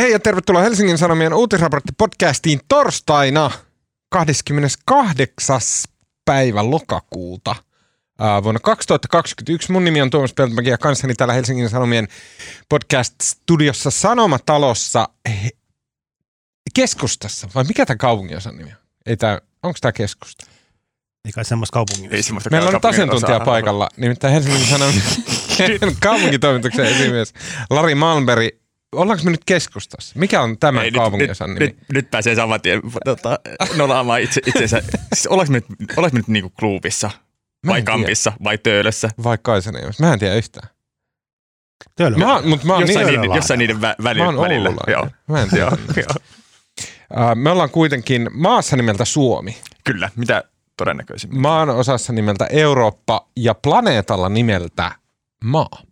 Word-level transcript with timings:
Hei 0.00 0.12
ja 0.12 0.20
tervetuloa 0.20 0.62
Helsingin 0.62 0.98
Sanomien 0.98 1.32
uutisraportti-podcastiin 1.32 2.60
torstaina 2.68 3.50
28. 4.10 5.60
päivä 6.24 6.70
lokakuuta 6.70 7.56
vuonna 8.42 8.60
2021. 8.60 9.72
Mun 9.72 9.84
nimi 9.84 10.02
on 10.02 10.10
Tuomas 10.10 10.34
Peltomäki 10.34 10.68
ja 10.68 10.78
kanssani 10.78 11.14
täällä 11.14 11.34
Helsingin 11.34 11.68
Sanomien 11.68 12.08
podcast-studiossa 12.68 13.90
Sanomatalossa 13.90 15.08
keskustassa. 16.74 17.48
Vai 17.54 17.64
mikä 17.64 17.86
tämä 17.86 17.96
kaupunginosan 17.96 18.56
nimi 18.56 18.70
on? 18.70 18.78
Ei 19.06 19.16
tää, 19.16 19.40
onko 19.62 19.78
tämä 19.80 19.92
keskusta? 19.92 20.46
Ei 21.24 21.32
kai 21.32 21.44
semmoista 21.44 21.72
kaupungin. 21.72 22.14
Ei 22.14 22.22
semmoista 22.22 22.50
Meillä 22.50 22.68
on 22.68 22.74
nyt 22.74 22.82
kaupungin 22.82 23.10
asiantuntija 23.10 23.40
paikalla, 23.40 23.88
nimittäin 23.96 24.32
Helsingin 24.34 24.66
Sanomien 24.66 25.02
kaupunkitoimituksen 26.00 26.84
esimies 26.84 27.34
Lari 27.70 27.94
Malmberg. 27.94 28.63
Ollaanko 28.94 29.24
me 29.24 29.30
nyt 29.30 29.44
keskustassa? 29.46 30.18
Mikä 30.18 30.42
on 30.42 30.58
tämän 30.58 30.84
Ei, 30.84 30.92
kaupunginosan 30.92 31.50
nyt, 31.50 31.58
nimi? 31.58 31.70
Nyt, 31.70 31.88
nyt, 31.92 32.10
pääsee 32.10 32.34
saman 32.34 32.60
tien 32.60 32.82
tota, 33.04 33.38
nolaamaan 33.76 34.20
itse, 34.20 34.40
itsensä. 34.46 34.82
Siis 35.14 35.26
ollaanko 35.26 35.52
me 35.52 35.58
nyt, 35.58 35.92
ollaanko 35.96 36.14
me 36.14 36.18
nyt 36.18 36.28
niinku 36.28 36.50
kluubissa? 36.58 37.10
Mä 37.66 37.70
Vai 37.72 37.78
en 37.78 37.84
tiedä. 37.84 37.98
kampissa? 37.98 38.32
Vai 38.44 38.58
töölössä? 38.58 39.10
Vai 39.24 39.38
Kaisaniemessä? 39.42 40.04
Mä 40.06 40.12
en 40.12 40.18
tiedä 40.18 40.34
yhtään. 40.34 40.68
Töölö. 41.96 42.16
Mä, 42.16 42.42
mut 42.42 42.64
mä 42.64 42.72
oon 42.72 42.80
Jossain, 42.82 43.06
niin, 43.06 43.20
niiden, 43.20 43.36
jossain 43.36 43.58
niiden 43.58 43.80
vä, 43.80 43.94
väli, 44.02 44.18
mä 44.18 44.24
oon 44.26 44.40
välillä. 44.40 44.70
Joo. 44.86 45.08
Mä 45.28 45.42
en 45.42 45.48
tiedä. 45.50 45.70
Äh, 47.18 47.34
me 47.34 47.50
ollaan 47.50 47.70
kuitenkin 47.70 48.30
maassa 48.32 48.76
nimeltä 48.76 49.04
Suomi, 49.04 49.56
Kyllä, 49.84 50.10
mitä 50.16 50.44
todennäköisimmin. 50.76 51.40
maan 51.40 51.70
osassa 51.70 52.12
nimeltä 52.12 52.46
Eurooppa 52.50 53.28
ja 53.36 53.54
planeetalla 53.54 54.28
nimeltä 54.28 54.92
Maa. 55.44 55.82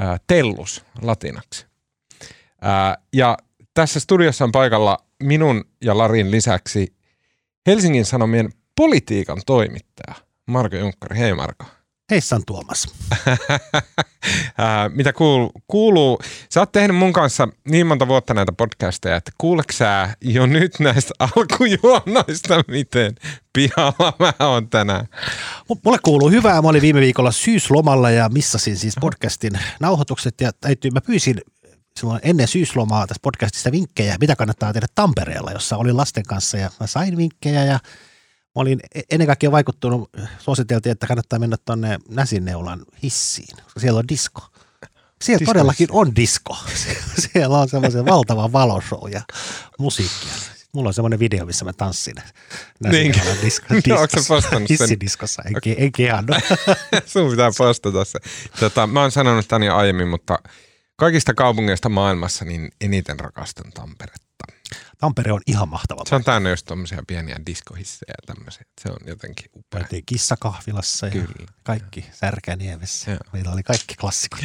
Äh, 0.00 0.20
tellus 0.26 0.84
latinaksi. 1.02 1.66
Äh, 2.64 2.96
ja 3.12 3.36
tässä 3.74 4.00
studiossa 4.00 4.44
on 4.44 4.52
paikalla 4.52 4.98
minun 5.22 5.64
ja 5.84 5.98
Larin 5.98 6.30
lisäksi 6.30 6.94
Helsingin 7.66 8.04
Sanomien 8.04 8.50
politiikan 8.76 9.40
toimittaja 9.46 10.14
Marko 10.46 10.76
Junkkari. 10.76 11.18
Hei 11.18 11.34
Marko. 11.34 11.64
Heissan 12.10 12.42
Tuomas. 12.46 12.86
Ää, 14.58 14.88
mitä 14.88 15.12
kuuluu, 15.12 15.52
kuuluu? 15.66 16.18
Sä 16.50 16.60
oot 16.60 16.72
tehnyt 16.72 16.96
mun 16.96 17.12
kanssa 17.12 17.48
niin 17.68 17.86
monta 17.86 18.08
vuotta 18.08 18.34
näitä 18.34 18.52
podcasteja, 18.52 19.16
että 19.16 19.30
kuuleeko 19.38 19.72
sä 19.72 20.08
jo 20.20 20.46
nyt 20.46 20.80
näistä 20.80 21.14
alkujuonnoista, 21.18 22.62
miten 22.68 23.14
pihalla 23.52 24.12
mä 24.18 24.32
oon 24.48 24.68
tänään? 24.68 25.08
M- 25.70 25.78
Mulle 25.84 25.98
kuuluu 26.02 26.30
hyvää. 26.30 26.62
Mä 26.62 26.68
olin 26.68 26.82
viime 26.82 27.00
viikolla 27.00 27.32
syyslomalla 27.32 28.10
ja 28.10 28.28
missasin 28.28 28.76
siis 28.76 28.94
podcastin 29.00 29.52
nauhoitukset 29.80 30.40
ja 30.40 30.50
täytyy, 30.60 30.90
mä 30.90 31.00
pyysin 31.00 31.40
silloin 31.98 32.20
ennen 32.22 32.48
syyslomaa 32.48 33.06
tässä 33.06 33.20
podcastissa 33.22 33.72
vinkkejä, 33.72 34.16
mitä 34.20 34.36
kannattaa 34.36 34.72
tehdä 34.72 34.86
Tampereella, 34.94 35.52
jossa 35.52 35.76
olin 35.76 35.96
lasten 35.96 36.24
kanssa 36.24 36.56
ja 36.56 36.70
mä 36.80 36.86
sain 36.86 37.16
vinkkejä 37.16 37.64
ja 37.64 37.72
mä 37.72 38.52
olin 38.54 38.80
e- 38.94 39.00
ennen 39.10 39.26
kaikkea 39.26 39.52
vaikuttunut, 39.52 40.10
suositeltiin, 40.38 40.90
että 40.92 41.06
kannattaa 41.06 41.38
mennä 41.38 41.56
tuonne 41.64 41.98
Näsinneulan 42.08 42.82
hissiin, 43.02 43.56
koska 43.64 43.80
siellä 43.80 43.98
on 43.98 44.08
disko. 44.08 44.42
Siellä 45.22 45.38
Disko 45.38 45.52
todellakin 45.52 45.88
on 45.90 46.16
disko. 46.16 46.56
Siellä 47.32 47.58
on 47.58 47.68
semmoisen 47.68 48.06
valtava 48.06 48.52
valoshow 48.52 49.10
ja 49.10 49.22
musiikkia. 49.78 50.32
Mulla 50.72 50.88
on 50.88 50.94
semmoinen 50.94 51.18
video, 51.18 51.46
missä 51.46 51.64
mä 51.64 51.72
tanssin. 51.72 52.14
Näsinneulan 52.80 53.36
disko, 53.42 53.66
No, 53.88 54.00
onko 54.00 54.20
sä 54.20 54.28
postannut? 54.28 54.70
Hissidiskossa, 54.70 55.42
en, 55.46 55.56
okay. 55.56 55.74
en 55.78 55.92
kehannut. 55.92 56.36
Sun 57.06 57.30
pitää 57.30 57.50
postata 57.58 58.04
se. 58.04 58.18
Tota, 58.60 58.86
mä 58.86 59.00
oon 59.00 59.10
sanonut 59.10 59.48
tän 59.48 59.62
jo 59.62 59.76
aiemmin, 59.76 60.08
mutta 60.08 60.38
kaikista 60.98 61.34
kaupungeista 61.34 61.88
maailmassa 61.88 62.44
niin 62.44 62.70
eniten 62.80 63.20
rakastan 63.20 63.72
Tamperetta. 63.72 64.28
Tampere 64.98 65.32
on 65.32 65.40
ihan 65.46 65.68
mahtava. 65.68 66.02
Se 66.08 66.14
on 66.14 66.24
täynnä 66.24 66.50
just 66.50 66.66
tommosia 66.66 67.02
pieniä 67.06 67.36
diskohissejä 67.46 68.14
ja 68.22 68.34
tämmöisiä. 68.34 68.62
Se 68.80 68.88
on 68.88 68.98
jotenkin 69.06 69.50
upea. 69.56 69.80
Käytiin 69.80 70.02
kissakahvilassa 70.06 71.06
ja 71.06 71.12
Kyllä. 71.12 71.46
kaikki 71.62 72.04
Särkäniemessä. 72.12 73.10
Joo. 73.10 73.20
Meillä 73.32 73.52
oli 73.52 73.62
kaikki 73.62 73.94
klassikot. 73.94 74.40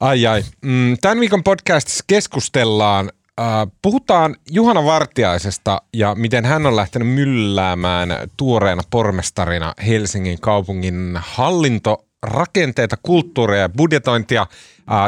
Ai 0.00 0.26
ai. 0.26 0.44
Mm, 0.64 0.96
tämän 1.00 1.20
viikon 1.20 1.42
podcastissa 1.42 2.04
keskustellaan, 2.06 3.10
äh, 3.40 3.46
puhutaan 3.82 4.36
Juhana 4.50 4.84
Vartiaisesta 4.84 5.82
ja 5.94 6.14
miten 6.14 6.44
hän 6.44 6.66
on 6.66 6.76
lähtenyt 6.76 7.08
mylläämään 7.08 8.08
tuoreena 8.36 8.82
pormestarina 8.90 9.74
Helsingin 9.86 10.40
kaupungin 10.40 11.18
hallintorakenteita, 11.22 12.96
kulttuuria 13.02 13.60
ja 13.60 13.68
budjetointia. 13.68 14.46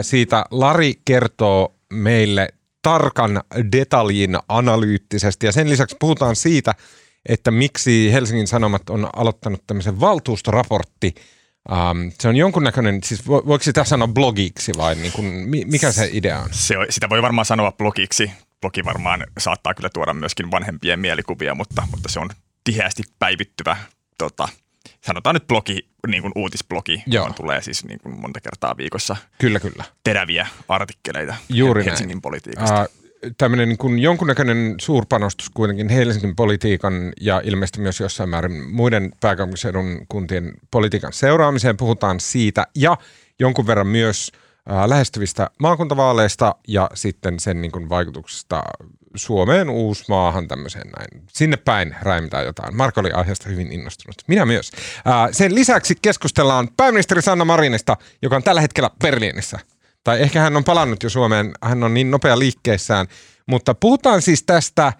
Siitä 0.02 0.44
Lari 0.50 0.94
kertoo 1.04 1.74
meille 1.92 2.48
tarkan 2.82 3.42
detaljin 3.72 4.38
analyyttisesti 4.48 5.46
ja 5.46 5.52
sen 5.52 5.70
lisäksi 5.70 5.96
puhutaan 6.00 6.36
siitä, 6.36 6.74
että 7.28 7.50
miksi 7.50 8.12
Helsingin 8.12 8.46
Sanomat 8.46 8.90
on 8.90 9.08
aloittanut 9.16 9.62
tämmöisen 9.66 10.00
valtuustoraportti 10.00 11.14
Um, 11.72 12.12
se 12.20 12.28
on 12.28 12.36
jonkunnäköinen, 12.36 13.00
siis 13.04 13.28
vo, 13.28 13.42
voiko 13.46 13.62
sitä 13.62 13.84
sanoa 13.84 14.08
blogiksi 14.08 14.72
vai 14.76 14.94
niin 14.94 15.12
kuin, 15.12 15.26
mi- 15.26 15.64
mikä 15.64 15.92
se 15.92 16.08
idea 16.12 16.38
on? 16.38 16.48
Se, 16.52 16.74
sitä 16.90 17.08
voi 17.08 17.22
varmaan 17.22 17.44
sanoa 17.44 17.72
blogiksi. 17.72 18.30
Blogi 18.60 18.84
varmaan 18.84 19.26
saattaa 19.38 19.74
kyllä 19.74 19.88
tuoda 19.94 20.14
myöskin 20.14 20.50
vanhempien 20.50 21.00
mielikuvia, 21.00 21.54
mutta, 21.54 21.88
mutta 21.90 22.08
se 22.08 22.20
on 22.20 22.30
tiheästi 22.64 23.02
päivittyvä, 23.18 23.76
tota, 24.18 24.48
sanotaan 25.00 25.34
nyt 25.34 25.46
blogi, 25.46 25.88
niin 26.06 26.22
kuin 26.22 26.32
uutisblogi, 26.36 26.92
Joo. 26.92 27.02
johon 27.06 27.34
tulee 27.34 27.62
siis 27.62 27.84
niin 27.84 28.00
kuin 28.00 28.20
monta 28.20 28.40
kertaa 28.40 28.76
viikossa 28.76 29.16
Kyllä, 29.38 29.60
kyllä. 29.60 29.84
teräviä 30.04 30.46
artikkeleita 30.68 31.34
Juuri 31.48 31.84
Helsingin 31.84 32.14
näin. 32.14 32.22
politiikasta. 32.22 32.82
Uh, 32.82 33.04
tämmöinen 33.38 33.68
niin 33.68 33.78
kuin 33.78 33.98
jonkunnäköinen 33.98 34.74
suurpanostus 34.80 35.50
kuitenkin 35.50 35.88
Helsingin 35.88 36.36
politiikan 36.36 37.12
ja 37.20 37.40
ilmeisesti 37.44 37.80
myös 37.80 38.00
jossain 38.00 38.28
määrin 38.28 38.70
muiden 38.70 39.12
pääkaupunkiseudun 39.20 40.06
kuntien 40.08 40.52
politiikan 40.70 41.12
seuraamiseen. 41.12 41.76
Puhutaan 41.76 42.20
siitä 42.20 42.66
ja 42.74 42.96
jonkun 43.40 43.66
verran 43.66 43.86
myös 43.86 44.32
lähestyvistä 44.86 45.50
maakuntavaaleista 45.58 46.54
ja 46.68 46.90
sitten 46.94 47.40
sen 47.40 47.60
niin 47.60 47.72
kuin 47.72 47.88
vaikutuksesta 47.88 48.62
Suomeen, 49.14 49.70
Uusmaahan, 49.70 50.48
tämmöiseen 50.48 50.90
näin. 50.98 51.26
Sinne 51.32 51.56
päin 51.56 51.96
räimitään 52.02 52.44
jotain. 52.44 52.76
Marko 52.76 53.00
oli 53.00 53.10
aiheesta 53.10 53.48
hyvin 53.48 53.72
innostunut. 53.72 54.14
Minä 54.26 54.46
myös. 54.46 54.70
Uh, 54.70 55.28
sen 55.32 55.54
lisäksi 55.54 55.94
keskustellaan 56.02 56.68
pääministeri 56.76 57.22
Sanna 57.22 57.44
Marinista, 57.44 57.96
joka 58.22 58.36
on 58.36 58.42
tällä 58.42 58.60
hetkellä 58.60 58.90
Berliinissä 58.98 59.58
tai 60.04 60.22
ehkä 60.22 60.40
hän 60.40 60.56
on 60.56 60.64
palannut 60.64 61.02
jo 61.02 61.10
Suomeen, 61.10 61.52
hän 61.62 61.84
on 61.84 61.94
niin 61.94 62.10
nopea 62.10 62.38
liikkeessään, 62.38 63.06
mutta 63.46 63.74
puhutaan 63.74 64.22
siis 64.22 64.42
tästä, 64.42 64.92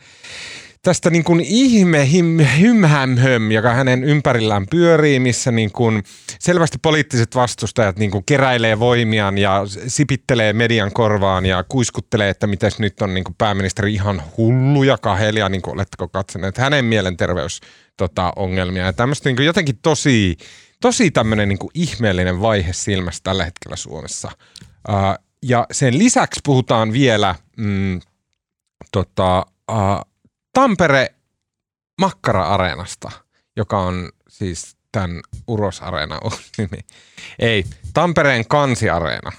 tästä 0.85 1.11
niin 1.11 1.25
kuin 1.25 1.41
ihme 1.41 2.11
him, 2.11 2.39
hymhämhöm, 2.61 3.51
joka 3.51 3.75
hänen 3.75 4.05
ympärillään 4.05 4.67
pyörii, 4.71 5.21
missä 5.21 5.53
niin 5.53 5.73
kuin 5.73 6.03
selvästi 6.39 6.79
poliittiset 6.83 7.35
vastustajat 7.35 7.99
niin 7.99 8.11
kuin 8.11 8.25
keräilee 8.25 8.79
voimiaan 8.79 9.39
ja 9.39 9.63
sipittelee 9.87 10.53
median 10.53 10.93
korvaan 10.93 11.47
ja 11.47 11.65
kuiskuttelee, 11.69 12.29
että 12.29 12.47
miten 12.47 12.73
nyt 12.79 13.03
on 13.03 13.15
niin 13.15 13.25
kuin 13.25 13.35
pääministeri 13.39 13.95
ihan 13.95 14.23
hullu 14.37 14.83
ja 14.83 14.99
kahelia, 14.99 15.49
niin 15.49 15.63
kuin 15.63 15.75
oletteko 15.75 16.09
katsoneet 16.09 16.59
hänen 16.59 16.85
mielenterveys 16.85 17.61
tota, 17.97 18.33
ongelmia 18.37 18.85
ja 18.85 18.93
tämmöistä 18.93 19.29
niin 19.29 19.37
kuin 19.37 19.47
jotenkin 19.47 19.79
tosi, 19.83 20.37
tosi 20.81 21.11
tämmöinen 21.11 21.49
niin 21.49 21.59
kuin 21.59 21.71
ihmeellinen 21.75 22.41
vaihe 22.41 22.73
silmässä 22.73 23.21
tällä 23.25 23.45
hetkellä 23.45 23.77
Suomessa. 23.77 24.31
Uh, 24.89 25.25
ja 25.43 25.67
sen 25.73 25.99
lisäksi 25.99 26.41
puhutaan 26.45 26.93
vielä 26.93 27.35
mm, 27.57 28.01
tota, 28.93 29.47
uh, 29.73 30.14
Tampere 30.55 31.15
Makkara-areenasta, 32.01 33.11
joka 33.57 33.79
on 33.79 34.13
siis 34.29 34.77
tämän 34.93 35.21
Uros 35.47 35.83
Areena 35.83 36.19
uusi 36.25 36.51
nimi. 36.59 36.85
Ei, 37.39 37.65
Tampereen 37.95 38.49
Kansiareena, 38.49 39.33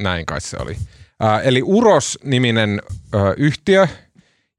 näin 0.00 0.26
kai 0.26 0.40
se 0.40 0.56
oli. 0.60 0.72
Uh, 0.72 1.40
eli 1.42 1.62
Uros-niminen 1.62 2.82
uh, 3.14 3.20
yhtiö, 3.36 3.88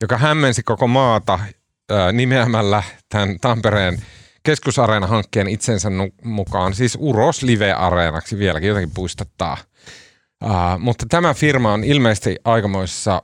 joka 0.02 0.18
hämmensi 0.18 0.64
koko 0.64 0.88
maata 0.88 1.34
uh, 1.34 2.12
nimeämällä 2.12 2.84
tämän 3.10 3.40
Tampereen 3.42 4.02
keskusareena-hankkeen 4.44 5.48
itsensä 5.48 5.90
mukaan, 6.24 6.74
siis 6.74 6.98
Uros 7.00 7.44
Live-areenaksi 7.44 8.40
vieläkin 8.40 8.70
jotenkin 8.70 8.94
puistattaa. 8.96 9.58
Uh, 10.44 10.80
mutta 10.80 11.06
tämä 11.10 11.34
firma 11.34 11.74
on 11.74 11.84
ilmeisesti 11.84 12.36
aikamoissa 12.44 13.22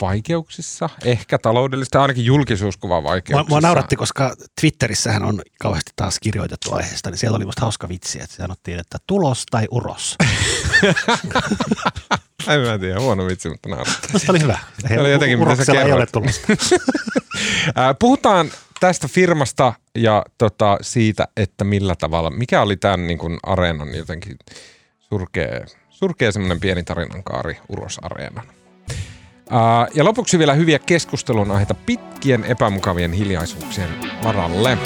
vaikeuksissa, 0.00 0.90
ehkä 1.04 1.38
taloudellista, 1.38 2.02
ainakin 2.02 2.24
julkisuuskuvan 2.24 3.02
Mua, 3.02 3.10
vaikeuksissa. 3.10 3.48
mua 3.48 3.60
nauratti, 3.60 3.96
koska 3.96 4.34
Twitterissähän 4.60 5.22
on 5.22 5.42
kauheasti 5.60 5.92
taas 5.96 6.18
kirjoitettu 6.20 6.74
aiheesta, 6.74 7.10
niin 7.10 7.18
siellä 7.18 7.36
oli 7.36 7.44
musta 7.44 7.62
hauska 7.62 7.88
vitsi, 7.88 8.22
että 8.22 8.36
sanottiin, 8.36 8.78
että 8.78 8.98
tulos 9.06 9.46
tai 9.50 9.66
uros. 9.70 10.16
En 12.48 12.60
mä 12.60 12.78
tiedä, 12.78 13.00
huono 13.00 13.26
vitsi, 13.26 13.48
mutta 13.48 13.68
naurattaa. 13.68 14.18
Se 14.20 14.30
oli 14.30 14.40
hyvä. 14.40 14.58
Se 14.88 15.00
oli 15.00 15.12
jotenkin, 15.12 15.38
mitä 15.38 15.64
sä 15.64 15.72
ei 15.72 15.92
ole 15.92 16.06
tulosta. 16.06 16.46
Puhutaan 18.00 18.50
tästä 18.80 19.08
firmasta 19.08 19.72
ja 19.94 20.24
tota, 20.38 20.78
siitä, 20.82 21.28
että 21.36 21.64
millä 21.64 21.94
tavalla, 21.94 22.30
mikä 22.30 22.62
oli 22.62 22.76
tämän 22.76 23.06
niin 23.06 23.18
kuin 23.18 23.38
areenan 23.42 23.94
jotenkin 23.94 24.36
surkea, 25.00 25.66
surkea 25.90 26.32
semmoinen 26.32 26.60
pieni 26.60 26.82
tarinankaari 26.82 27.58
Uros 27.68 27.98
Areenan. 28.02 28.46
Ja 29.94 30.04
lopuksi 30.04 30.38
vielä 30.38 30.54
hyviä 30.54 30.78
keskustelun 30.78 31.50
aiheita 31.50 31.74
pitkien 31.74 32.44
epämukavien 32.44 33.12
hiljaisuuksien 33.12 33.88
varalle. 34.24 34.78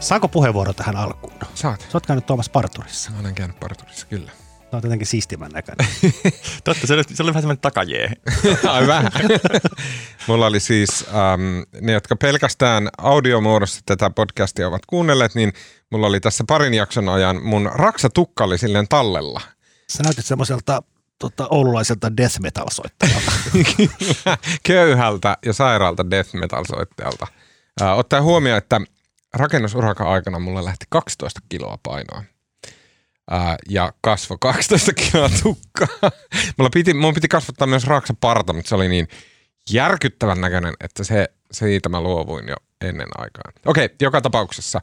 Saanko 0.00 0.28
puheenvuoro 0.28 0.72
tähän 0.72 0.96
alkuun? 0.96 1.32
Saat. 1.54 1.80
Sä 1.80 1.88
oot 1.94 2.06
käynyt 2.06 2.26
Tuomas 2.26 2.48
Parturissa. 2.48 3.10
Mä 3.10 3.20
olen 3.20 3.34
käynyt 3.34 3.60
Parturissa, 3.60 4.06
kyllä. 4.06 4.32
Tämä 4.70 4.78
on 4.78 4.82
jotenkin 4.82 5.06
siistimän 5.06 5.50
näköinen. 5.50 5.86
Totta, 6.64 6.86
se 6.86 6.94
oli, 6.94 7.02
se 7.14 7.22
oli 7.22 7.30
vähän 7.30 7.42
semmoinen 7.42 7.60
takajee. 7.60 8.12
Ai 8.68 8.86
vähän. 8.86 9.12
Mulla 10.28 10.46
oli 10.46 10.60
siis, 10.60 11.04
ähm, 11.08 11.62
ne 11.80 11.92
jotka 11.92 12.16
pelkästään 12.16 12.88
audiomuodossa 12.98 13.80
tätä 13.86 14.10
podcastia 14.10 14.68
ovat 14.68 14.86
kuunnelleet, 14.86 15.34
niin 15.34 15.52
mulla 15.90 16.06
oli 16.06 16.20
tässä 16.20 16.44
parin 16.48 16.74
jakson 16.74 17.08
ajan 17.08 17.42
mun 17.42 17.70
raksatukka 17.74 18.44
oli 18.44 18.58
silleen 18.58 18.88
tallella. 18.88 19.40
Sä 19.88 20.02
näytit 20.02 20.26
semmoiselta 20.26 20.82
tota, 21.18 21.48
oululaiselta 21.50 22.16
death 22.16 22.40
metal 22.40 22.66
soittajalta. 22.70 23.32
Köyhältä 24.62 25.36
ja 25.44 25.52
sairaalta 25.52 26.10
death 26.10 26.34
metal 26.34 26.64
soittajalta. 26.64 27.26
Äh, 27.82 27.98
ottaen 27.98 28.22
huomioon, 28.22 28.58
että 28.58 28.80
rakennusurakan 29.34 30.06
aikana 30.06 30.38
mulla 30.38 30.64
lähti 30.64 30.84
12 30.88 31.40
kiloa 31.48 31.78
painoa. 31.82 32.22
Ää, 33.30 33.56
ja 33.68 33.92
kasvo 34.00 34.38
12 34.38 34.92
kiloa 34.92 35.30
tukkaa. 35.42 36.10
Mulla 36.58 36.70
piti, 36.70 36.94
mun 36.94 37.14
piti 37.14 37.28
kasvattaa 37.28 37.66
myös 37.66 37.86
parta, 38.20 38.52
mutta 38.52 38.68
se 38.68 38.74
oli 38.74 38.88
niin 38.88 39.08
järkyttävän 39.70 40.40
näköinen, 40.40 40.74
että 40.80 41.04
se, 41.04 41.28
siitä 41.52 41.88
mä 41.88 42.00
luovuin 42.00 42.48
jo 42.48 42.56
ennen 42.80 43.08
aikaa. 43.18 43.52
Okei, 43.66 43.88
joka 44.00 44.20
tapauksessa. 44.20 44.80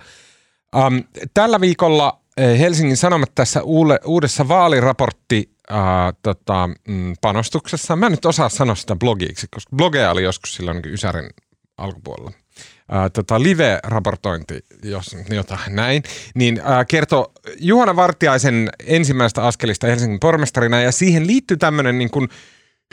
Um, 0.75 1.03
tällä 1.33 1.61
viikolla 1.61 2.19
eh, 2.37 2.59
Helsingin 2.59 2.97
Sanomat 2.97 3.31
tässä 3.35 3.63
uule, 3.63 3.99
uudessa 4.05 4.47
vaaliraportti 4.47 5.55
uh, 5.71 5.77
tota, 6.21 6.69
mm, 6.87 7.13
panostuksessa. 7.21 7.95
Mä 7.95 8.05
en 8.05 8.11
nyt 8.11 8.25
osaa 8.25 8.49
sanoa 8.49 8.75
sitä 8.75 8.95
blogiksi, 8.95 9.47
koska 9.51 9.75
blogeja 9.75 10.11
oli 10.11 10.23
joskus 10.23 10.55
silloin 10.55 10.81
niin 10.81 10.93
Ysärin 10.93 11.29
alkupuolella 11.77 12.42
ää, 12.91 13.09
tota, 13.09 13.43
live-raportointi, 13.43 14.59
jos 14.83 15.15
jotain 15.29 15.75
näin, 15.75 16.03
niin 16.35 16.61
ää, 16.63 16.85
kertoo 16.85 17.31
Juhana 17.59 17.95
Vartiaisen 17.95 18.69
ensimmäistä 18.85 19.43
askelista 19.43 19.87
Helsingin 19.87 20.19
pormestarina 20.19 20.81
ja 20.81 20.91
siihen 20.91 21.27
liittyy 21.27 21.57
tämmöinen 21.57 21.97
niin 21.97 22.11
kuin 22.11 22.29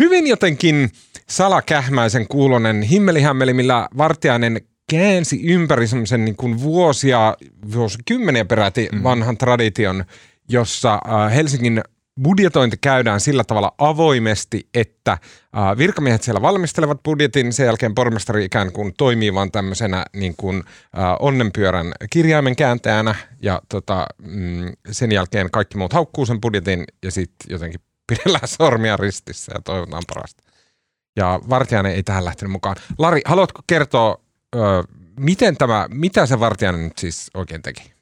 hyvin 0.01 0.27
jotenkin 0.27 0.91
salakähmäisen 1.29 2.29
kuulonen 2.29 2.83
himmelihämmeli, 2.83 3.55
millä 3.55 3.89
Vartiainen 3.99 4.61
käänsi 4.91 5.41
ympäri 5.45 5.87
semmoisen 5.87 6.25
niin 6.25 6.37
kuin 6.37 6.61
vuosia, 6.61 7.37
vuosikymmeniä 7.73 8.45
peräti 8.45 8.89
mm. 8.93 9.03
vanhan 9.03 9.39
tradition, 9.39 10.05
jossa 10.49 11.01
Helsingin 11.35 11.83
budjetointi 12.23 12.77
käydään 12.81 13.21
sillä 13.21 13.45
tavalla 13.45 13.75
avoimesti, 13.79 14.69
että 14.75 15.19
virkamiehet 15.79 16.23
siellä 16.23 16.43
valmistelevat 16.43 17.03
budjetin, 17.03 17.53
sen 17.53 17.67
jälkeen 17.67 17.95
pormestari 17.95 18.45
ikään 18.45 18.73
kuin 18.73 18.95
toimii 18.99 19.35
vaan 19.35 19.53
tämmöisenä 19.53 20.05
niin 20.17 20.35
kuin, 20.37 20.65
onnenpyörän 21.21 21.93
kirjaimen 22.11 22.57
kääntäjänä 22.57 23.15
ja 23.43 23.63
tota, 23.69 24.07
mm, 24.23 24.73
sen 24.91 25.13
jälkeen 25.13 25.51
kaikki 25.51 25.79
muut 25.79 25.93
haukkuu 25.93 26.27
sen 26.27 26.41
budjetin 26.41 26.85
ja 27.03 27.11
sitten 27.11 27.53
jotenkin 27.53 27.81
pidellään 28.09 28.49
sormia 28.49 28.97
ristissä 28.97 29.53
ja 29.55 29.61
toivotaan 29.61 30.03
parasta. 30.15 30.43
Ja 31.17 31.41
Vartijainen 31.49 31.93
ei 31.93 32.03
tähän 32.03 32.25
lähtenyt 32.25 32.53
mukaan. 32.53 32.77
Lari, 32.99 33.21
haluatko 33.25 33.63
kertoa, 33.67 34.21
miten 35.21 35.57
tämä, 35.57 35.87
mitä 35.91 36.27
se 36.27 36.41
Vartijainen 36.41 36.85
nyt 36.85 36.99
siis 36.99 37.31
oikein 37.35 37.63
teki? 37.63 37.93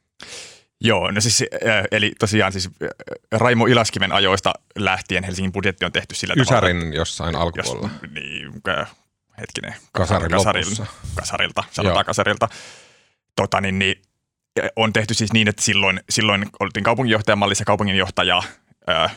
Joo, 0.81 1.11
no 1.11 1.21
siis, 1.21 1.43
äh, 1.43 1.85
eli 1.91 2.13
tosiaan 2.19 2.53
siis 2.53 2.67
äh, 2.83 2.89
Raimo 3.33 3.67
Ilaskiven 3.67 4.13
ajoista 4.13 4.55
lähtien 4.79 5.25
Helsingin 5.25 5.53
budjetti 5.53 5.85
on 5.85 5.93
tehty 5.93 6.15
sillä 6.15 6.35
Ysärin 6.39 6.77
tavalla. 6.77 6.97
jossain 6.97 7.37
alkupuolella. 7.37 7.91
Jos, 8.03 8.11
niin, 8.13 8.53
äh, 8.69 8.91
hetkinen. 9.41 9.75
Kasarin 9.93 10.31
kasarin, 10.31 10.65
kasarilta, 11.15 11.65
sanotaan 11.71 11.97
Joo. 11.97 12.05
kasarilta. 12.05 12.49
Tota, 13.37 13.61
niin, 13.61 13.79
niin, 13.79 14.03
on 14.77 14.93
tehty 14.93 15.15
siis 15.15 15.33
niin, 15.33 15.49
että 15.49 15.63
silloin, 15.63 16.01
silloin 16.11 16.47
oltiin 16.61 16.85
kaupunginjohtajamallissa 16.85 17.65
kaupunginjohtaja 17.65 18.43
äh, 18.89 19.17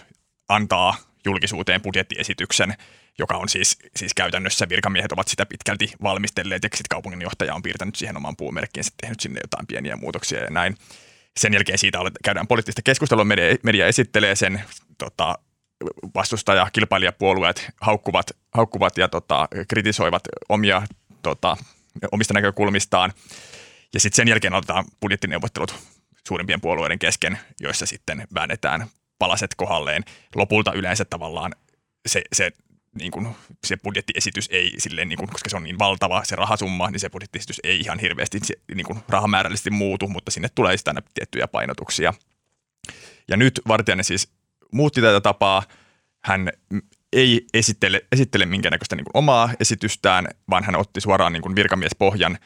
antaa 0.49 0.95
julkisuuteen 1.25 1.81
budjettiesityksen, 1.81 2.73
joka 3.19 3.37
on 3.37 3.49
siis, 3.49 3.77
siis 3.95 4.13
käytännössä 4.13 4.69
virkamiehet 4.69 5.11
ovat 5.11 5.27
sitä 5.27 5.45
pitkälti 5.45 5.93
valmistelleet 6.03 6.63
ja 6.63 6.69
sitten 6.73 6.89
kaupunginjohtaja 6.89 7.55
on 7.55 7.61
piirtänyt 7.61 7.95
siihen 7.95 8.17
oman 8.17 8.37
puumerkkiin, 8.37 8.85
tehnyt 9.01 9.19
sinne 9.19 9.39
jotain 9.43 9.67
pieniä 9.67 9.95
muutoksia 9.95 10.43
ja 10.43 10.49
näin 10.49 10.77
sen 11.39 11.53
jälkeen 11.53 11.77
siitä 11.77 11.97
käydään 12.23 12.47
poliittista 12.47 12.81
keskustelua, 12.81 13.23
media, 13.23 13.55
media 13.63 13.87
esittelee 13.87 14.35
sen 14.35 14.61
tota, 14.97 15.35
vastustaja, 16.15 16.67
kilpailijapuolueet 16.73 17.69
haukkuvat, 17.81 18.31
haukkuvat 18.53 18.97
ja 18.97 19.07
tota, 19.07 19.47
kritisoivat 19.67 20.23
omia, 20.49 20.81
tota, 21.21 21.57
omista 22.11 22.33
näkökulmistaan. 22.33 23.13
Ja 23.93 23.99
sitten 23.99 24.15
sen 24.15 24.27
jälkeen 24.27 24.53
otetaan 24.53 24.85
budjettineuvottelut 25.01 25.75
suurimpien 26.27 26.61
puolueiden 26.61 26.99
kesken, 26.99 27.39
joissa 27.59 27.85
sitten 27.85 28.27
väännetään 28.33 28.87
palaset 29.19 29.55
kohalleen. 29.55 30.03
Lopulta 30.35 30.73
yleensä 30.73 31.05
tavallaan 31.05 31.55
se, 32.07 32.21
se 32.33 32.51
niin 32.99 33.11
kuin 33.11 33.35
se 33.63 33.77
budjettiesitys 33.77 34.49
ei 34.51 34.73
silleen, 34.77 35.09
niin 35.09 35.17
kuin, 35.17 35.29
koska 35.29 35.49
se 35.49 35.57
on 35.57 35.63
niin 35.63 35.79
valtava 35.79 36.23
se 36.23 36.35
rahasumma, 36.35 36.91
niin 36.91 36.99
se 36.99 37.09
budjettiesitys 37.09 37.59
ei 37.63 37.79
ihan 37.79 37.99
hirveästi 37.99 38.39
niin 38.75 38.87
kuin 38.87 38.99
rahamäärällisesti 39.09 39.69
muutu, 39.69 40.07
mutta 40.07 40.31
sinne 40.31 40.49
tulee 40.55 40.75
aina 40.87 41.01
tiettyjä 41.13 41.47
painotuksia. 41.47 42.13
Ja 43.27 43.37
nyt 43.37 43.61
Vartijainen 43.67 44.05
siis 44.05 44.31
muutti 44.71 45.01
tätä 45.01 45.21
tapaa. 45.21 45.63
Hän 46.23 46.49
ei 47.13 47.45
esittele, 47.53 48.01
esittele 48.11 48.45
minkäännäköistä 48.45 48.95
niin 48.95 49.05
kuin 49.05 49.17
omaa 49.17 49.49
esitystään, 49.59 50.27
vaan 50.49 50.63
hän 50.63 50.75
otti 50.75 51.01
suoraan 51.01 51.33
niin 51.33 51.43
kuin 51.43 51.55
virkamiespohjan 51.55 52.37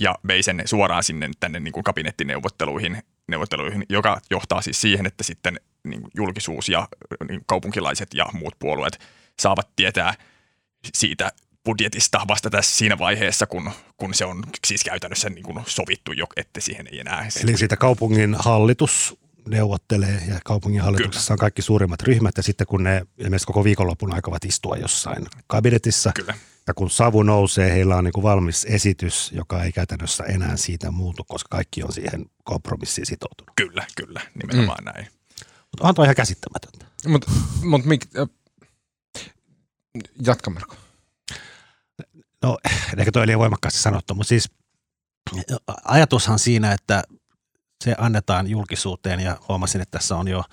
ja 0.00 0.14
vei 0.26 0.42
sen 0.42 0.62
suoraan 0.64 1.02
sinne 1.02 1.30
tänne 1.40 1.60
niin 1.60 1.72
kuin 1.72 1.84
kabinettineuvotteluihin, 1.84 3.02
neuvotteluihin, 3.28 3.86
joka 3.88 4.20
johtaa 4.30 4.62
siis 4.62 4.80
siihen, 4.80 5.06
että 5.06 5.24
sitten 5.24 5.60
niin 5.84 6.00
kuin 6.00 6.10
julkisuus 6.16 6.68
ja 6.68 6.88
niin 7.28 7.40
kaupunkilaiset 7.46 8.14
ja 8.14 8.26
muut 8.32 8.54
puolueet– 8.58 8.98
saavat 9.40 9.68
tietää 9.76 10.14
siitä 10.94 11.32
budjetista 11.64 12.20
vasta 12.28 12.50
tässä 12.50 12.76
siinä 12.76 12.98
vaiheessa, 12.98 13.46
kun, 13.46 13.70
kun 13.96 14.14
se 14.14 14.24
on 14.24 14.44
siis 14.66 14.84
käytännössä 14.84 15.30
niin 15.30 15.42
kuin 15.42 15.64
sovittu 15.66 16.12
jo, 16.12 16.26
että 16.36 16.60
siihen 16.60 16.86
ei 16.92 17.00
enää. 17.00 17.28
Eli 17.42 17.56
siitä 17.56 17.76
kaupungin 17.76 18.34
hallitus 18.38 19.18
neuvottelee 19.48 20.22
ja 20.28 20.40
kaupungin 20.44 20.82
hallituksessa 20.82 21.26
Kyllä. 21.26 21.34
on 21.34 21.38
kaikki 21.38 21.62
suurimmat 21.62 22.02
ryhmät 22.02 22.36
ja 22.36 22.42
sitten 22.42 22.66
kun 22.66 22.84
ne 22.84 23.06
ilmeisesti 23.18 23.46
koko 23.46 23.64
viikonlopun 23.64 24.14
aikovat 24.14 24.44
istua 24.44 24.76
jossain 24.76 25.26
kabinetissa 25.46 26.12
Kyllä. 26.14 26.34
ja 26.66 26.74
kun 26.74 26.90
savu 26.90 27.22
nousee, 27.22 27.72
heillä 27.72 27.96
on 27.96 28.04
niin 28.04 28.12
kuin 28.12 28.24
valmis 28.24 28.64
esitys, 28.64 29.32
joka 29.32 29.64
ei 29.64 29.72
käytännössä 29.72 30.24
enää 30.24 30.56
siitä 30.56 30.90
muutu, 30.90 31.24
koska 31.28 31.48
kaikki 31.56 31.82
on 31.82 31.92
siihen 31.92 32.26
kompromissiin 32.44 33.06
sitoutunut. 33.06 33.52
Kyllä, 33.56 33.86
kyllä, 33.96 34.20
nimenomaan 34.42 34.84
mm. 34.84 34.92
näin. 34.92 35.06
Mutta 35.70 35.94
toi 35.94 36.06
ihan 36.06 36.16
käsittämätöntä. 36.16 36.86
Mutta 37.06 37.30
mut, 37.62 37.84
mut, 37.84 38.00
Jatka 40.26 40.50
Marko. 40.50 40.76
No 42.42 42.58
ehkä 42.98 43.12
toi 43.12 43.26
liian 43.26 43.40
voimakkaasti 43.40 43.80
sanottu, 43.80 44.14
mutta 44.14 44.28
siis 44.28 44.50
ajatushan 45.84 46.38
siinä, 46.38 46.72
että 46.72 47.02
se 47.84 47.94
annetaan 47.98 48.46
julkisuuteen 48.46 49.20
ja 49.20 49.36
huomasin, 49.48 49.80
että 49.80 49.98
tässä 49.98 50.16
on 50.16 50.28
jo 50.28 50.44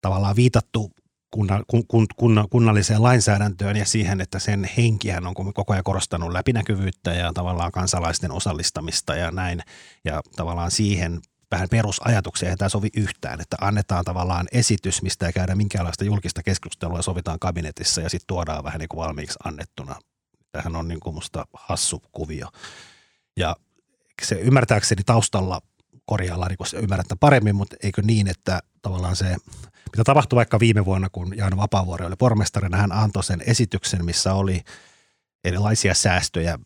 tavallaan 0.00 0.36
viitattu 0.36 0.90
kunna, 1.30 1.62
kun, 1.66 1.86
kun, 1.86 2.06
kun, 2.16 2.48
kunnalliseen 2.50 3.02
lainsäädäntöön 3.02 3.76
ja 3.76 3.84
siihen, 3.84 4.20
että 4.20 4.38
sen 4.38 4.68
henkihän 4.76 5.26
on 5.26 5.34
koko 5.34 5.72
ajan 5.72 5.84
korostanut 5.84 6.32
läpinäkyvyyttä 6.32 7.14
ja 7.14 7.32
tavallaan 7.32 7.72
kansalaisten 7.72 8.32
osallistamista 8.32 9.16
ja 9.16 9.30
näin. 9.30 9.60
Ja 10.04 10.20
tavallaan 10.36 10.70
siihen 10.70 11.20
vähän 11.52 11.68
perusajatukseen, 11.68 12.48
eihän 12.48 12.58
tämä 12.58 12.68
sovi 12.68 12.88
yhtään, 12.96 13.40
että 13.40 13.56
annetaan 13.60 14.04
tavallaan 14.04 14.46
esitys, 14.52 15.02
mistä 15.02 15.26
ei 15.26 15.32
käydä 15.32 15.54
minkäänlaista 15.54 16.04
julkista 16.04 16.42
keskustelua 16.42 17.02
sovitaan 17.02 17.38
kabinetissa 17.38 18.00
ja 18.00 18.08
sitten 18.08 18.26
tuodaan 18.26 18.64
vähän 18.64 18.78
niin 18.78 18.88
kuin 18.88 18.98
valmiiksi 18.98 19.38
annettuna. 19.44 19.96
Tähän 20.52 20.76
on 20.76 20.88
niin 20.88 21.00
kuin 21.00 21.14
musta 21.14 21.46
hassu 21.52 22.02
kuvio. 22.12 22.48
Ja 23.36 23.56
se 24.22 24.34
ymmärtääkseni 24.34 25.02
taustalla 25.06 25.60
korjaa 26.04 26.48
rikos 26.48 26.74
ymmärrätte 26.74 27.16
paremmin, 27.20 27.56
mutta 27.56 27.76
eikö 27.82 28.02
niin, 28.02 28.28
että 28.28 28.60
tavallaan 28.82 29.16
se, 29.16 29.36
mitä 29.92 30.04
tapahtui 30.04 30.36
vaikka 30.36 30.60
viime 30.60 30.84
vuonna, 30.84 31.08
kun 31.12 31.36
Jaana 31.36 31.56
Vapaavuori 31.56 32.06
oli 32.06 32.16
pormestarina, 32.16 32.76
hän 32.76 32.92
antoi 32.92 33.24
sen 33.24 33.42
esityksen, 33.46 34.04
missä 34.04 34.34
oli 34.34 34.62
erilaisia 35.44 35.94
säästöjä 35.94 36.58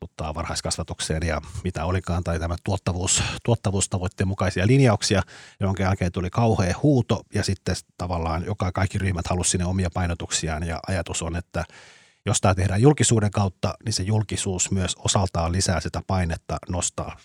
tota, 0.00 0.34
varhaiskasvatukseen 0.34 1.26
ja 1.26 1.40
mitä 1.64 1.84
olikaan, 1.84 2.24
tai 2.24 2.38
tämä 2.38 2.56
tuottavuus, 2.64 3.22
tuottavuustavoitteen 3.44 4.28
mukaisia 4.28 4.66
linjauksia, 4.66 5.22
jonka 5.60 5.82
jälkeen 5.82 6.12
tuli 6.12 6.30
kauhea 6.30 6.74
huuto 6.82 7.22
ja 7.34 7.44
sitten 7.44 7.76
tavallaan 7.98 8.44
joka 8.44 8.72
kaikki 8.72 8.98
ryhmät 8.98 9.26
halusivat 9.26 9.50
sinne 9.50 9.64
omia 9.64 9.90
painotuksiaan 9.94 10.66
ja 10.66 10.80
ajatus 10.86 11.22
on, 11.22 11.36
että 11.36 11.64
jos 12.26 12.40
tämä 12.40 12.54
tehdään 12.54 12.82
julkisuuden 12.82 13.30
kautta, 13.30 13.74
niin 13.84 13.92
se 13.92 14.02
julkisuus 14.02 14.70
myös 14.70 14.96
osaltaan 14.98 15.52
lisää 15.52 15.80
sitä 15.80 16.02
painetta 16.06 16.56
nostaa 16.68 17.16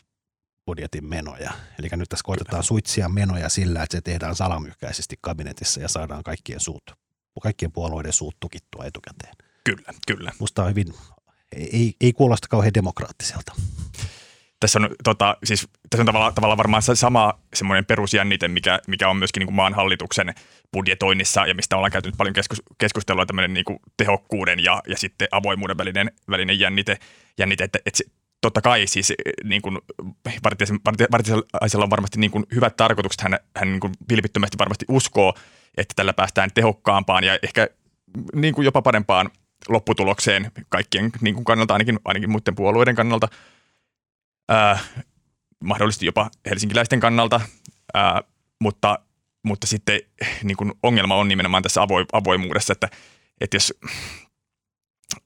budjetin 0.65 1.05
menoja. 1.05 1.51
Eli 1.79 1.87
nyt 1.95 2.09
tässä 2.09 2.23
koitetaan 2.23 2.63
suitsia 2.63 3.09
menoja 3.09 3.49
sillä, 3.49 3.83
että 3.83 3.97
se 3.97 4.01
tehdään 4.01 4.35
salamyhkäisesti 4.35 5.15
kabinetissa 5.21 5.81
ja 5.81 5.87
saadaan 5.87 6.23
kaikkien 6.23 6.59
suut, 6.59 6.83
kaikkien 7.41 7.71
puolueiden 7.71 8.13
suut 8.13 8.35
tukittua 8.39 8.85
etukäteen. 8.85 9.35
Kyllä, 9.63 9.93
kyllä. 10.07 10.31
Musta 10.39 10.63
on 10.63 10.69
hyvin, 10.69 10.93
ei, 11.57 11.95
ei 12.01 12.13
kuulosta 12.13 12.47
kauhean 12.47 12.73
demokraattiselta. 12.73 13.53
Tässä 14.59 14.79
on, 14.79 14.89
tota, 15.03 15.37
siis, 15.43 15.67
tässä 15.89 16.01
on 16.01 16.05
tavallaan, 16.05 16.33
tavallaan 16.33 16.57
varmaan 16.57 16.83
sama 16.93 17.33
semmoinen 17.53 17.85
perusjännite, 17.85 18.47
mikä, 18.47 18.79
mikä 18.87 19.09
on 19.09 19.17
myöskin 19.17 19.41
niin 19.41 19.47
kuin 19.47 19.55
maan 19.55 19.73
hallituksen 19.73 20.33
budjetoinnissa 20.73 21.45
ja 21.45 21.55
mistä 21.55 21.77
ollaan 21.77 21.91
käyty 21.91 22.11
paljon 22.17 22.33
keskus, 22.33 22.61
keskustelua, 22.77 23.25
tämmöinen 23.25 23.53
niin 23.53 23.65
kuin 23.65 23.79
tehokkuuden 23.97 24.63
ja, 24.63 24.81
ja 24.87 24.97
sitten 24.97 25.27
avoimuuden 25.31 25.77
välinen, 25.77 26.11
välinen 26.29 26.59
jännite, 26.59 26.97
jännite 27.37 27.63
että, 27.63 27.79
että 27.85 28.03
totta 28.41 28.61
kai 28.61 28.87
siis 28.87 29.11
eh, 29.11 29.15
niin 29.43 29.61
kuin 29.61 29.77
Vartiaisella 31.11 31.83
on 31.83 31.89
varmasti 31.89 32.19
niin 32.19 32.31
kuin 32.31 32.45
hyvät 32.55 32.75
tarkoitukset. 32.75 33.21
Hän, 33.21 33.39
hän 33.57 33.71
niin 33.71 33.79
kuin 33.79 33.93
vilpittömästi 34.09 34.57
varmasti 34.57 34.85
uskoo, 34.89 35.33
että 35.77 35.93
tällä 35.95 36.13
päästään 36.13 36.49
tehokkaampaan 36.53 37.23
ja 37.23 37.39
ehkä 37.43 37.67
niin 38.35 38.53
kuin 38.53 38.65
jopa 38.65 38.81
parempaan 38.81 39.29
lopputulokseen 39.69 40.51
kaikkien 40.69 41.11
niin 41.21 41.35
kuin 41.35 41.45
kannalta, 41.45 41.73
ainakin, 41.73 41.99
ainakin 42.05 42.31
muiden 42.31 42.55
puolueiden 42.55 42.95
kannalta, 42.95 43.27
ää, 44.49 44.79
mahdollisesti 45.63 46.05
jopa 46.05 46.29
helsinkiläisten 46.49 46.99
kannalta, 46.99 47.41
ää, 47.93 48.21
mutta, 48.61 48.99
mutta 49.43 49.67
sitten 49.67 49.99
niin 50.43 50.57
kuin 50.57 50.71
ongelma 50.83 51.15
on 51.15 51.27
nimenomaan 51.27 51.63
tässä 51.63 51.81
avoimuudessa, 52.13 52.73
että, 52.73 52.89
että 53.41 53.55
jos, 53.55 53.73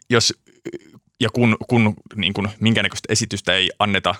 jos 0.09 0.33
ja 1.19 1.29
kun, 1.29 1.57
kun 1.67 1.93
niin 2.15 2.33
kuin 2.33 2.49
minkäännäköistä 2.59 3.13
esitystä 3.13 3.53
ei 3.53 3.71
anneta 3.79 4.15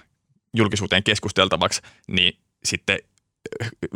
julkisuuteen 0.54 1.04
keskusteltavaksi, 1.04 1.82
niin 2.08 2.40
sitten 2.64 3.00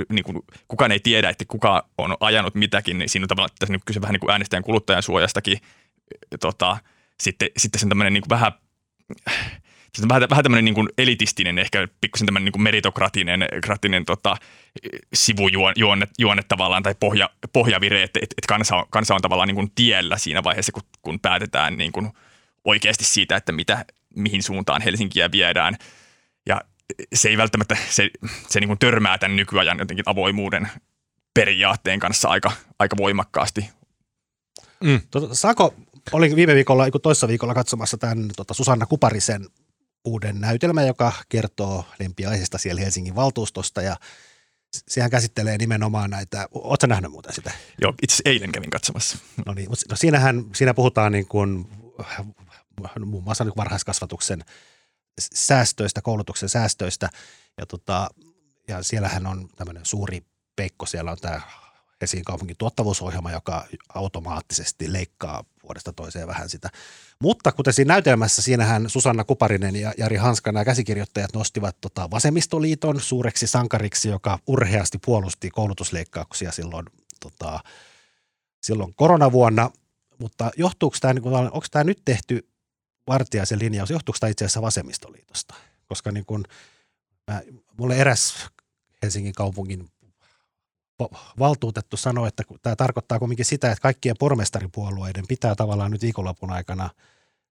niin 0.09 0.23
kuin, 0.23 0.39
kukaan 0.67 0.91
ei 0.91 0.99
tiedä, 0.99 1.29
että 1.29 1.45
kuka 1.47 1.89
on 1.97 2.17
ajanut 2.19 2.55
mitäkin, 2.55 2.99
niin 2.99 3.09
siinä 3.09 3.23
on 3.23 3.27
tavallaan 3.27 3.55
tässä 3.59 3.73
niin 3.73 3.81
kyse 3.85 4.01
vähän 4.01 4.13
niin 4.13 4.19
kuin 4.19 4.31
äänestäjän 4.31 4.63
kuluttajan 4.63 5.03
suojastakin. 5.03 5.57
Tota, 6.39 6.77
sitten, 7.19 7.49
sitten 7.57 7.79
se 7.79 7.85
on 7.85 7.89
tämmöinen 7.89 8.13
niin 8.13 8.23
vähän, 8.29 8.51
on 10.01 10.09
vähän, 10.09 10.29
vähän 10.29 10.43
tämmöinen 10.43 10.65
niin 10.65 10.89
elitistinen, 10.97 11.59
ehkä 11.59 11.87
pikkusen 12.01 12.25
tämmöinen 12.25 12.51
niin 12.53 12.63
meritokratinen 12.63 13.47
kratinen, 13.63 14.05
tota, 14.05 14.35
sivujuonne 15.13 16.07
juonne 16.19 16.43
tavallaan 16.47 16.83
tai 16.83 16.95
pohja, 16.99 17.29
pohjavire, 17.53 18.03
että, 18.03 18.19
että 18.23 18.47
kansa, 18.47 18.75
on, 18.75 18.85
kansa 18.89 19.15
on 19.15 19.21
tavallaan 19.21 19.47
niin 19.47 19.71
tiellä 19.75 20.17
siinä 20.17 20.43
vaiheessa, 20.43 20.71
kun, 20.71 20.83
kun 21.01 21.19
päätetään 21.19 21.77
niin 21.77 21.91
kuin– 21.91 22.09
oikeasti 22.65 23.03
siitä, 23.03 23.35
että 23.35 23.51
mitä, 23.51 23.85
mihin 24.15 24.43
suuntaan 24.43 24.81
Helsinkiä 24.81 25.31
viedään. 25.31 25.77
Ja 26.45 26.61
se 27.13 27.29
ei 27.29 27.37
välttämättä, 27.37 27.77
se, 27.89 28.09
se 28.49 28.59
niin 28.59 28.79
törmää 28.79 29.17
tämän 29.17 29.35
nykyajan 29.35 29.79
jotenkin 29.79 30.09
avoimuuden 30.09 30.69
periaatteen 31.33 31.99
kanssa 31.99 32.29
aika, 32.29 32.51
aika 32.79 32.97
voimakkaasti. 32.97 33.69
Mm. 34.83 35.01
Tota, 35.11 35.35
Sako, 35.35 35.73
olin 36.11 36.35
viime 36.35 36.55
viikolla, 36.55 36.85
toissa 37.03 37.27
viikolla 37.27 37.53
katsomassa 37.53 37.97
tämän 37.97 38.29
tota 38.35 38.53
Susanna 38.53 38.85
Kuparisen 38.85 39.47
uuden 40.05 40.41
näytelmän, 40.41 40.87
joka 40.87 41.13
kertoo 41.29 41.85
lempiaisista 41.99 42.57
siellä 42.57 42.81
Helsingin 42.81 43.15
valtuustosta 43.15 43.81
ja 43.81 43.95
sehän 44.87 45.11
käsittelee 45.11 45.57
nimenomaan 45.57 46.09
näitä, 46.09 46.47
ootko 46.51 46.87
nähnyt 46.87 47.11
muuten 47.11 47.33
sitä? 47.33 47.51
Joo, 47.81 47.93
itse 48.01 48.13
asiassa 48.13 48.29
eilen 48.29 48.51
kävin 48.51 48.69
katsomassa. 48.69 49.17
No 49.45 49.53
niin, 49.53 49.69
mutta 49.69 49.85
no 49.89 49.95
siinähän, 49.95 50.45
siinä 50.55 50.73
puhutaan 50.73 51.11
niin 51.11 51.27
kuin 51.27 51.67
muun 53.05 53.23
muassa 53.23 53.43
niin 53.43 53.53
varhaiskasvatuksen 53.57 54.43
säästöistä, 55.33 56.01
koulutuksen 56.01 56.49
säästöistä. 56.49 57.09
Ja, 57.57 57.65
tota, 57.65 58.09
ja 58.67 58.83
siellähän 58.83 59.27
on 59.27 59.49
tämmöinen 59.55 59.85
suuri 59.85 60.21
peikko, 60.55 60.85
siellä 60.85 61.11
on 61.11 61.17
tämä 61.21 61.41
Helsingin 62.01 62.25
kaupungin 62.25 62.57
tuottavuusohjelma, 62.57 63.31
joka 63.31 63.67
automaattisesti 63.93 64.93
leikkaa 64.93 65.43
vuodesta 65.63 65.93
toiseen 65.93 66.27
vähän 66.27 66.49
sitä. 66.49 66.69
Mutta 67.21 67.51
kuten 67.51 67.73
siinä 67.73 67.93
näytelmässä, 67.93 68.41
siinähän 68.41 68.89
Susanna 68.89 69.23
Kuparinen 69.23 69.75
ja 69.75 69.93
Jari 69.97 70.17
Hanska, 70.17 70.51
nämä 70.51 70.65
käsikirjoittajat, 70.65 71.33
nostivat 71.33 71.77
tota 71.81 72.11
Vasemmistoliiton 72.11 73.01
suureksi 73.01 73.47
sankariksi, 73.47 74.09
joka 74.09 74.39
urheasti 74.47 74.97
puolusti 75.05 75.49
koulutusleikkauksia 75.49 76.51
silloin, 76.51 76.85
tota, 77.19 77.59
silloin 78.61 78.93
koronavuonna. 78.95 79.69
Mutta 80.19 80.51
johtuuko 80.57 80.97
tämä, 81.01 81.13
niin 81.13 81.25
onko 81.25 81.65
tämä 81.71 81.83
nyt 81.83 82.01
tehty 82.05 82.47
Vartiaisen 83.07 83.59
linjaus, 83.59 83.89
johtuuko 83.89 84.17
tämä 84.19 84.29
itse 84.29 84.45
asiassa 84.45 84.61
vasemmistoliitosta? 84.61 85.55
Koska 85.87 86.11
niin 86.11 86.25
kun, 86.25 86.45
mä, 87.27 87.41
mulle 87.77 87.95
eräs 87.95 88.33
Helsingin 89.03 89.33
kaupungin 89.33 89.89
valtuutettu 91.39 91.97
sanoi, 91.97 92.27
että 92.27 92.43
tämä 92.61 92.75
tarkoittaa 92.75 93.19
kuitenkin 93.19 93.45
sitä, 93.45 93.71
että 93.71 93.81
kaikkien 93.81 94.15
pormestaripuolueiden 94.19 95.27
pitää 95.27 95.55
tavallaan 95.55 95.91
nyt 95.91 96.01
viikonlopun 96.01 96.51
aikana 96.51 96.89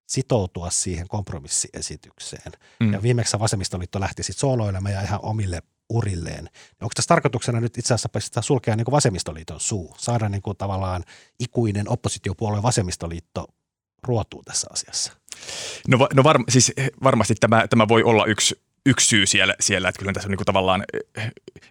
sitoutua 0.07 0.71
siihen 0.71 1.09
kompromissiesitykseen. 1.09 2.53
Mm. 2.81 2.93
Ja 2.93 3.03
viimeksi 3.03 3.39
vasemmistoliitto 3.39 4.01
lähti 4.01 4.23
sitten 4.23 4.41
sooloilemaan 4.41 4.95
ja 4.95 5.03
ihan 5.03 5.21
omille 5.23 5.63
urilleen. 5.91 6.51
Onko 6.81 6.93
tässä 6.95 7.09
tarkoituksena 7.09 7.61
nyt 7.61 7.79
itse 7.79 7.95
asiassa 7.95 8.43
sulkea 8.43 8.77
niin 8.77 8.85
kuin 8.85 8.93
vasemmistoliiton 8.93 9.61
suu, 9.61 9.95
saada 9.99 10.29
niin 10.29 10.43
kuin 10.43 10.57
tavallaan 10.57 11.05
ikuinen 11.39 11.89
oppositiopuolue 11.89 12.63
vasemmistoliitto 12.63 13.47
ruotuu 14.03 14.43
tässä 14.43 14.69
asiassa? 14.71 15.13
No, 15.89 16.09
no 16.15 16.25
var, 16.25 16.45
siis 16.49 16.73
varmasti 17.03 17.35
tämä, 17.35 17.69
tämä 17.69 17.89
voi 17.89 18.03
olla 18.03 18.27
yksi, 18.27 18.63
yksi 18.87 19.07
syy 19.07 19.27
siellä, 19.27 19.55
siellä 19.61 19.89
että 19.89 19.99
kyllä 19.99 20.13
tässä 20.13 20.27
on 20.27 20.31
niin 20.31 20.37
kuin 20.37 20.47
tavallaan, 20.47 20.85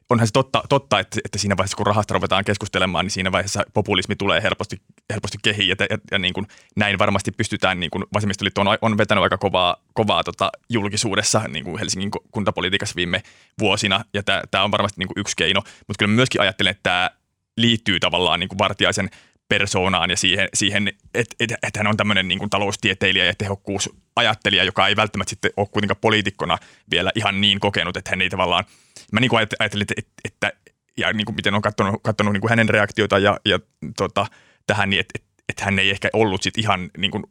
onhan 0.10 0.28
se 0.28 0.32
totta, 0.34 0.64
totta 0.70 1.00
että, 1.00 1.20
että 1.26 1.38
siinä 1.38 1.58
vaiheessa 1.58 1.78
kun 1.78 1.86
rahasta 1.86 2.14
ruvetaan 2.14 2.46
keskustelemaan, 2.46 3.06
niin 3.06 3.12
siinä 3.12 3.32
vaiheessa 3.32 3.64
populismi 3.74 4.16
tulee 4.16 4.44
helposti, 4.44 4.82
helposti 5.14 5.38
kehiin 5.44 5.70
ja, 5.70 5.76
ja, 5.90 5.98
ja 6.12 6.20
niin 6.20 6.34
kuin 6.34 6.48
näin 6.76 7.00
varmasti 7.00 7.32
pystytään, 7.32 7.80
niin 7.80 7.92
kuin 7.92 8.04
vasemmistoliitto 8.14 8.62
on, 8.62 8.78
on 8.82 8.98
vetänyt 8.98 9.24
aika 9.24 9.38
kovaa, 9.38 9.76
kovaa 9.94 10.24
tota 10.24 10.52
julkisuudessa 10.70 11.42
niin 11.48 11.66
kuin 11.66 11.80
Helsingin 11.80 12.12
kuntapolitiikassa 12.32 12.96
viime 12.96 13.24
vuosina 13.60 14.06
ja 14.14 14.24
tämä 14.52 14.64
on 14.64 14.72
varmasti 14.72 15.00
niin 15.00 15.08
kuin 15.08 15.20
yksi 15.20 15.36
keino, 15.36 15.62
mutta 15.88 16.00
kyllä 16.00 16.16
myöskin 16.16 16.42
ajattelen, 16.42 16.72
että 16.72 16.84
tämä 16.84 17.10
liittyy 17.58 18.00
tavallaan 18.00 18.40
niin 18.40 18.50
kuin 18.50 18.60
Vartiaisen– 18.60 19.10
persoonaan 19.50 20.10
ja 20.10 20.18
siihen, 20.18 20.50
siihen 20.54 20.88
että 21.14 21.36
et, 21.40 21.54
et 21.64 21.78
hän 21.78 21.88
on 21.88 21.98
tämmöinen 21.98 22.28
niin 22.28 22.40
kuin 22.40 22.50
taloustieteilijä 22.50 23.26
ja 23.26 23.34
tehokkuusajattelija, 23.38 24.64
joka 24.64 24.88
ei 24.88 24.96
välttämättä 24.96 25.30
sitten 25.30 25.52
ole 25.58 25.68
kuitenkaan 25.72 26.02
poliitikkona 26.02 26.58
vielä 26.92 27.12
ihan 27.16 27.42
niin 27.42 27.60
kokenut, 27.60 27.98
että 27.98 28.10
hän 28.10 28.22
ei 28.22 28.30
tavallaan, 28.30 28.66
mä 29.12 29.20
niin 29.20 29.30
kuin 29.30 29.48
ajattelin, 29.60 29.86
että, 29.98 30.12
että, 30.26 30.52
ja 30.98 31.14
niin 31.14 31.26
kuin 31.26 31.36
miten 31.36 31.54
on 31.54 31.62
katsonut, 31.62 32.04
katsonut 32.04 32.34
niin 32.34 32.42
kuin 32.42 32.50
hänen 32.50 32.70
reaktioita 32.70 33.20
ja, 33.20 33.40
ja 33.46 33.60
tota, 33.98 34.26
tähän, 34.68 34.90
niin 34.90 35.00
että, 35.00 35.12
että, 35.16 35.44
että 35.50 35.66
hän 35.66 35.80
ei 35.80 35.90
ehkä 35.90 36.10
ollut 36.14 36.44
sit 36.44 36.58
ihan 36.58 36.90
niin 36.98 37.12
kuin 37.12 37.24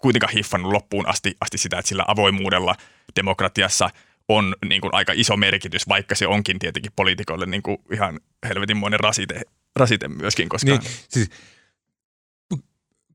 kuitenkaan 0.00 0.32
hiffannut 0.32 0.72
loppuun 0.72 1.08
asti, 1.08 1.36
asti 1.40 1.58
sitä, 1.58 1.78
että 1.78 1.88
sillä 1.88 2.04
avoimuudella 2.08 2.74
demokratiassa 3.16 3.90
on 4.28 4.54
niin 4.68 4.80
kuin 4.80 4.94
aika 4.94 5.12
iso 5.16 5.36
merkitys, 5.36 5.88
vaikka 5.88 6.14
se 6.14 6.26
onkin 6.26 6.58
tietenkin 6.58 6.92
poliitikoille 6.96 7.46
niin 7.46 7.62
kuin 7.62 7.78
ihan 7.92 8.20
helvetinmoinen 8.48 9.00
rasite, 9.00 9.40
rasite 9.76 10.08
myöskin. 10.08 10.48
Koska... 10.48 10.70
Niin, 10.70 10.80
siis 11.08 11.30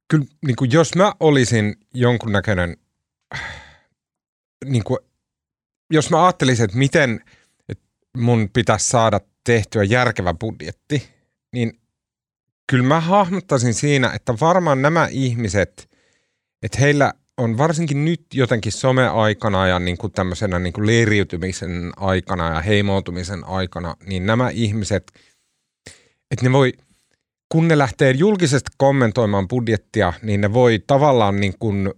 kyllä 0.07 0.25
niin 0.45 0.55
kuin 0.55 0.71
jos 0.71 0.95
mä 0.95 1.13
olisin 1.19 1.75
jonkunnäköinen, 1.93 2.77
niin 4.65 4.83
kuin, 4.83 4.99
jos 5.91 6.09
mä 6.09 6.25
ajattelisin, 6.25 6.65
että 6.65 6.77
miten 6.77 7.21
että 7.69 7.85
mun 8.17 8.49
pitäisi 8.53 8.89
saada 8.89 9.19
tehtyä 9.43 9.83
järkevä 9.83 10.33
budjetti, 10.33 11.09
niin 11.53 11.79
kyllä 12.67 12.83
mä 12.83 12.99
hahmottaisin 12.99 13.73
siinä, 13.73 14.11
että 14.13 14.33
varmaan 14.41 14.81
nämä 14.81 15.07
ihmiset, 15.11 15.89
että 16.61 16.79
heillä 16.79 17.13
on 17.37 17.57
varsinkin 17.57 18.05
nyt 18.05 18.25
jotenkin 18.33 18.71
some-aikana 18.71 19.67
ja 19.67 19.79
niin 19.79 19.97
kuin 19.97 20.13
tämmöisenä 20.13 20.59
niin 20.59 20.73
kuin 20.73 20.87
leiriytymisen 20.87 21.91
aikana 21.97 22.53
ja 22.53 22.61
heimoutumisen 22.61 23.43
aikana, 23.43 23.95
niin 24.05 24.25
nämä 24.25 24.49
ihmiset, 24.49 25.11
että 26.31 26.45
ne 26.45 26.51
voi– 26.51 26.74
kun 27.50 27.67
ne 27.67 27.77
lähtee 27.77 28.12
julkisesti 28.12 28.71
kommentoimaan 28.77 29.48
budjettia, 29.48 30.13
niin 30.21 30.41
ne 30.41 30.53
voi 30.53 30.83
tavallaan 30.88 31.39
niin 31.39 31.53
kuin 31.59 31.93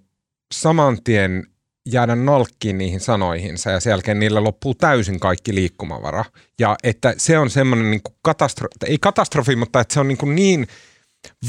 saman 0.54 0.98
tien 1.04 1.44
jäädä 1.90 2.16
nalkkiin 2.16 2.78
niihin 2.78 3.00
sanoihinsa 3.00 3.72
ja 3.72 3.80
sen 3.80 3.92
jälkeen 3.92 4.20
niillä 4.20 4.44
loppuu 4.44 4.76
täysin 4.76 5.20
kaikki 5.20 5.56
liikkumavara. 5.56 6.26
Ja 6.60 6.76
että 6.84 7.14
se 7.18 7.38
on 7.38 7.50
semmoinen 7.50 7.92
niin 7.92 8.02
katastrofi, 8.22 8.76
ei 8.86 8.98
katastrofi, 8.98 9.56
mutta 9.56 9.80
että 9.80 9.94
se 9.94 10.00
on 10.00 10.08
niin, 10.08 10.18
kuin 10.18 10.36
niin 10.36 10.68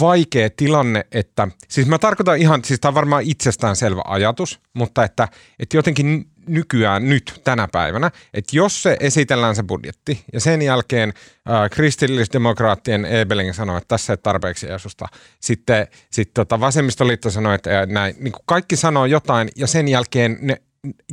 vaikea 0.01 0.51
tilanne, 0.57 1.07
että 1.13 1.49
siis 1.69 1.87
mä 1.87 1.99
tarkoitan 1.99 2.39
ihan, 2.39 2.65
siis 2.65 2.81
tämä 2.81 2.91
on 2.91 2.95
varmaan 2.95 3.23
itsestäänselvä 3.27 4.03
ajatus, 4.05 4.61
mutta 4.75 5.05
että, 5.05 5.29
että 5.59 5.77
jotenkin 5.77 6.33
nykyään 6.49 7.09
nyt 7.09 7.41
tänä 7.45 7.69
päivänä, 7.73 8.11
että 8.35 8.57
jos 8.57 8.83
se 8.83 8.97
esitellään 9.01 9.57
se 9.57 9.63
budjetti 9.63 10.25
ja 10.33 10.41
sen 10.41 10.63
jälkeen 10.63 11.13
äh, 11.51 11.71
kristillisdemokraattien 11.71 13.05
Ebeling 13.05 13.53
sanoi, 13.53 13.79
että 13.79 13.89
tässä 13.89 14.13
ei 14.13 14.17
tarpeeksi 14.17 14.67
Jeesusta, 14.67 15.07
sitten 15.41 15.87
sit 16.11 16.31
tota 16.35 16.61
vasemmistoliitto 16.61 17.31
sanoi, 17.31 17.55
että 17.55 17.87
näin, 17.87 18.17
niin 18.19 18.33
kaikki 18.47 18.77
sanoo 18.77 19.07
jotain 19.07 19.49
ja 19.57 19.67
sen 19.67 19.89
jälkeen 19.89 20.39
ne 20.41 20.63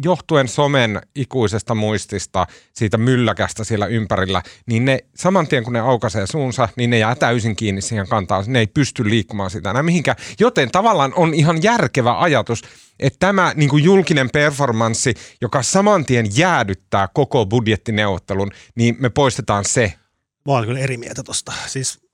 johtuen 0.03 0.47
somen 0.47 1.01
ikuisesta 1.15 1.75
muistista, 1.75 2.47
siitä 2.73 2.97
mylläkästä 2.97 3.63
siellä 3.63 3.85
ympärillä, 3.85 4.43
niin 4.65 4.85
ne 4.85 4.99
saman 5.15 5.47
tien 5.47 5.63
kun 5.63 5.73
ne 5.73 5.79
aukaisee 5.79 6.27
suunsa, 6.27 6.69
niin 6.75 6.89
ne 6.89 6.99
jää 6.99 7.15
täysin 7.15 7.55
kiinni 7.55 7.81
siihen 7.81 8.07
kantaan. 8.07 8.43
Ne 8.47 8.59
ei 8.59 8.67
pysty 8.67 9.09
liikkumaan 9.09 9.49
sitä 9.49 9.69
enää 9.69 9.83
mihinkään. 9.83 10.17
Joten 10.39 10.71
tavallaan 10.71 11.13
on 11.15 11.33
ihan 11.33 11.63
järkevä 11.63 12.19
ajatus, 12.19 12.61
että 12.99 13.19
tämä 13.19 13.53
niin 13.55 13.69
kuin 13.69 13.83
julkinen 13.83 14.29
performanssi, 14.29 15.13
joka 15.41 15.63
saman 15.63 16.05
tien 16.05 16.25
jäädyttää 16.35 17.07
koko 17.13 17.45
budjettineuvottelun, 17.45 18.51
niin 18.75 18.95
me 18.99 19.09
poistetaan 19.09 19.65
se. 19.65 19.93
Mä 20.45 20.53
olen 20.53 20.65
kyllä 20.65 20.79
eri 20.79 20.97
mieltä 20.97 21.23
tosta. 21.23 21.53
Siis 21.67 22.08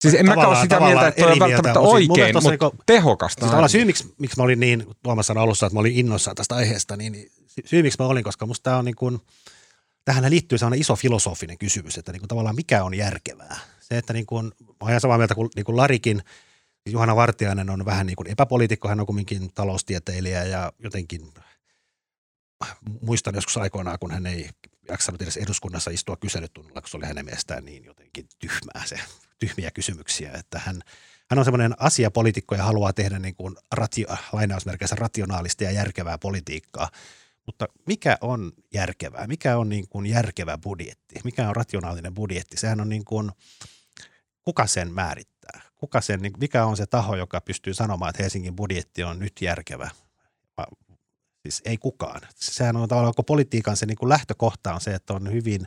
Siis 0.00 0.14
en 0.14 0.26
mäkään 0.26 0.48
ole 0.48 0.60
sitä 0.62 0.80
mieltä, 0.80 1.08
että 1.08 1.22
toi 1.22 1.32
on 1.32 1.38
välttämättä 1.38 1.80
oikein, 1.80 2.34
mutta 2.34 2.50
niinku, 2.50 2.74
tehokasta. 2.86 3.48
Siis 3.48 3.72
syy, 3.72 3.84
miksi, 3.84 4.14
miksi 4.18 4.36
mä 4.36 4.42
olin 4.42 4.60
niin, 4.60 4.86
Tuomas 5.02 5.26
sanoi 5.26 5.42
alussa, 5.42 5.66
että 5.66 5.74
mä 5.74 5.80
olin 5.80 5.96
innoissaan 5.96 6.36
tästä 6.36 6.54
aiheesta, 6.54 6.96
niin, 6.96 7.30
syy, 7.64 7.82
miksi 7.82 7.98
mä 7.98 8.06
olin, 8.06 8.24
koska 8.24 8.46
musta 8.46 8.62
tämä 8.62 8.76
on 8.76 8.84
niin 8.84 8.96
kuin, 8.96 9.20
tähän 10.04 10.30
liittyy 10.30 10.58
sellainen 10.58 10.80
iso 10.80 10.96
filosofinen 10.96 11.58
kysymys, 11.58 11.98
että 11.98 12.12
niin 12.12 12.20
kuin 12.20 12.28
tavallaan 12.28 12.56
mikä 12.56 12.84
on 12.84 12.94
järkevää. 12.94 13.56
Se, 13.80 13.98
että 13.98 14.12
niin 14.12 14.26
kuin, 14.26 14.52
mä 14.60 14.74
olen 14.80 15.00
samaa 15.00 15.18
mieltä 15.18 15.34
kuin, 15.34 15.50
niin 15.56 15.64
kuin 15.64 15.76
Larikin, 15.76 16.22
siis 16.82 16.92
Juhana 16.92 17.16
Vartiainen 17.16 17.70
on 17.70 17.84
vähän 17.84 18.06
niin 18.06 18.16
kuin 18.16 18.30
epäpoliitikko, 18.30 18.88
hän 18.88 19.00
on 19.00 19.06
kumminkin 19.06 19.52
taloustieteilijä 19.54 20.44
ja 20.44 20.72
jotenkin 20.78 21.32
muistan 23.00 23.34
joskus 23.34 23.56
aikoinaan, 23.56 23.98
kun 23.98 24.10
hän 24.10 24.26
ei 24.26 24.50
jaksanut 24.88 25.22
edes 25.22 25.36
eduskunnassa 25.36 25.90
istua 25.90 26.16
kyselytunnilla, 26.16 26.80
kun 26.80 26.90
se 26.90 26.96
oli 26.96 27.06
hänen 27.06 27.24
mielestään 27.24 27.64
niin 27.64 27.84
jotenkin 27.84 28.26
tyhmää 28.38 28.82
se, 28.84 29.00
tyhmiä 29.40 29.70
kysymyksiä, 29.70 30.32
että 30.32 30.58
hän, 30.58 30.82
hän 31.30 31.38
on 31.38 31.44
semmoinen 31.44 31.74
asiapolitiikko 31.78 32.54
ja 32.54 32.62
haluaa 32.62 32.92
tehdä 32.92 33.18
niin 33.18 33.34
kuin 33.34 33.56
ratio, 33.72 34.08
lainausmerkeissä 34.32 34.96
rationaalista 34.96 35.64
ja 35.64 35.70
järkevää 35.70 36.18
politiikkaa. 36.18 36.90
Mutta 37.46 37.68
mikä 37.86 38.18
on 38.20 38.52
järkevää? 38.74 39.26
Mikä 39.26 39.56
on 39.56 39.68
niin 39.68 39.88
kuin 39.88 40.06
järkevä 40.06 40.58
budjetti? 40.58 41.20
Mikä 41.24 41.48
on 41.48 41.56
rationaalinen 41.56 42.14
budjetti? 42.14 42.56
Sehän 42.56 42.80
on 42.80 42.88
niin 42.88 43.04
kuin, 43.04 43.30
kuka 44.42 44.66
sen 44.66 44.92
määrittää? 44.92 45.60
Kuka 45.76 46.00
sen, 46.00 46.22
niin 46.22 46.32
mikä 46.40 46.64
on 46.64 46.76
se 46.76 46.86
taho, 46.86 47.16
joka 47.16 47.40
pystyy 47.40 47.74
sanomaan, 47.74 48.10
että 48.10 48.22
Helsingin 48.22 48.56
budjetti 48.56 49.04
on 49.04 49.18
nyt 49.18 49.32
järkevä? 49.40 49.90
Siis 51.42 51.62
ei 51.64 51.78
kukaan. 51.78 52.20
Sehän 52.34 52.76
on 52.76 52.88
tavallaan 52.88 53.14
koko 53.14 53.22
politiikan 53.22 53.76
se 53.76 53.86
niin 53.86 53.96
kuin 53.96 54.08
lähtökohta 54.08 54.74
on 54.74 54.80
se, 54.80 54.94
että 54.94 55.12
on 55.12 55.32
hyvin 55.32 55.66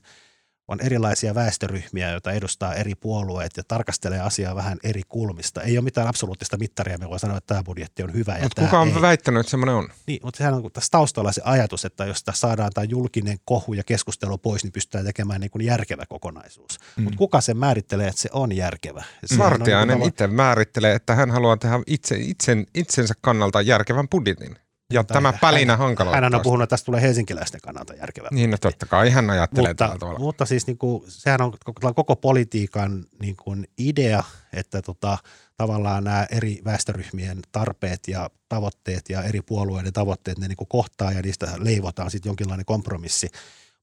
on 0.68 0.82
erilaisia 0.82 1.36
väestöryhmiä, 1.36 2.12
joita 2.12 2.32
edustaa 2.32 2.74
eri 2.74 2.96
puolueet 2.96 3.52
ja 3.58 3.64
tarkastelee 3.68 4.20
asiaa 4.20 4.56
vähän 4.56 4.78
eri 4.84 5.02
kulmista. 5.10 5.62
Ei 5.62 5.78
ole 5.78 5.84
mitään 5.84 6.08
absoluuttista 6.08 6.58
mittaria, 6.58 6.98
me 6.98 7.10
voi 7.10 7.20
sanoa, 7.20 7.38
että 7.38 7.48
tämä 7.48 7.64
budjetti 7.64 8.04
on 8.04 8.14
hyvä. 8.14 8.38
Mutta 8.42 8.62
kuka 8.62 8.80
on 8.80 8.88
ei. 8.88 9.02
väittänyt, 9.02 9.40
että 9.40 9.52
semmoinen 9.52 9.76
on? 9.76 9.90
Niin, 10.08 10.20
mutta 10.24 10.38
sehän 10.38 10.54
on 10.54 10.72
tässä 10.72 10.92
taustalla 10.92 11.32
se 11.32 11.42
ajatus, 11.46 11.86
että 11.86 12.06
jos 12.06 12.24
tässä 12.24 12.40
saadaan 12.40 12.72
tämä 12.74 12.86
julkinen 12.86 13.38
kohu 13.46 13.74
ja 13.74 13.84
keskustelu 13.84 14.38
pois, 14.38 14.64
niin 14.64 14.74
pystytään 14.74 15.06
tekemään 15.06 15.42
niin 15.42 15.52
kuin 15.52 15.66
järkevä 15.66 16.06
kokonaisuus. 16.10 16.80
Mm. 16.96 17.04
Mutta 17.04 17.18
kuka 17.18 17.42
sen 17.42 17.58
määrittelee, 17.58 18.08
että 18.08 18.22
se 18.22 18.30
on 18.34 18.56
järkevä? 18.56 19.04
Martiainen 19.38 20.00
niin 20.00 20.08
itse 20.08 20.28
määrittelee, 20.28 20.96
että 20.96 21.16
hän 21.16 21.32
haluaa 21.32 21.58
tehdä 21.58 21.80
itse, 21.88 22.16
itsen, 22.16 22.68
itsensä 22.76 23.14
kannalta 23.22 23.62
järkevän 23.62 24.10
budjetin. 24.10 24.63
Ja 24.94 25.04
tai 25.04 25.16
tämä 25.16 25.34
pälinä 25.34 25.78
hankaloittaa. 25.78 26.22
Hän 26.22 26.36
on 26.36 26.42
puhunut, 26.42 26.64
että 26.64 26.74
tästä 26.74 26.86
tulee 26.86 27.02
helsinkiläisten 27.02 27.62
kannalta 27.62 27.94
järkevää. 27.94 28.30
Niin, 28.32 28.52
no 28.52 28.58
totta 28.58 28.86
kai 28.86 29.10
hän 29.10 29.30
ajattelee 29.30 29.70
mutta, 29.70 29.86
tällä 29.86 30.00
tavalla. 30.00 30.20
Mutta 30.20 30.46
siis 30.46 30.68
niin 30.68 30.78
kuin, 30.78 31.04
sehän 31.08 31.42
on 31.42 31.54
koko 31.96 32.16
politiikan 32.16 33.06
niin 33.22 33.36
kuin 33.36 33.68
idea, 33.78 34.24
että 34.54 34.82
tota, 34.82 35.18
tavallaan 35.58 36.04
nämä 36.04 36.28
eri 36.32 36.62
väestöryhmien 36.66 37.40
tarpeet 37.52 38.08
ja 38.08 38.30
tavoitteet 38.50 39.10
ja 39.10 39.24
eri 39.24 39.42
puolueiden 39.42 39.94
tavoitteet, 39.94 40.38
ne 40.38 40.48
niin 40.48 40.58
kuin 40.58 40.68
kohtaa 40.68 41.12
ja 41.12 41.22
niistä 41.22 41.48
leivotaan 41.58 42.12
sitten 42.12 42.30
jonkinlainen 42.30 42.66
kompromissi. 42.66 43.30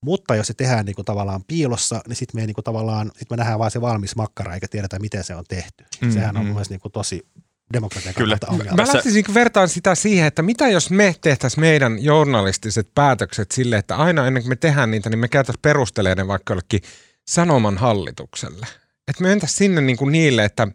Mutta 0.00 0.34
jos 0.34 0.46
se 0.46 0.54
tehdään 0.54 0.86
niin 0.86 0.96
kuin 0.96 1.04
tavallaan 1.04 1.44
piilossa, 1.44 2.00
niin 2.08 2.16
sitten 2.16 2.40
me, 2.40 2.46
niin 2.46 2.54
kuin 2.54 2.64
tavallaan, 2.64 3.10
sit 3.16 3.30
me 3.30 3.36
nähdään 3.36 3.58
vain 3.58 3.70
se 3.70 3.80
valmis 3.80 4.16
makkara 4.16 4.54
eikä 4.54 4.68
tiedetä, 4.68 4.98
miten 4.98 5.24
se 5.24 5.34
on 5.34 5.44
tehty. 5.48 5.84
Mm-hmm. 5.84 6.12
Sehän 6.12 6.36
on 6.36 6.44
mun 6.44 6.54
mielestä 6.54 6.74
niin 6.74 6.80
kuin 6.80 6.92
tosi 6.92 7.26
demokratian 7.72 8.14
Kyllä. 8.14 8.38
ongelma. 8.48 8.76
Mä 8.76 8.92
lähtisin 8.94 9.24
vertaan 9.34 9.68
sitä 9.68 9.94
siihen, 9.94 10.26
että 10.26 10.42
mitä 10.42 10.68
jos 10.68 10.90
me 10.90 11.14
tehtäisiin 11.20 11.60
meidän 11.60 12.04
journalistiset 12.04 12.88
päätökset 12.94 13.50
sille, 13.50 13.76
että 13.76 13.96
aina 13.96 14.26
ennen 14.26 14.42
kuin 14.42 14.50
me 14.50 14.56
tehdään 14.56 14.90
niitä, 14.90 15.10
niin 15.10 15.18
me 15.18 15.28
käytäisiin 15.28 15.62
perusteleiden 15.62 16.28
vaikka 16.28 16.52
jollekin 16.52 16.80
sanoman 17.28 17.78
hallitukselle. 17.78 18.66
Että 19.08 19.22
me 19.22 19.28
mentäisiin 19.28 19.58
sinne 19.58 19.80
niin 19.80 19.96
kuin 19.96 20.12
niille, 20.12 20.44
että 20.44 20.68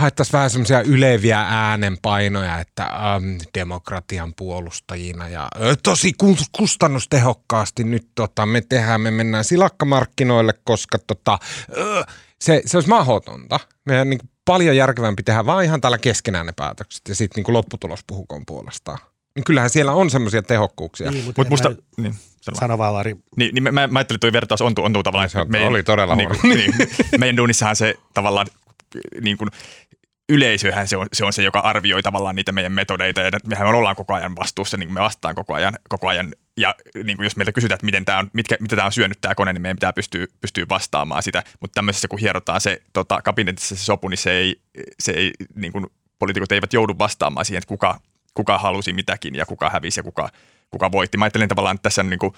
haettaisiin 0.00 0.32
vähän 0.32 0.50
semmoisia 0.50 0.80
yleviä 0.80 1.40
äänenpainoja, 1.40 2.60
että 2.60 2.82
ähm, 2.82 3.36
demokratian 3.54 4.34
puolustajina 4.34 5.28
ja 5.28 5.48
ö, 5.60 5.76
tosi 5.82 6.12
kustannustehokkaasti 6.52 7.84
nyt 7.84 8.08
tota, 8.14 8.46
me 8.46 8.60
tehdään, 8.60 9.00
me 9.00 9.10
mennään 9.10 9.44
silakkamarkkinoille, 9.44 10.54
koska 10.64 10.98
tota, 10.98 11.38
ö, 11.76 12.04
se, 12.40 12.62
se 12.66 12.76
olisi 12.76 12.88
mahdotonta. 12.88 13.60
Meidän 13.84 14.10
niin 14.10 14.20
paljon 14.44 14.76
järkevämpi 14.76 15.22
tehdä 15.22 15.46
vaan 15.46 15.64
ihan 15.64 15.80
tällä 15.80 15.98
keskenään 15.98 16.46
ne 16.46 16.52
päätökset 16.56 17.02
ja 17.08 17.14
sitten 17.14 17.44
niin 17.46 17.54
lopputulos 17.54 18.00
puhukoon 18.06 18.42
puolestaan. 18.46 18.98
Niin 19.34 19.44
kyllähän 19.44 19.70
siellä 19.70 19.92
on 19.92 20.10
semmoisia 20.10 20.42
tehokkuuksia. 20.42 21.10
Niin, 21.10 21.24
mutta 21.24 21.40
Mut 21.40 21.50
musta, 21.50 21.70
mä, 21.70 21.76
niin, 21.96 22.14
sano 22.54 22.78
vaan 22.78 22.94
Lari. 22.94 23.16
Niin, 23.36 23.54
niin 23.54 23.62
mä, 23.62 23.70
mä, 23.70 23.80
ajattelin, 23.80 24.00
että 24.00 24.18
tuo 24.18 24.32
vertaus 24.32 24.62
on, 24.62 24.72
on 24.78 24.92
tuo 24.92 25.02
tavallaan. 25.02 25.30
Se 25.30 25.44
meidän, 25.44 25.68
oli 25.68 25.82
todella 25.82 26.16
niin, 26.16 26.28
niin, 26.42 26.74
meidän 27.20 27.36
duunissahan 27.36 27.76
se 27.76 27.94
tavallaan 28.14 28.46
niin 29.20 29.38
kuin, 29.38 29.50
yleisöhän 30.28 30.88
se 30.88 30.96
on, 30.96 31.06
se 31.12 31.24
on 31.24 31.32
se, 31.32 31.42
joka 31.42 31.58
arvioi 31.58 32.02
tavallaan 32.02 32.36
niitä 32.36 32.52
meidän 32.52 32.72
metodeita 32.72 33.20
ja 33.20 33.30
mehän 33.46 33.66
ollaan 33.66 33.96
koko 33.96 34.14
ajan 34.14 34.36
vastuussa, 34.36 34.76
niin 34.76 34.92
me 34.92 35.00
vastaan 35.00 35.34
koko 35.34 35.54
ajan, 35.54 35.74
koko 35.88 36.08
ajan 36.08 36.32
ja 36.56 36.74
niin 37.04 37.16
kuin 37.16 37.24
jos 37.24 37.36
meiltä 37.36 37.52
kysytään, 37.52 37.76
että 37.76 37.84
miten 37.84 38.04
tämä 38.04 38.18
on, 38.18 38.30
mitkä, 38.32 38.56
mitä 38.60 38.76
tämä 38.76 38.86
on 38.86 38.92
syönyt 38.92 39.20
tämä 39.20 39.34
kone, 39.34 39.52
niin 39.52 39.62
meidän 39.62 39.76
pitää 39.76 39.92
pystyä, 39.92 40.26
pystyä 40.40 40.66
vastaamaan 40.68 41.22
sitä, 41.22 41.42
mutta 41.60 41.74
tämmöisessä 41.74 42.08
kun 42.08 42.18
hierotaan 42.18 42.60
se 42.60 42.82
tota, 42.92 43.22
kabinetissa 43.22 43.76
se 43.76 43.84
sopu, 43.84 44.08
niin 44.08 44.18
se 44.18 44.32
ei, 44.32 44.60
se 44.98 45.12
ei 45.12 45.32
niin 45.54 45.72
kuin, 45.72 45.86
poliitikot 46.18 46.52
eivät 46.52 46.72
joudu 46.72 46.94
vastaamaan 46.98 47.44
siihen, 47.44 47.58
että 47.58 47.68
kuka, 47.68 48.00
kuka 48.34 48.58
halusi 48.58 48.92
mitäkin 48.92 49.34
ja 49.34 49.46
kuka 49.46 49.70
hävisi 49.70 50.00
ja 50.00 50.04
kuka, 50.04 50.28
kuka 50.70 50.92
voitti. 50.92 51.18
Mä 51.18 51.24
ajattelen 51.24 51.48
tavallaan, 51.48 51.74
että 51.74 51.82
tässä 51.82 52.02
on 52.02 52.10
niin 52.10 52.18
kuin, 52.18 52.32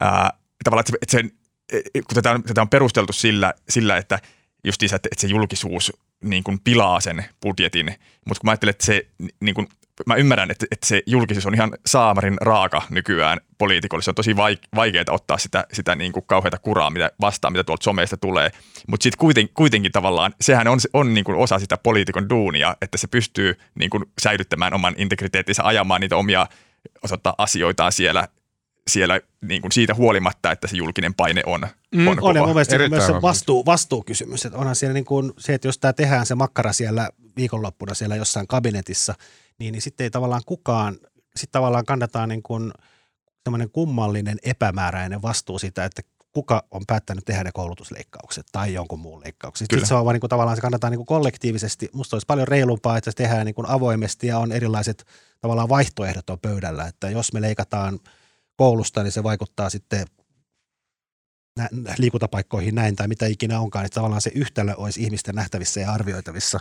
ää, 0.00 0.30
tavallaan, 0.64 0.84
että 1.02 1.10
se, 1.10 1.18
että 1.18 1.30
se, 1.72 2.02
kun 2.02 2.14
tätä 2.14 2.30
on, 2.30 2.42
tätä 2.42 2.62
on 2.62 2.68
perusteltu 2.68 3.12
sillä, 3.12 3.54
sillä 3.68 3.96
että 3.96 4.18
justiinsa, 4.64 4.96
että, 4.96 5.08
että 5.12 5.20
se 5.20 5.26
julkisuus 5.26 5.92
niin 6.24 6.44
kuin 6.44 6.60
pilaa 6.64 7.00
sen 7.00 7.24
budjetin. 7.42 7.86
Mutta 8.24 8.40
kun 8.40 8.46
mä 8.46 8.50
ajattelen, 8.50 8.70
että 8.70 8.86
se, 8.86 9.06
niin 9.40 9.54
kuin, 9.54 9.68
mä 10.06 10.14
ymmärrän, 10.14 10.50
että, 10.50 10.66
että 10.70 10.86
se 10.86 11.02
julkisuus 11.06 11.46
on 11.46 11.54
ihan 11.54 11.72
saamarin 11.86 12.36
raaka 12.40 12.82
nykyään 12.90 13.40
poliitikolle. 13.58 14.02
Se 14.02 14.10
on 14.10 14.14
tosi 14.14 14.36
vaikeaa 14.76 15.04
ottaa 15.10 15.38
sitä, 15.38 15.66
sitä 15.72 15.94
niin 15.94 16.12
kuin 16.12 16.24
kauheita 16.26 16.58
kuraa 16.58 16.90
mitä 16.90 17.10
vastaan, 17.20 17.52
mitä 17.52 17.64
tuolta 17.64 17.84
someista 17.84 18.16
tulee. 18.16 18.50
Mutta 18.86 19.04
sitten 19.04 19.18
kuiten, 19.18 19.48
kuitenkin 19.48 19.92
tavallaan, 19.92 20.34
sehän 20.40 20.68
on, 20.68 20.78
on 20.92 21.14
niin 21.14 21.24
kuin 21.24 21.38
osa 21.38 21.58
sitä 21.58 21.76
poliitikon 21.76 22.28
duunia, 22.28 22.76
että 22.82 22.98
se 22.98 23.06
pystyy 23.06 23.58
niin 23.74 23.90
kuin 23.90 24.04
säilyttämään 24.22 24.74
oman 24.74 24.94
integriteettinsä, 24.96 25.62
ajamaan 25.64 26.00
niitä 26.00 26.16
omia 26.16 26.46
osoittaa 27.02 27.34
asioitaan 27.38 27.92
siellä 27.92 28.28
siellä 28.90 29.20
niin 29.40 29.62
kuin 29.62 29.72
siitä 29.72 29.94
huolimatta, 29.94 30.52
että 30.52 30.66
se 30.66 30.76
julkinen 30.76 31.14
paine 31.14 31.42
on, 31.46 31.68
mm, 31.94 32.08
on, 32.08 32.22
on 32.22 32.36
ja 32.36 32.42
mun 32.42 32.50
mielestä 32.50 32.88
myös 32.88 33.06
se 33.06 33.12
vastuu, 33.12 33.66
vastuukysymys. 33.66 34.46
Että 34.46 34.58
onhan 34.58 34.76
siellä 34.76 34.94
niin 34.94 35.04
kuin 35.04 35.32
se, 35.38 35.54
että 35.54 35.68
jos 35.68 35.78
tämä 35.78 35.92
tehdään 35.92 36.26
se 36.26 36.34
makkara 36.34 36.72
siellä 36.72 37.10
viikonloppuna 37.36 37.94
siellä 37.94 38.16
jossain 38.16 38.46
kabinetissa, 38.46 39.14
niin, 39.58 39.72
niin 39.72 39.82
sitten 39.82 40.04
ei 40.04 40.10
tavallaan 40.10 40.42
kukaan, 40.46 40.94
sitten 41.36 41.52
tavallaan 41.52 41.84
kannetaan 41.84 42.28
niin 42.28 42.42
kuin 42.42 42.72
semmoinen 43.44 43.70
kummallinen 43.70 44.38
epämääräinen 44.42 45.22
vastuu 45.22 45.58
siitä, 45.58 45.84
että 45.84 46.02
kuka 46.32 46.64
on 46.70 46.82
päättänyt 46.86 47.24
tehdä 47.24 47.44
ne 47.44 47.50
koulutusleikkaukset 47.52 48.46
tai 48.52 48.74
jonkun 48.74 49.00
muun 49.00 49.20
leikkaukset. 49.24 49.66
Sitten 49.70 49.88
se 49.88 49.94
on 49.94 50.04
vaan 50.04 50.14
niin 50.14 50.20
kuin, 50.20 50.28
tavallaan 50.28 50.56
se 50.56 50.60
kannataan 50.60 50.90
niin 50.90 50.98
kuin 50.98 51.06
kollektiivisesti. 51.06 51.88
Musta 51.92 52.16
olisi 52.16 52.26
paljon 52.26 52.48
reilumpaa, 52.48 52.96
että 52.96 53.10
se 53.10 53.16
tehdään 53.16 53.46
niin 53.46 53.54
kuin 53.54 53.68
avoimesti 53.68 54.26
ja 54.26 54.38
on 54.38 54.52
erilaiset 54.52 55.04
tavallaan 55.40 55.68
vaihtoehdot 55.68 56.30
on 56.30 56.40
pöydällä. 56.40 56.86
Että 56.86 57.10
jos 57.10 57.32
me 57.32 57.40
leikataan– 57.40 58.00
koulusta, 58.56 59.02
niin 59.02 59.12
se 59.12 59.22
vaikuttaa 59.22 59.70
sitten 59.70 60.06
liikuntapaikkoihin 61.98 62.74
näin 62.74 62.96
tai 62.96 63.08
mitä 63.08 63.26
ikinä 63.26 63.60
onkaan, 63.60 63.84
että 63.84 63.94
tavallaan 63.94 64.22
se 64.22 64.30
yhtälö 64.34 64.74
olisi 64.76 65.02
ihmisten 65.02 65.34
nähtävissä 65.34 65.80
ja 65.80 65.92
arvioitavissa. 65.92 66.60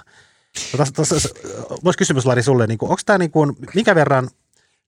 Voisi 1.83 1.97
kysymys 1.97 2.25
Lari 2.25 2.43
sulle, 2.43 2.67
niin 2.67 2.77
onko 2.81 3.01
tämä 3.05 3.17
niin 3.17 3.31
kuin, 3.31 3.55
minkä 3.75 3.95
verran, 3.95 4.29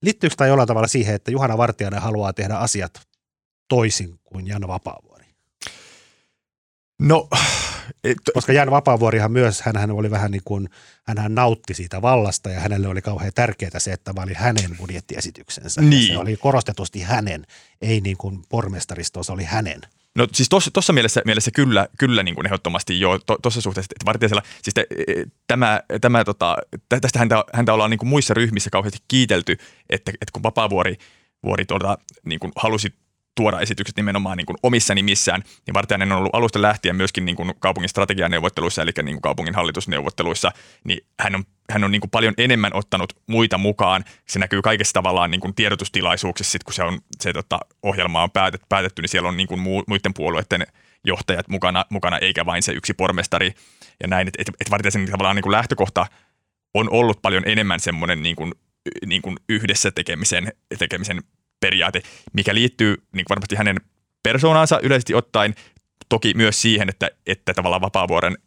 liittyykö 0.02 0.36
tämä 0.36 0.48
jollain 0.48 0.66
tavalla 0.66 0.88
siihen, 0.88 1.14
että 1.14 1.30
Juhana 1.30 1.58
Vartijainen 1.58 2.02
haluaa 2.02 2.32
tehdä 2.32 2.54
asiat 2.54 3.00
toisin 3.68 4.20
kuin 4.24 4.46
Jan 4.46 4.68
Vapaavuori? 4.68 5.26
No 6.98 7.28
Koska 8.34 8.52
Jan 8.52 8.70
Vapaavuorihan 8.70 9.32
myös, 9.32 9.60
hän 9.60 9.90
oli 9.90 10.10
vähän 10.10 10.30
niin 10.30 10.42
kuin, 10.44 10.68
hän 11.04 11.34
nautti 11.34 11.74
siitä 11.74 12.02
vallasta 12.02 12.50
ja 12.50 12.60
hänelle 12.60 12.88
oli 12.88 13.02
kauhean 13.02 13.32
tärkeää 13.34 13.78
se, 13.78 13.92
että 13.92 14.12
oli 14.22 14.34
hänen 14.34 14.76
budjettiesityksensä. 14.78 15.80
Niin. 15.80 16.06
Se 16.12 16.18
oli 16.18 16.36
korostetusti 16.36 17.00
hänen, 17.00 17.46
ei 17.82 18.00
niin 18.00 18.16
kuin 18.16 18.42
pormestaristo, 18.48 19.22
se 19.22 19.32
oli 19.32 19.44
hänen. 19.44 19.80
No 20.14 20.26
siis 20.32 20.48
tuossa 20.72 20.92
mielessä, 20.92 21.22
mielessä 21.24 21.50
kyllä, 21.50 21.88
kyllä 21.98 22.22
niin 22.22 22.34
kuin 22.34 22.46
ehdottomasti 22.46 23.00
jo 23.00 23.18
tuossa 23.42 23.60
suhteessa, 23.60 23.92
että 23.96 24.06
Vartiaisella, 24.06 24.42
siis 24.62 24.74
te, 24.74 24.86
tämä, 25.46 25.80
tämä 26.00 26.24
tota, 26.24 26.56
tästä 26.88 27.18
häntä, 27.18 27.44
häntä 27.52 27.72
ollaan 27.72 27.90
niin 27.90 27.98
kuin 27.98 28.08
muissa 28.08 28.34
ryhmissä 28.34 28.70
kauheasti 28.70 28.98
kiitelty, 29.08 29.56
että, 29.90 30.10
että 30.10 30.32
kun 30.32 30.42
Vapaavuori 30.42 30.96
vuori 31.44 31.64
tuota, 31.64 31.98
niin 32.24 32.40
kuin 32.40 32.52
halusi 32.56 32.94
tuoda 33.36 33.60
esitykset 33.60 33.96
nimenomaan 33.96 34.36
niin 34.36 34.46
kuin 34.46 34.56
omissa 34.62 34.94
nimissään, 34.94 35.42
niin 35.66 35.74
Vartiainen 35.74 36.12
on 36.12 36.18
ollut 36.18 36.34
alusta 36.34 36.62
lähtien 36.62 36.96
myöskin 36.96 37.24
niin 37.24 37.36
kuin 37.36 37.54
kaupungin 37.58 37.88
strategianeuvotteluissa, 37.88 38.82
eli 38.82 38.90
niin 39.02 39.14
kuin 39.14 39.22
kaupungin 39.22 39.54
hallitusneuvotteluissa, 39.54 40.52
niin 40.84 41.06
hän 41.20 41.34
on, 41.34 41.44
hän 41.70 41.84
on 41.84 41.90
niin 41.90 42.00
kuin 42.00 42.10
paljon 42.10 42.34
enemmän 42.38 42.74
ottanut 42.74 43.12
muita 43.26 43.58
mukaan. 43.58 44.04
Se 44.28 44.38
näkyy 44.38 44.62
kaikessa 44.62 44.92
tavallaan 44.92 45.30
niin 45.30 45.40
kuin 45.40 45.54
tiedotustilaisuuksissa, 45.54 46.52
sit 46.52 46.64
kun 46.64 46.74
se, 46.74 46.82
on, 46.82 46.98
se 47.20 47.32
tota, 47.32 47.58
ohjelma 47.82 48.22
on 48.22 48.30
päätet, 48.30 48.62
päätetty, 48.68 49.02
niin 49.02 49.08
siellä 49.08 49.28
on 49.28 49.36
niin 49.36 49.48
kuin 49.48 49.60
muiden 49.60 50.14
puolueiden 50.14 50.66
johtajat 51.04 51.48
mukana, 51.48 51.84
mukana, 51.90 52.18
eikä 52.18 52.46
vain 52.46 52.62
se 52.62 52.72
yksi 52.72 52.94
pormestari 52.94 53.54
ja 54.00 54.08
näin. 54.08 54.28
Että 54.28 54.42
et, 54.42 54.48
et 54.60 54.70
Vartiaisen 54.70 55.10
tavallaan 55.10 55.36
niin 55.36 55.42
kuin 55.42 55.52
lähtökohta 55.52 56.06
on 56.74 56.90
ollut 56.90 57.22
paljon 57.22 57.42
enemmän 57.46 57.80
semmoinen 57.80 58.22
niin 58.22 58.36
kuin, 58.36 58.52
niin 59.06 59.22
kuin 59.22 59.36
yhdessä 59.48 59.90
tekemisen, 59.90 60.52
tekemisen 60.78 61.22
periaate, 61.60 62.02
mikä 62.32 62.54
liittyy 62.54 63.02
niin 63.12 63.26
varmasti 63.28 63.56
hänen 63.56 63.76
persoonaansa 64.22 64.80
yleisesti 64.82 65.14
ottaen, 65.14 65.54
toki 66.08 66.34
myös 66.34 66.62
siihen, 66.62 66.88
että, 66.88 67.10
että 67.26 67.54
tavallaan 67.54 67.80
Vapaavuoren 67.80 68.38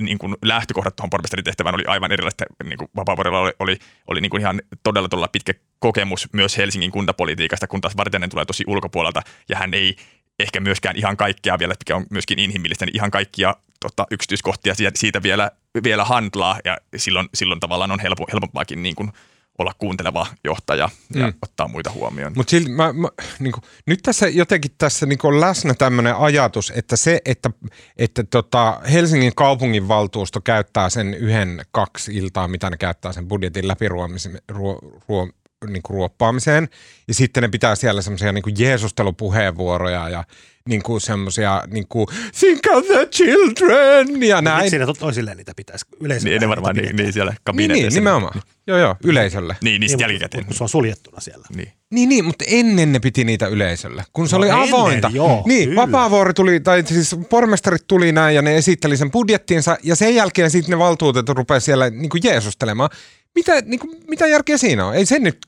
niin 0.00 0.18
kuin 0.18 0.34
lähtökohdat 0.42 0.96
tuohon 0.96 1.10
pormestaritehtävään 1.10 1.74
oli 1.74 1.84
aivan 1.86 2.12
erilaista. 2.12 2.44
Niin 2.64 2.78
kuin 2.78 2.88
Vapaavuorella 2.96 3.40
oli, 3.40 3.52
oli, 3.58 3.78
oli 4.06 4.20
niin 4.20 4.30
kuin 4.30 4.40
ihan 4.40 4.62
todella, 4.82 5.08
todella 5.08 5.28
pitkä 5.28 5.54
kokemus 5.78 6.28
myös 6.32 6.56
Helsingin 6.56 6.90
kuntapolitiikasta, 6.90 7.66
kun 7.66 7.80
taas 7.80 7.96
Vartiainen 7.96 8.30
tulee 8.30 8.44
tosi 8.44 8.64
ulkopuolelta 8.66 9.22
ja 9.48 9.56
hän 9.56 9.74
ei 9.74 9.96
ehkä 10.38 10.60
myöskään 10.60 10.96
ihan 10.96 11.16
kaikkea 11.16 11.58
vielä, 11.58 11.74
mikä 11.80 11.96
on 11.96 12.06
myöskin 12.10 12.38
inhimillistä, 12.38 12.86
niin 12.86 12.96
ihan 12.96 13.10
kaikkia 13.10 13.56
tota, 13.80 14.06
yksityiskohtia 14.10 14.74
siitä 14.94 15.22
vielä, 15.22 15.50
vielä 15.84 16.04
handlaa 16.04 16.58
ja 16.64 16.78
silloin, 16.96 17.28
silloin 17.34 17.60
tavallaan 17.60 17.90
on 17.90 18.00
helpo, 18.00 18.26
helpompaakin 18.32 18.82
niin 18.82 18.94
kuin– 18.94 19.12
olla 19.58 19.72
kuunteleva 19.78 20.26
johtaja 20.44 20.88
ja 21.14 21.26
mm. 21.26 21.34
ottaa 21.42 21.68
muita 21.68 21.90
huomioon. 21.90 22.32
Mutta 22.36 22.56
mä, 22.68 22.92
mä, 22.92 23.08
niinku, 23.38 23.60
nyt 23.86 24.00
tässä 24.02 24.28
jotenkin 24.28 24.70
tässä 24.78 25.06
niinku 25.06 25.26
on 25.28 25.40
läsnä 25.40 25.74
tämmöinen 25.74 26.16
ajatus, 26.16 26.72
että 26.76 26.96
se, 26.96 27.20
että, 27.24 27.50
että 27.96 28.24
tota 28.24 28.80
Helsingin 28.92 29.34
kaupungin 29.36 29.88
valtuusto 29.88 30.40
käyttää 30.40 30.90
sen 30.90 31.14
yhden, 31.14 31.62
kaksi 31.70 32.16
iltaa, 32.16 32.48
mitä 32.48 32.70
ne 32.70 32.76
käyttää 32.76 33.12
sen 33.12 33.28
budjetin 33.28 33.68
läpiruomiseen, 33.68 34.38
ruo, 34.48 34.78
ruo, 35.08 35.28
niin 35.66 35.82
kuin 35.82 35.94
ruoppaamiseen. 35.94 36.68
Ja 37.08 37.14
sitten 37.14 37.42
ne 37.42 37.48
pitää 37.48 37.74
siellä 37.74 38.02
semmoisia 38.02 38.32
niin 38.32 38.44
jeesustelupuheenvuoroja 38.58 40.08
ja 40.08 40.24
niin 40.68 40.82
kuin 40.82 41.00
semmoisia 41.00 41.62
niin 41.66 41.86
kuin, 41.88 42.06
think 42.40 42.60
of 42.72 42.86
the 42.86 43.06
children 43.06 44.22
ja 44.22 44.42
näin. 44.42 44.56
Miksi 44.56 44.70
siinä 44.70 44.86
toisilleen 44.98 45.36
niitä 45.36 45.52
pitäisi 45.56 45.86
yleisölle? 46.00 46.30
Niin, 46.30 46.40
ne 46.40 46.48
varmaan 46.48 46.76
niin, 46.76 46.96
niin, 46.96 47.12
siellä 47.12 47.34
kabineteissa. 47.44 47.82
Niin, 47.82 47.88
niin 47.88 47.94
nimenomaan. 47.94 48.34
Niin. 48.34 48.42
Joo, 48.66 48.78
joo, 48.78 48.96
yleisölle. 49.04 49.56
Niin, 49.62 49.80
niin 49.80 49.88
sitten 49.88 50.04
jälkikäteen. 50.04 50.44
Kun 50.44 50.54
se 50.54 50.64
on 50.64 50.68
suljettuna 50.68 51.20
siellä. 51.20 51.46
Niin. 51.56 51.72
Niin, 51.90 52.08
niin, 52.08 52.24
mutta 52.24 52.44
ennen 52.48 52.92
ne 52.92 52.98
piti 52.98 53.24
niitä 53.24 53.46
yleisölle, 53.46 54.04
kun 54.12 54.28
se 54.28 54.36
no 54.36 54.38
oli 54.38 54.48
ennen, 54.48 54.68
avointa. 54.68 55.10
Joo, 55.14 55.42
niin, 55.46 55.68
kyllä. 55.68 55.82
Vapaavuori 55.82 56.34
tuli, 56.34 56.60
tai 56.60 56.84
siis 56.86 57.16
pormestarit 57.30 57.86
tuli 57.86 58.12
näin 58.12 58.34
ja 58.34 58.42
ne 58.42 58.56
esitteli 58.56 58.96
sen 58.96 59.10
budjettinsa 59.10 59.78
ja 59.82 59.96
sen 59.96 60.14
jälkeen 60.14 60.50
sitten 60.50 60.70
ne 60.70 60.78
valtuutetut 60.78 61.36
rupesivat 61.36 61.64
siellä 61.64 61.90
niin 61.90 62.10
kuin 62.10 62.20
jeesustelemaan. 62.24 62.90
Mitä, 63.34 63.60
niin 63.60 63.80
kuin, 63.80 63.96
mitä 64.08 64.26
järkeä 64.26 64.56
siinä 64.56 64.86
on? 64.86 64.94
Ei 64.94 65.06
se 65.06 65.18
nyt 65.18 65.38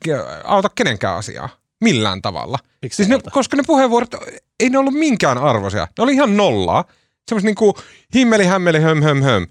auta 0.43 0.69
kenenkään 0.75 1.17
asiaa 1.17 1.49
millään 1.81 2.21
tavalla. 2.21 2.59
Miksi 2.81 2.95
siis 2.95 3.09
ne, 3.09 3.19
koska 3.31 3.57
ne 3.57 3.63
puheenvuorot, 3.67 4.15
ei 4.59 4.69
ne 4.69 4.77
ollut 4.77 4.93
minkään 4.93 5.37
arvoisia. 5.37 5.87
Ne 5.97 6.03
oli 6.03 6.13
ihan 6.13 6.37
nollaa. 6.37 6.85
Semmoista 7.27 7.45
niin 7.45 7.55
kuin 7.55 7.73
himmeli, 8.15 8.45
hämmeli, 8.45 8.79
höm, 8.79 9.01
höm, 9.01 9.21
höm. 9.21 9.47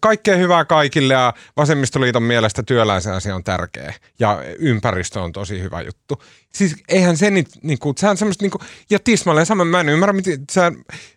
Kaikkea 0.00 0.36
hyvää 0.36 0.64
kaikille 0.64 1.14
ja 1.14 1.34
vasemmistoliiton 1.56 2.22
mielestä 2.22 2.62
työläisen 2.62 3.12
asia 3.12 3.34
on 3.34 3.44
tärkeä 3.44 3.94
ja 4.18 4.42
ympäristö 4.58 5.20
on 5.20 5.32
tosi 5.32 5.62
hyvä 5.62 5.82
juttu. 5.82 6.22
Siis 6.52 6.76
eihän 6.88 7.16
se 7.16 7.30
nyt, 7.30 7.48
niin 7.62 7.78
kuin, 7.78 7.96
sehän 7.98 8.16
semmoista, 8.16 8.44
niin 8.44 8.50
kuin, 8.50 8.62
ja 8.90 8.98
tismalleen 8.98 9.46
sama, 9.46 9.64
mä 9.64 9.80
en 9.80 9.88
ymmärrä, 9.88 10.12
miten 10.12 10.44
sä, 10.52 10.72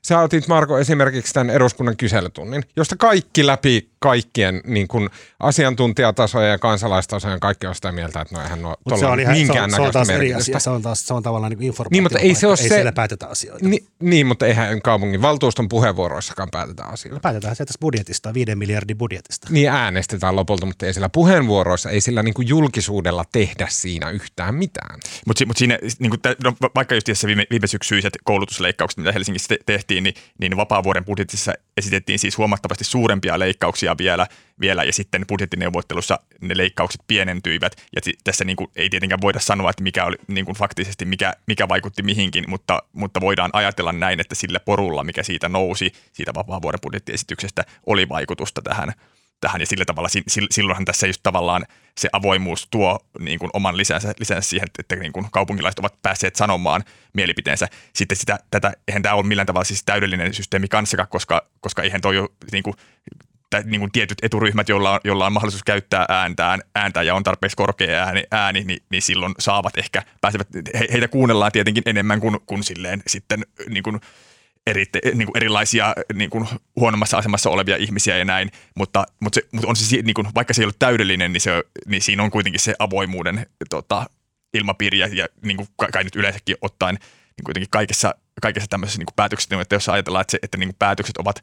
sä 0.07 0.19
otit 0.19 0.47
Marko 0.47 0.79
esimerkiksi 0.79 1.33
tämän 1.33 1.55
eduskunnan 1.55 1.97
kyselytunnin, 1.97 2.63
josta 2.75 2.95
kaikki 2.95 3.45
läpi 3.45 3.89
kaikkien 3.99 4.61
niin 4.65 4.87
kuin, 4.87 5.09
asiantuntijatasoja 5.39 6.47
ja 6.47 6.57
kansalaistasoja 6.57 7.39
kaikki 7.39 7.67
on 7.67 7.75
sitä 7.75 7.91
mieltä, 7.91 8.21
että 8.21 8.35
no 8.35 8.41
eihän 8.41 8.61
nuo 8.61 8.75
se 8.99 9.05
on 9.05 9.19
ihan, 9.19 9.37
minkään 9.37 9.71
se 9.71 9.75
on, 9.75 9.81
se 9.81 9.87
on 9.87 9.93
taas 9.93 10.09
eri 10.09 10.33
asia, 10.33 10.59
se 10.59 10.69
on, 10.69 10.81
taas, 10.81 11.07
se 11.07 11.13
on 11.13 11.23
tavallaan 11.23 11.51
niin 11.51 11.63
informaatio, 11.63 11.95
niin, 11.95 12.03
mutta 12.03 12.19
ei, 12.19 12.35
se 12.35 12.47
ole 12.47 12.53
ei 12.53 12.69
se, 12.69 12.75
siellä 12.75 12.91
päätetä 12.91 13.27
asioita. 13.27 13.67
Ni, 13.67 13.79
niin, 13.99 14.27
mutta 14.27 14.45
eihän 14.45 14.81
kaupungin 14.81 15.21
valtuuston 15.21 15.69
puheenvuoroissakaan 15.69 16.49
päätetä 16.51 16.83
asioita. 16.83 17.19
Päätetään 17.19 17.55
se 17.55 17.65
tässä 17.65 17.79
budjetista, 17.81 18.33
viiden 18.33 18.57
miljardin 18.57 18.97
budjetista. 18.97 19.47
Niin 19.49 19.69
äänestetään 19.69 20.35
lopulta, 20.35 20.65
mutta 20.65 20.85
ei 20.85 20.93
sillä 20.93 21.09
puheenvuoroissa, 21.09 21.89
ei 21.89 22.01
sillä 22.01 22.23
niin 22.23 22.33
kuin 22.33 22.47
julkisuudella 22.47 23.25
tehdä 23.31 23.67
siinä 23.69 24.09
yhtään 24.09 24.55
mitään. 24.55 24.99
Mutta 25.27 25.45
mut 25.45 25.57
siinä, 25.57 25.79
niin 25.99 26.09
kuin, 26.09 26.21
no, 26.43 26.53
vaikka 26.75 26.95
just 26.95 27.05
tässä 27.05 27.27
viime, 27.27 27.45
viime 27.51 27.67
syksyiset 27.67 28.17
koulutusleikkaukset, 28.23 28.97
mitä 28.97 29.11
Helsingissä 29.11 29.47
te, 29.47 29.57
tehtiin, 29.65 30.03
niin, 30.03 30.15
niin 30.39 30.57
vapaavuoden 30.57 31.05
budjetissa 31.05 31.53
esitettiin 31.77 32.19
siis 32.19 32.37
huomattavasti 32.37 32.83
suurempia 32.83 33.39
leikkauksia 33.39 33.86
vielä, 33.97 34.27
vielä 34.59 34.83
ja 34.83 34.93
sitten 34.93 35.25
budjettineuvottelussa 35.27 36.19
ne 36.41 36.57
leikkaukset 36.57 37.01
pienentyivät. 37.07 37.87
Ja 37.95 38.01
tässä 38.23 38.45
niin 38.45 38.55
kuin, 38.55 38.71
ei 38.75 38.89
tietenkään 38.89 39.21
voida 39.21 39.39
sanoa, 39.39 39.69
että 39.69 39.83
mikä 39.83 40.05
oli 40.05 40.15
niin 40.27 40.45
kuin 40.45 40.55
faktisesti, 40.55 41.05
mikä, 41.05 41.33
mikä 41.47 41.67
vaikutti 41.67 42.03
mihinkin, 42.03 42.43
mutta, 42.47 42.83
mutta 42.93 43.21
voidaan 43.21 43.49
ajatella 43.53 43.91
näin, 43.91 44.19
että 44.19 44.35
sillä 44.35 44.59
porulla, 44.59 45.03
mikä 45.03 45.23
siitä 45.23 45.49
nousi, 45.49 45.91
siitä 46.13 46.33
vapaavuoden 46.35 46.81
budjettiesityksestä, 46.81 47.63
oli 47.85 48.09
vaikutusta 48.09 48.61
tähän 48.61 48.93
tähän 49.41 49.61
ja 49.61 49.67
sillä 49.67 49.85
tavalla 49.85 50.09
silloinhan 50.51 50.85
tässä 50.85 51.07
just 51.07 51.19
tavallaan 51.23 51.65
se 51.97 52.09
avoimuus 52.11 52.67
tuo 52.71 52.99
niin 53.19 53.39
kuin 53.39 53.49
oman 53.53 53.77
lisänsä, 53.77 54.13
lisänsä 54.19 54.49
siihen, 54.49 54.67
että 54.79 54.95
niin 54.95 55.13
kuin 55.13 55.27
kaupungilaiset 55.31 55.79
ovat 55.79 56.01
päässeet 56.01 56.35
sanomaan 56.35 56.83
mielipiteensä. 57.13 57.67
Sitten 57.93 58.17
sitä, 58.17 58.39
tätä, 58.51 58.73
eihän 58.87 59.01
tämä 59.01 59.15
ole 59.15 59.25
millään 59.25 59.45
tavalla 59.45 59.63
siis 59.63 59.83
täydellinen 59.83 60.33
systeemi 60.33 60.67
kanssakaan, 60.67 61.09
koska, 61.09 61.47
koska 61.59 61.83
eihän 61.83 62.01
toi 62.01 62.17
ole 62.17 62.29
niin 62.51 62.63
kuin, 62.63 62.75
niin 63.63 63.79
kuin 63.79 63.91
tietyt 63.91 64.17
eturyhmät, 64.21 64.69
joilla 64.69 64.91
on, 64.91 64.99
joilla 65.03 65.25
on 65.25 65.33
mahdollisuus 65.33 65.63
käyttää 65.63 66.05
ääntään, 66.09 66.61
ääntä 66.75 67.03
ja 67.03 67.15
on 67.15 67.23
tarpeeksi 67.23 67.57
korkea 67.57 68.03
ääni, 68.03 68.23
ääni 68.31 68.63
niin, 68.63 68.83
niin 68.89 69.01
silloin 69.01 69.33
saavat 69.39 69.77
ehkä, 69.77 70.03
pääsevät, 70.21 70.47
he, 70.79 70.87
heitä 70.91 71.07
kuunnellaan 71.07 71.51
tietenkin 71.51 71.83
enemmän 71.85 72.19
kuin, 72.19 72.39
kuin 72.45 72.63
silleen 72.63 73.03
sitten 73.07 73.45
niin 73.69 73.83
kuin 73.83 73.99
eri, 74.67 74.85
niin 75.13 75.25
kuin 75.25 75.37
erilaisia 75.37 75.93
niin 76.13 76.29
kuin 76.29 76.47
huonommassa 76.75 77.17
asemassa 77.17 77.49
olevia 77.49 77.77
ihmisiä 77.77 78.17
ja 78.17 78.25
näin, 78.25 78.51
mutta, 78.75 79.05
mutta, 79.19 79.35
se, 79.35 79.47
mutta 79.51 79.67
on 79.67 79.75
se, 79.75 80.01
niin 80.01 80.13
kuin, 80.13 80.27
vaikka 80.35 80.53
se 80.53 80.61
ei 80.61 80.65
ole 80.65 80.73
täydellinen, 80.79 81.33
niin, 81.33 81.41
se, 81.41 81.63
niin 81.85 82.01
siinä 82.01 82.23
on 82.23 82.31
kuitenkin 82.31 82.59
se 82.59 82.75
avoimuuden 82.79 83.45
tota, 83.69 84.05
ilmapiiri 84.53 84.99
ja, 84.99 85.07
ja 85.11 85.27
niin 85.41 85.57
kuin 85.57 85.69
kai 85.93 86.03
nyt 86.03 86.15
yleensäkin 86.15 86.55
ottaen 86.61 86.95
niin 87.37 87.43
kuitenkin 87.45 87.69
kaikessa, 87.69 88.15
kaikessa 88.41 88.69
tämmöisessä 88.69 88.99
niin 88.99 89.15
päätöksessä, 89.15 89.61
että 89.61 89.75
jos 89.75 89.89
ajatellaan, 89.89 90.21
että, 90.21 90.31
se, 90.31 90.39
että 90.43 90.57
niin 90.57 90.69
kuin 90.69 90.75
päätökset 90.79 91.17
ovat 91.17 91.41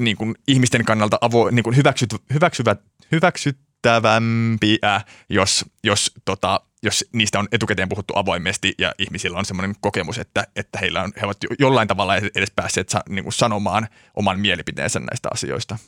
niin 0.00 0.16
kuin 0.16 0.34
ihmisten 0.48 0.84
kannalta 0.84 1.18
avo, 1.20 1.50
niin 1.50 1.62
kuin 1.62 1.76
hyväksyt, 1.76 2.14
hyväksyvät, 2.34 2.80
hyväksyttävämpiä, 3.12 5.00
jos, 5.28 5.64
jos 5.84 6.12
tota, 6.24 6.60
jos 6.82 7.04
niistä 7.12 7.38
on 7.38 7.48
etukäteen 7.52 7.88
puhuttu 7.88 8.14
avoimesti 8.16 8.74
ja 8.78 8.92
ihmisillä 8.98 9.38
on 9.38 9.44
semmoinen 9.44 9.76
kokemus, 9.80 10.18
että, 10.18 10.46
että 10.56 10.78
heillä 10.78 11.02
on, 11.02 11.12
he 11.20 11.26
ovat 11.26 11.38
jollain 11.58 11.88
tavalla 11.88 12.16
edes 12.16 12.50
päässeet 12.56 12.88
sa, 12.88 13.00
niin 13.08 13.24
kuin 13.24 13.32
sanomaan 13.32 13.88
oman 14.14 14.40
mielipiteensä 14.40 15.00
näistä 15.00 15.28
asioista. 15.32 15.78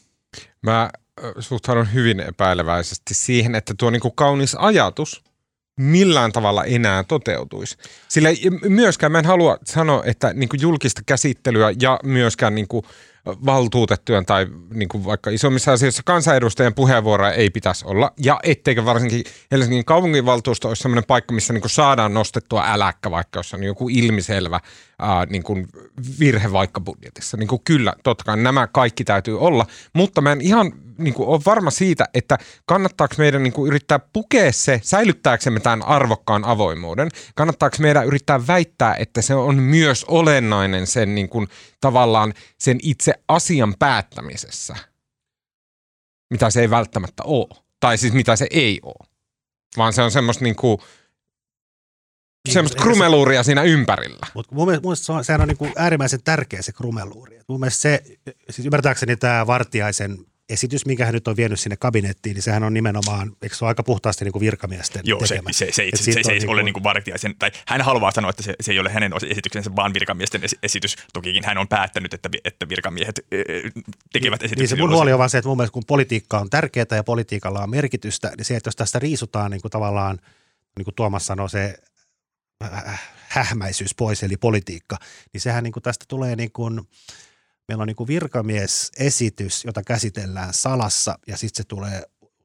Mä 0.63 0.91
suhtaudun 1.39 1.93
hyvin 1.93 2.21
epäileväisesti 2.21 3.15
siihen, 3.15 3.55
että 3.55 3.75
tuo 3.79 3.91
niin 3.91 4.01
kuin 4.01 4.15
kaunis 4.15 4.55
ajatus 4.55 5.23
millään 5.79 6.33
tavalla 6.33 6.65
enää 6.65 7.05
toteutuisi. 7.05 7.77
Sillä 8.09 8.29
myöskään 8.69 9.13
mä 9.13 9.19
en 9.19 9.27
halua 9.27 9.59
sanoa, 9.65 10.03
että 10.05 10.33
niin 10.33 10.49
kuin 10.49 10.61
julkista 10.61 11.03
käsittelyä 11.07 11.73
ja 11.81 12.01
myöskään 12.03 12.55
niin 12.55 12.69
kuin 12.69 12.85
valtuutettujen 13.27 14.27
tai 14.27 14.47
niin 14.75 14.89
kuin 14.89 15.05
vaikka 15.05 15.31
isommissa 15.31 15.73
asioissa 15.73 16.03
kansanedustajien 16.05 16.75
puheenvuoroja 16.75 17.33
ei 17.33 17.51
pitäisi 17.51 17.85
olla. 17.87 18.13
Ja 18.23 18.41
etteikö 18.43 18.85
varsinkin 18.85 19.25
Helsingin 19.51 19.85
kaupunginvaltuusto 19.85 20.69
olisi 20.69 20.83
sellainen 20.83 21.05
paikka, 21.05 21.35
missä 21.35 21.53
niin 21.53 21.61
kuin 21.61 21.71
saadaan 21.71 22.15
nostettua 22.15 22.65
äläkkä, 22.67 23.11
vaikka 23.11 23.39
jos 23.39 23.55
on 23.55 23.63
joku 23.63 23.89
ilmiselvä 23.89 24.61
ää, 24.99 25.27
niin 25.27 25.43
kuin 25.43 25.67
virhe 26.21 26.53
vaikka 26.53 26.81
budjetissa. 26.81 27.37
Niin 27.37 27.49
kuin 27.49 27.63
kyllä, 27.65 27.95
totta 28.03 28.25
kai 28.25 28.37
nämä 28.37 28.67
kaikki 28.67 29.05
täytyy 29.05 29.41
olla, 29.41 29.67
mutta 29.93 30.21
mä 30.21 30.33
en 30.33 30.41
ihan 30.41 30.73
niin 30.99 31.15
kuin 31.15 31.29
ole 31.29 31.41
varma 31.47 31.71
siitä, 31.71 32.09
että 32.15 32.39
kannattaako 32.67 33.15
meidän 33.19 33.43
niin 33.43 33.53
kuin 33.53 33.69
yrittää 33.69 33.99
pukea 33.99 34.53
se, 34.53 34.81
säilyttääksemme 34.85 35.61
tämän 35.61 35.83
arvokkaan 35.83 36.45
avoimuuden, 36.45 37.09
kannattaako 37.35 37.77
meidän 37.81 38.07
yrittää 38.07 38.47
väittää, 38.47 38.95
että 38.95 39.23
se 39.23 39.35
on 39.35 39.63
myös 39.63 40.05
olennainen 40.05 40.87
sen 40.87 41.15
niin 41.15 41.29
kuin, 41.29 41.49
tavallaan 41.81 42.35
sen 42.59 42.79
itse 42.83 43.15
asian 43.29 43.75
päättämisessä, 43.79 44.77
mitä 46.31 46.51
se 46.51 46.61
ei 46.61 46.71
välttämättä 46.71 47.23
ole, 47.23 47.63
tai 47.81 47.99
siis 47.99 48.13
mitä 48.13 48.37
se 48.37 48.47
ei 48.51 48.81
ole, 48.83 49.09
vaan 49.77 49.93
se 49.93 50.03
on 50.03 50.11
semmoista 50.11 50.45
niin 50.45 50.57
kuin, 50.57 50.79
semmoista 52.49 52.83
krumeluuria 52.83 53.43
siinä 53.43 53.63
ympärillä. 53.63 54.27
Mutta 54.35 54.55
mun 54.55 54.67
mielestä, 54.67 54.83
mun 54.83 54.91
mielestä 54.91 55.07
se 55.07 55.13
on, 55.13 55.25
sehän 55.25 55.41
on 55.41 55.49
niin 55.49 55.59
kuin 55.59 55.73
äärimmäisen 55.77 56.23
tärkeä 56.23 56.63
se 56.63 56.73
krumeluuri. 56.73 57.37
Et 57.37 57.49
mun 57.49 57.61
mielestä 57.61 57.81
se, 57.81 58.03
siis 58.51 58.67
ymmärtääkseni 58.67 59.17
tämä 59.17 59.47
Vartiaisen 59.47 60.19
esitys, 60.49 60.87
minkä 60.87 61.05
hän 61.05 61.15
nyt 61.15 61.29
on 61.29 61.37
vienyt 61.37 61.61
sinne 61.61 61.77
kabinettiin, 61.77 62.35
niin 62.35 62.43
sehän 62.43 62.63
on 62.63 62.75
nimenomaan, 62.75 63.37
eikö 63.43 63.57
se 63.57 63.65
ole 63.65 63.69
aika 63.69 63.83
puhtaasti 63.83 64.25
niin 64.25 64.33
kuin 64.33 64.41
virkamiesten 64.41 65.03
Joo, 65.05 65.27
se, 65.27 65.35
tekemä? 65.35 65.53
se, 65.53 65.67
se, 65.71 65.91
se, 65.95 66.03
se, 66.03 66.13
se, 66.13 66.21
on 66.25 66.33
ei 66.33 66.39
niin 66.39 66.51
ole 66.51 66.63
niin 66.63 66.73
kuin 66.73 66.85
vartijaisen, 66.85 67.35
tai 67.39 67.51
hän 67.67 67.81
haluaa 67.81 68.11
sanoa, 68.11 68.31
että 68.31 68.43
se, 68.43 68.55
se 68.61 68.73
ei 68.73 68.79
ole 68.79 68.91
hänen 68.91 69.13
esityksensä, 69.31 69.77
vaan 69.77 69.95
virkamiesten 69.95 70.45
esi- 70.45 70.59
esitys. 70.63 70.97
Tokikin 71.13 71.45
hän 71.45 71.59
on 71.59 71.69
päättänyt, 71.69 72.15
että, 72.15 72.29
että 72.45 72.69
virkamiehet 72.69 73.19
ö, 73.19 73.45
tekevät 74.13 74.43
esityksen. 74.43 74.59
Niin 74.59 74.69
se 74.69 74.77
mun 74.77 74.91
huoli 74.91 75.13
on 75.13 75.19
vaan 75.19 75.31
se, 75.31 75.39
että 75.39 75.49
mun 75.49 75.57
mielestä 75.57 75.73
kun 75.75 75.85
politiikka 75.87 76.39
on 76.39 76.51
tärkeää 76.51 76.87
ja 76.91 77.05
politiikalla 77.05 77.63
on 77.63 77.71
merkitystä, 77.71 78.33
niin 78.37 78.45
se, 78.45 78.57
että 78.57 78.69
jos 78.69 78.77
tästä 78.77 78.99
riisutaan 78.99 79.51
niin 79.51 79.63
kuin 79.63 79.73
tavallaan, 79.73 80.19
niin 80.77 80.85
kuin 80.85 80.95
Tuomas 80.95 81.27
sanoi, 81.27 81.51
se 81.51 81.75
äh, 82.65 83.01
hähmäisyys 83.29 83.95
pois, 83.95 84.23
eli 84.23 84.37
politiikka, 84.37 84.97
niin 85.33 85.41
sehän 85.41 85.65
niin 85.65 85.73
kuin 85.73 85.83
tästä 85.83 86.05
tulee 86.09 86.37
niin 86.37 86.53
kuin, 86.53 86.81
meillä 87.69 87.83
on 87.83 87.87
niin 87.87 87.97
kuin 87.97 88.09
virkamiesesitys, 88.09 89.65
jota 89.65 89.83
käsitellään 89.83 90.55
salassa 90.55 91.19
ja 91.27 91.37
sitten 91.37 91.65
se 91.65 91.69
tulee 91.69 92.03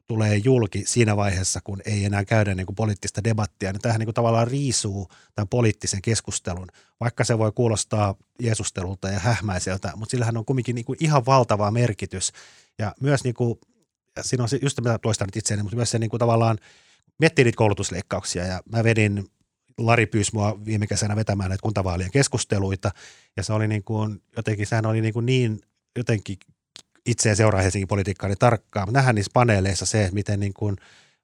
tulee 0.07 0.37
julki 0.37 0.83
siinä 0.85 1.17
vaiheessa, 1.17 1.61
kun 1.63 1.81
ei 1.85 2.05
enää 2.05 2.25
käydä 2.25 2.55
niin 2.55 2.65
kuin 2.65 2.75
poliittista 2.75 3.23
debattia, 3.23 3.71
niin 3.71 3.81
tämähän 3.81 3.99
niin 3.99 4.07
kuin 4.07 4.15
tavallaan 4.15 4.47
riisuu 4.47 5.07
tämän 5.35 5.47
poliittisen 5.47 6.01
keskustelun, 6.01 6.67
vaikka 6.99 7.23
se 7.23 7.37
voi 7.37 7.51
kuulostaa 7.51 8.15
Jeesustelulta 8.39 9.09
ja 9.09 9.19
hähmäiseltä, 9.19 9.91
mutta 9.95 10.11
sillähän 10.11 10.37
on 10.37 10.45
kumminkin 10.45 10.75
niin 10.75 10.85
kuin 10.85 10.97
ihan 10.99 11.25
valtava 11.25 11.71
merkitys. 11.71 12.31
Ja 12.79 12.95
myös 13.01 13.23
niin 13.23 13.35
kuin, 13.35 13.59
ja 14.15 14.23
siinä 14.23 14.43
on 14.43 14.49
se, 14.49 14.59
just 14.61 14.81
mitä 14.81 14.99
toistan 14.99 15.27
nyt 15.27 15.35
itseäni, 15.35 15.63
mutta 15.63 15.75
myös 15.75 15.91
se 15.91 15.99
niin 15.99 16.09
kuin 16.09 16.19
tavallaan, 16.19 16.57
miettii 17.19 17.45
niitä 17.45 17.57
koulutusleikkauksia 17.57 18.45
ja 18.45 18.61
mä 18.71 18.83
vedin, 18.83 19.29
Lari 19.77 20.05
pyysi 20.05 20.31
mua 20.33 20.59
viime 20.65 20.87
kesänä 20.87 21.15
vetämään 21.15 21.49
näitä 21.49 21.61
kuntavaalien 21.61 22.11
keskusteluita 22.11 22.91
ja 23.37 23.43
se 23.43 23.53
oli 23.53 23.67
niin 23.67 23.83
kuin, 23.83 24.21
jotenkin, 24.35 24.67
sehän 24.67 24.85
oli 24.85 25.01
niin, 25.01 25.13
kuin 25.13 25.25
niin 25.25 25.61
jotenkin 25.97 26.37
itse 27.05 27.29
en 27.29 27.35
seuraa 27.35 27.61
Helsingin 27.61 27.87
politiikkaa 27.87 28.29
niin 28.29 28.37
tarkkaan, 28.39 28.93
nähdään 28.93 29.15
niissä 29.15 29.31
paneeleissa 29.33 29.85
se, 29.85 30.09
miten 30.11 30.39
niin 30.39 30.53
kuin 30.53 30.75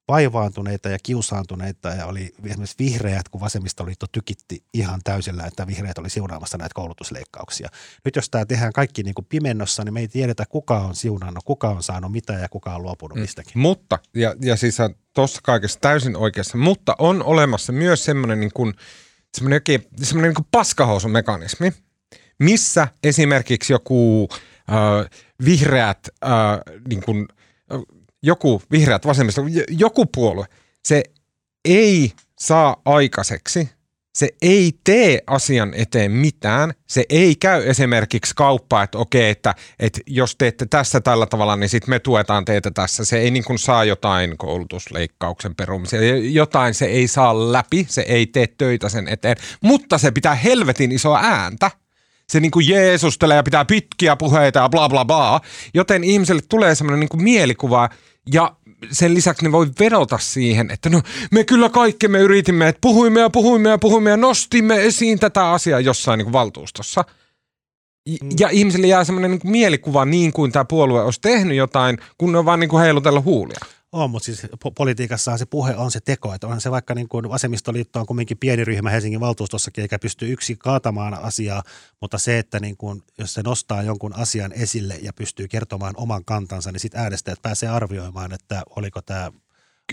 vaivaantuneita 0.09 0.89
ja 0.89 0.97
kiusaantuneita 1.03 1.89
ja 1.89 2.05
oli 2.05 2.33
esimerkiksi 2.43 2.75
vihreät, 2.79 3.29
kun 3.29 3.41
vasemmistoliitto 3.41 4.05
tykitti 4.11 4.63
ihan 4.73 5.01
täysillä, 5.03 5.43
että 5.43 5.67
vihreät 5.67 5.97
oli 5.97 6.09
siunaamassa 6.09 6.57
näitä 6.57 6.73
koulutusleikkauksia. 6.73 7.69
Nyt 8.05 8.15
jos 8.15 8.29
tämä 8.29 8.45
tehdään 8.45 8.73
kaikki 8.73 9.03
niin 9.03 9.15
kuin 9.15 9.25
pimennossa, 9.29 9.83
niin 9.83 9.93
me 9.93 9.99
ei 9.99 10.07
tiedetä, 10.07 10.45
kuka 10.49 10.79
on 10.79 10.95
siunannut, 10.95 11.43
kuka 11.43 11.69
on 11.69 11.83
saanut 11.83 12.11
mitä 12.11 12.33
ja 12.33 12.49
kuka 12.49 12.75
on 12.75 12.83
luopunut 12.83 13.15
Mm. 13.15 13.21
mistäkin. 13.21 13.53
Mutta, 13.55 13.99
ja, 14.13 14.35
ja 14.41 14.55
siis 14.55 14.77
tuossa 15.13 15.39
kaikessa 15.43 15.79
täysin 15.79 16.17
oikeassa, 16.17 16.57
mutta 16.57 16.95
on 16.99 17.23
olemassa 17.23 17.71
myös 17.71 18.05
semmoinen 18.05 18.39
niin 18.39 18.51
kuin, 18.53 18.73
semmoinen, 19.33 19.61
semmoinen 20.01 20.29
niin 20.29 20.35
kuin 20.35 20.47
paskahousumekanismi, 20.51 21.73
missä 22.39 22.87
esimerkiksi 23.03 23.73
joku 23.73 24.29
äh, 24.31 25.09
vihreät, 25.45 26.09
äh, 26.23 26.31
niin 26.89 27.03
kuin, 27.03 27.27
joku 28.23 28.61
vihreät 28.71 29.05
vasemmista, 29.05 29.41
joku 29.69 30.05
puolue, 30.05 30.45
se 30.85 31.03
ei 31.65 32.11
saa 32.39 32.81
aikaiseksi, 32.85 33.69
se 34.19 34.29
ei 34.41 34.71
tee 34.83 35.19
asian 35.27 35.73
eteen 35.73 36.11
mitään, 36.11 36.73
se 36.87 37.03
ei 37.09 37.35
käy 37.35 37.69
esimerkiksi 37.69 38.33
kauppaa, 38.35 38.83
että 38.83 38.97
okei, 38.97 39.29
että, 39.29 39.55
että 39.79 39.99
jos 40.07 40.35
teette 40.35 40.65
tässä 40.65 41.01
tällä 41.01 41.25
tavalla, 41.25 41.55
niin 41.55 41.69
sitten 41.69 41.89
me 41.89 41.99
tuetaan 41.99 42.45
teitä 42.45 42.71
tässä. 42.71 43.05
Se 43.05 43.17
ei 43.19 43.31
niin 43.31 43.43
kuin 43.43 43.59
saa 43.59 43.83
jotain 43.83 44.37
koulutusleikkauksen 44.37 45.55
perumisia, 45.55 46.17
jotain 46.17 46.73
se 46.73 46.85
ei 46.85 47.07
saa 47.07 47.51
läpi, 47.51 47.85
se 47.89 48.01
ei 48.01 48.27
tee 48.27 48.47
töitä 48.47 48.89
sen 48.89 49.07
eteen, 49.07 49.37
mutta 49.61 49.97
se 49.97 50.11
pitää 50.11 50.35
helvetin 50.35 50.91
isoa 50.91 51.19
ääntä. 51.23 51.71
Se 52.29 52.39
niin 52.39 52.51
kuin 52.51 52.67
jeesustelee 52.67 53.35
ja 53.35 53.43
pitää 53.43 53.65
pitkiä 53.65 54.15
puheita 54.15 54.59
ja 54.59 54.69
bla 54.69 54.89
bla 54.89 55.05
bla, 55.05 55.41
joten 55.73 56.03
ihmiselle 56.03 56.41
tulee 56.49 56.75
semmoinen 56.75 56.99
niin 56.99 57.23
mielikuva 57.23 57.89
ja 58.33 58.55
sen 58.91 59.13
lisäksi 59.13 59.45
ne 59.45 59.51
voi 59.51 59.67
vedota 59.79 60.17
siihen, 60.17 60.71
että 60.71 60.89
no 60.89 61.01
me 61.31 61.43
kyllä 61.43 61.69
kaikki 61.69 62.07
me 62.07 62.19
yritimme, 62.19 62.67
että 62.67 62.81
puhuimme 62.81 63.19
ja 63.19 63.29
puhuimme 63.29 63.69
ja 63.69 63.77
puhuimme 63.77 64.09
ja 64.09 64.17
nostimme 64.17 64.85
esiin 64.85 65.19
tätä 65.19 65.51
asiaa 65.51 65.79
jossain 65.79 66.17
niin 66.17 66.25
kuin 66.25 66.33
valtuustossa. 66.33 67.05
Mm. 68.09 68.29
Ja 68.39 68.49
ihmisille 68.49 68.87
jää 68.87 69.03
semmoinen 69.03 69.31
niin 69.31 69.41
kuin 69.41 69.51
mielikuva 69.51 70.05
niin 70.05 70.33
kuin 70.33 70.51
tämä 70.51 70.65
puolue 70.65 71.03
olisi 71.03 71.21
tehnyt 71.21 71.57
jotain, 71.57 71.97
kun 72.17 72.31
ne 72.31 72.37
on 72.37 72.45
vaan 72.45 72.59
niin 72.59 72.69
kuin 72.69 72.81
heilutellut 72.81 73.25
huulia. 73.25 73.59
On, 73.91 74.09
mutta 74.09 74.25
siis 74.25 74.43
po- 74.43 74.71
politiikassahan 74.75 75.39
se 75.39 75.45
puhe 75.45 75.75
on 75.75 75.91
se 75.91 75.99
teko. 75.99 76.33
Että 76.33 76.47
onhan 76.47 76.61
se 76.61 76.71
vaikka 76.71 76.95
niin 76.95 77.07
kuin 77.07 77.29
vasemmistoliitto 77.29 77.99
on 77.99 78.05
kumminkin 78.05 78.37
pieni 78.37 78.65
ryhmä 78.65 78.89
Helsingin 78.89 79.19
valtuustossakin, 79.19 79.81
eikä 79.81 79.99
pysty 79.99 80.31
yksi 80.31 80.55
kaatamaan 80.55 81.13
asiaa, 81.13 81.63
mutta 82.01 82.17
se, 82.17 82.39
että 82.39 82.59
niin 82.59 82.77
kuin, 82.77 83.03
jos 83.17 83.33
se 83.33 83.41
nostaa 83.41 83.83
jonkun 83.83 84.15
asian 84.15 84.51
esille 84.51 84.99
ja 85.01 85.13
pystyy 85.13 85.47
kertomaan 85.47 85.93
oman 85.97 86.25
kantansa, 86.25 86.71
niin 86.71 86.79
sitten 86.79 87.01
äänestäjät 87.01 87.41
pääsee 87.41 87.69
arvioimaan, 87.69 88.33
että 88.33 88.63
oliko 88.75 89.01
tämä 89.01 89.31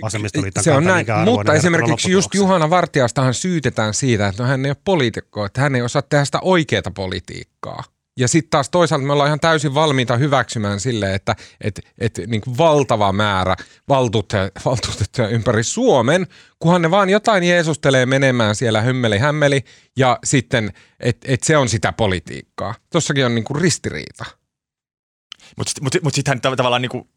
vasemmistoliiton 0.02 0.64
Se 0.64 0.72
on 0.72 0.84
näin, 0.84 1.06
mutta 1.24 1.54
esimerkiksi 1.54 2.10
just. 2.10 2.34
Juhana 2.34 2.70
Vartiastahan 2.70 3.34
syytetään 3.34 3.94
siitä, 3.94 4.28
että 4.28 4.42
no 4.42 4.48
hän 4.48 4.64
ei 4.64 4.70
ole 4.70 4.76
poliitikko, 4.84 5.44
että 5.44 5.60
hän 5.60 5.74
ei 5.74 5.82
osaa 5.82 6.02
tehdä 6.02 6.24
sitä 6.24 6.38
oikeaa 6.42 6.90
politiikkaa. 6.94 7.84
Ja 8.18 8.28
sitten 8.28 8.50
taas 8.50 8.70
toisaalta 8.70 9.06
me 9.06 9.12
ollaan 9.12 9.28
ihan 9.28 9.40
täysin 9.40 9.74
valmiita 9.74 10.16
hyväksymään 10.16 10.80
sille, 10.80 11.14
että 11.14 11.36
et, 11.60 11.80
et, 11.98 12.20
niin 12.26 12.42
valtava 12.58 13.12
määrä 13.12 13.56
valtuutettuja, 13.88 14.50
valtuutettuja 14.64 15.28
ympäri 15.28 15.64
Suomen, 15.64 16.26
kunhan 16.58 16.82
ne 16.82 16.90
vaan 16.90 17.10
jotain 17.10 17.42
jeesustelee 17.42 18.06
menemään 18.06 18.54
siellä 18.54 18.80
hymmeli 18.80 19.18
hämmeli 19.18 19.64
ja 19.96 20.18
sitten, 20.24 20.72
että 21.00 21.32
et 21.32 21.42
se 21.42 21.56
on 21.56 21.68
sitä 21.68 21.92
politiikkaa. 21.92 22.74
Tossakin 22.92 23.26
on 23.26 23.34
niin 23.34 23.44
kuin 23.44 23.60
ristiriita. 23.60 24.24
Mutta 25.56 25.72
mut, 25.82 25.94
mut 26.02 26.14
sittenhän 26.14 26.38
tav- 26.38 26.56
tavallaan, 26.56 26.82
niinku, 26.82 27.08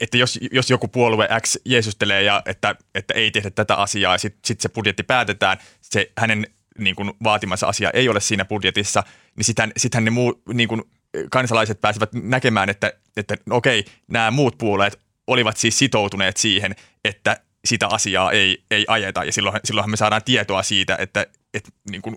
että 0.00 0.16
jos, 0.16 0.38
jos 0.52 0.70
joku 0.70 0.88
puolue 0.88 1.28
X 1.40 1.56
jeesustelee 1.64 2.22
ja 2.22 2.42
että, 2.46 2.76
että 2.94 3.14
ei 3.14 3.30
tehdä 3.30 3.50
tätä 3.50 3.74
asiaa 3.74 4.14
ja 4.14 4.18
sitten 4.18 4.40
sit 4.44 4.60
se 4.60 4.68
budjetti 4.68 5.02
päätetään, 5.02 5.58
se 5.80 6.12
hänen 6.18 6.46
niin 6.78 6.96
kuin, 6.96 7.12
vaatimansa 7.24 7.66
asia 7.66 7.90
ei 7.90 8.08
ole 8.08 8.20
siinä 8.20 8.44
budjetissa, 8.44 9.02
niin 9.36 9.44
sittenhän, 9.44 9.72
sittenhän 9.76 10.04
ne 10.04 10.10
muu, 10.10 10.42
niin 10.54 10.68
kuin, 10.68 10.82
kansalaiset 11.30 11.80
pääsevät 11.80 12.10
näkemään, 12.12 12.70
että, 12.70 12.92
että 13.16 13.36
okei, 13.50 13.84
nämä 14.08 14.30
muut 14.30 14.58
puolueet 14.58 15.00
olivat 15.26 15.56
siis 15.56 15.78
sitoutuneet 15.78 16.36
siihen, 16.36 16.74
että 17.04 17.40
sitä 17.64 17.88
asiaa 17.88 18.32
ei, 18.32 18.64
ei 18.70 18.84
ajeta 18.88 19.24
ja 19.24 19.32
silloin, 19.32 19.60
silloinhan 19.64 19.90
me 19.90 19.96
saadaan 19.96 20.24
tietoa 20.24 20.62
siitä, 20.62 20.96
että, 20.98 21.26
että 21.54 21.70
niin 21.90 22.02
kuin, 22.02 22.16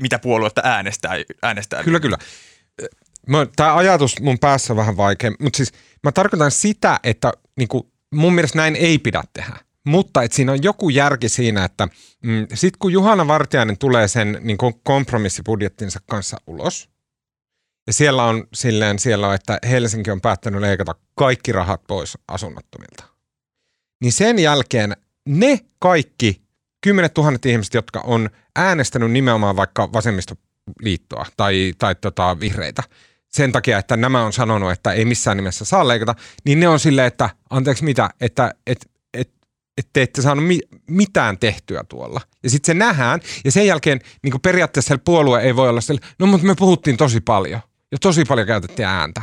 mitä 0.00 0.18
puoluetta 0.18 0.60
äänestää. 0.64 1.12
äänestää. 1.42 1.84
Kyllä, 1.84 2.00
kyllä. 2.00 2.18
Tämä 3.56 3.76
ajatus 3.76 4.20
mun 4.20 4.38
päässä 4.38 4.72
on 4.72 4.76
vähän 4.76 4.96
vaikea, 4.96 5.32
mutta 5.40 5.56
siis 5.56 5.72
mä 6.02 6.12
tarkoitan 6.12 6.50
sitä, 6.50 7.00
että 7.02 7.32
niinku, 7.56 7.92
mun 8.14 8.34
mielestä 8.34 8.58
näin 8.58 8.76
ei 8.76 8.98
pidä 8.98 9.22
tehdä. 9.32 9.56
Mutta 9.84 10.22
että 10.22 10.36
siinä 10.36 10.52
on 10.52 10.62
joku 10.62 10.88
järki 10.88 11.28
siinä, 11.28 11.64
että 11.64 11.88
mm, 12.22 12.46
sitten 12.54 12.78
kun 12.78 12.92
Juhana 12.92 13.28
Vartiainen 13.28 13.78
tulee 13.78 14.08
sen 14.08 14.38
niin 14.40 14.58
kompromissibudjettinsa 14.82 16.00
kanssa 16.06 16.36
ulos, 16.46 16.88
ja 17.86 17.92
siellä 17.92 18.24
on 18.24 18.46
silleen, 18.54 18.98
siellä 18.98 19.28
on, 19.28 19.34
että 19.34 19.58
Helsinki 19.68 20.10
on 20.10 20.20
päättänyt 20.20 20.60
leikata 20.60 20.94
kaikki 21.14 21.52
rahat 21.52 21.82
pois 21.86 22.18
asunnottomilta. 22.28 23.04
Niin 24.00 24.12
sen 24.12 24.38
jälkeen 24.38 24.96
ne 25.28 25.60
kaikki 25.78 26.42
kymmenet 26.80 27.14
tuhannet 27.14 27.46
ihmiset, 27.46 27.74
jotka 27.74 28.00
on 28.00 28.30
äänestänyt 28.56 29.10
nimenomaan 29.10 29.56
vaikka 29.56 29.92
vasemmistoliittoa 29.92 31.26
tai, 31.36 31.72
tai 31.78 31.94
tota 31.94 32.40
vihreitä, 32.40 32.82
sen 33.28 33.52
takia, 33.52 33.78
että 33.78 33.96
nämä 33.96 34.24
on 34.24 34.32
sanonut, 34.32 34.72
että 34.72 34.92
ei 34.92 35.04
missään 35.04 35.36
nimessä 35.36 35.64
saa 35.64 35.88
leikata, 35.88 36.14
niin 36.44 36.60
ne 36.60 36.68
on 36.68 36.80
silleen, 36.80 37.06
että 37.06 37.30
anteeksi 37.50 37.84
mitä, 37.84 38.10
että 38.20 38.54
et, 38.66 38.90
et, 39.78 39.86
et 39.86 39.92
te 39.92 40.02
ette 40.02 40.22
saanut 40.22 40.46
mi- 40.46 40.60
mitään 40.90 41.38
tehtyä 41.38 41.84
tuolla. 41.88 42.20
Ja 42.42 42.50
sitten 42.50 42.66
se 42.66 42.78
nähdään, 42.78 43.20
ja 43.44 43.52
sen 43.52 43.66
jälkeen 43.66 44.00
niin 44.22 44.40
periaatteessa 44.42 44.98
puolue 44.98 45.42
ei 45.42 45.56
voi 45.56 45.68
olla 45.68 45.80
sille, 45.80 46.00
no 46.18 46.26
mutta 46.26 46.46
me 46.46 46.54
puhuttiin 46.54 46.96
tosi 46.96 47.20
paljon, 47.20 47.60
ja 47.92 47.98
tosi 47.98 48.24
paljon 48.24 48.46
käytettiin 48.46 48.88
ääntä. 48.88 49.22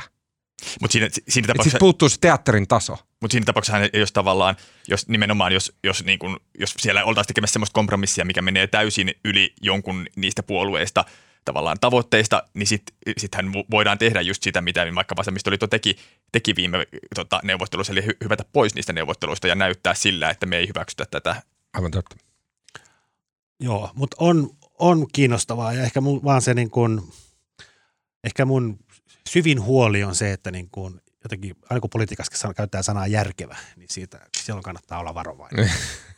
Mutta 0.82 0.92
siinä, 0.92 1.10
siinä 1.10 1.22
Että 1.24 1.30
siis 1.30 1.48
tapauksessa, 1.48 1.78
puuttuu 1.78 2.10
se 2.10 2.18
teatterin 2.22 2.68
taso. 2.68 2.98
Mutta 3.22 3.32
siinä 3.32 3.46
tapauksessa 3.46 3.78
jos 3.94 4.12
tavallaan, 4.12 4.56
jos 4.88 5.08
nimenomaan, 5.08 5.52
jos, 5.52 5.74
jos, 5.84 6.06
niin 6.06 6.20
kun, 6.20 6.40
jos 6.60 6.74
siellä 6.80 7.04
oltaisiin 7.04 7.28
tekemässä 7.28 7.54
sellaista 7.54 7.74
kompromissia, 7.74 8.26
mikä 8.26 8.42
menee 8.42 8.68
täysin 8.68 9.14
yli 9.26 9.54
jonkun 9.62 10.06
niistä 10.16 10.44
puolueista 10.44 11.06
tavallaan 11.46 11.78
tavoitteista, 11.82 12.44
niin 12.54 12.68
sitten 12.68 12.96
sittenhän 13.18 13.54
vo- 13.54 13.66
voidaan 13.72 13.98
tehdä 13.98 14.22
just 14.22 14.44
sitä, 14.44 14.62
mitä 14.62 14.86
vaikka 14.96 15.16
vasemmistoliitto 15.16 15.68
teki, 15.68 15.96
teki 16.32 16.56
viime 16.56 16.88
tota, 17.16 17.40
neuvottelussa, 17.44 17.94
eli 17.94 18.02
hy- 18.02 18.18
hyvätä 18.24 18.46
pois 18.54 18.76
niistä 18.76 18.94
neuvotteluista 18.94 19.48
ja 19.48 19.56
näyttää 19.56 19.94
sillä, 19.94 20.30
että 20.30 20.46
me 20.46 20.58
ei 20.58 20.68
hyväksytä 20.68 21.06
tätä. 21.12 21.42
Aivan 21.74 21.92
totta. 21.92 22.16
Joo, 23.60 23.92
mutta 23.94 24.18
on, 24.20 24.50
on 24.80 25.08
kiinnostavaa 25.14 25.74
ja 25.74 25.84
ehkä 25.84 26.02
mun, 26.02 26.24
vaan 26.24 26.42
se 26.42 26.54
niin 26.54 26.70
kuin, 26.70 27.02
ehkä 28.24 28.46
mun 28.46 28.80
syvin 29.30 29.62
huoli 29.62 30.04
on 30.04 30.16
se, 30.16 30.32
että 30.32 30.52
niin 30.52 30.70
kuin, 30.72 31.02
jotenkin, 31.24 31.56
aina 31.70 31.82
kun 31.82 31.90
politiikassa 31.90 32.54
käyttää 32.54 32.84
sanaa 32.84 33.08
järkevä, 33.08 33.58
niin 33.76 33.88
siitä 33.92 34.20
silloin 34.38 34.64
kannattaa 34.64 35.00
olla 35.00 35.14
varovainen. 35.14 35.72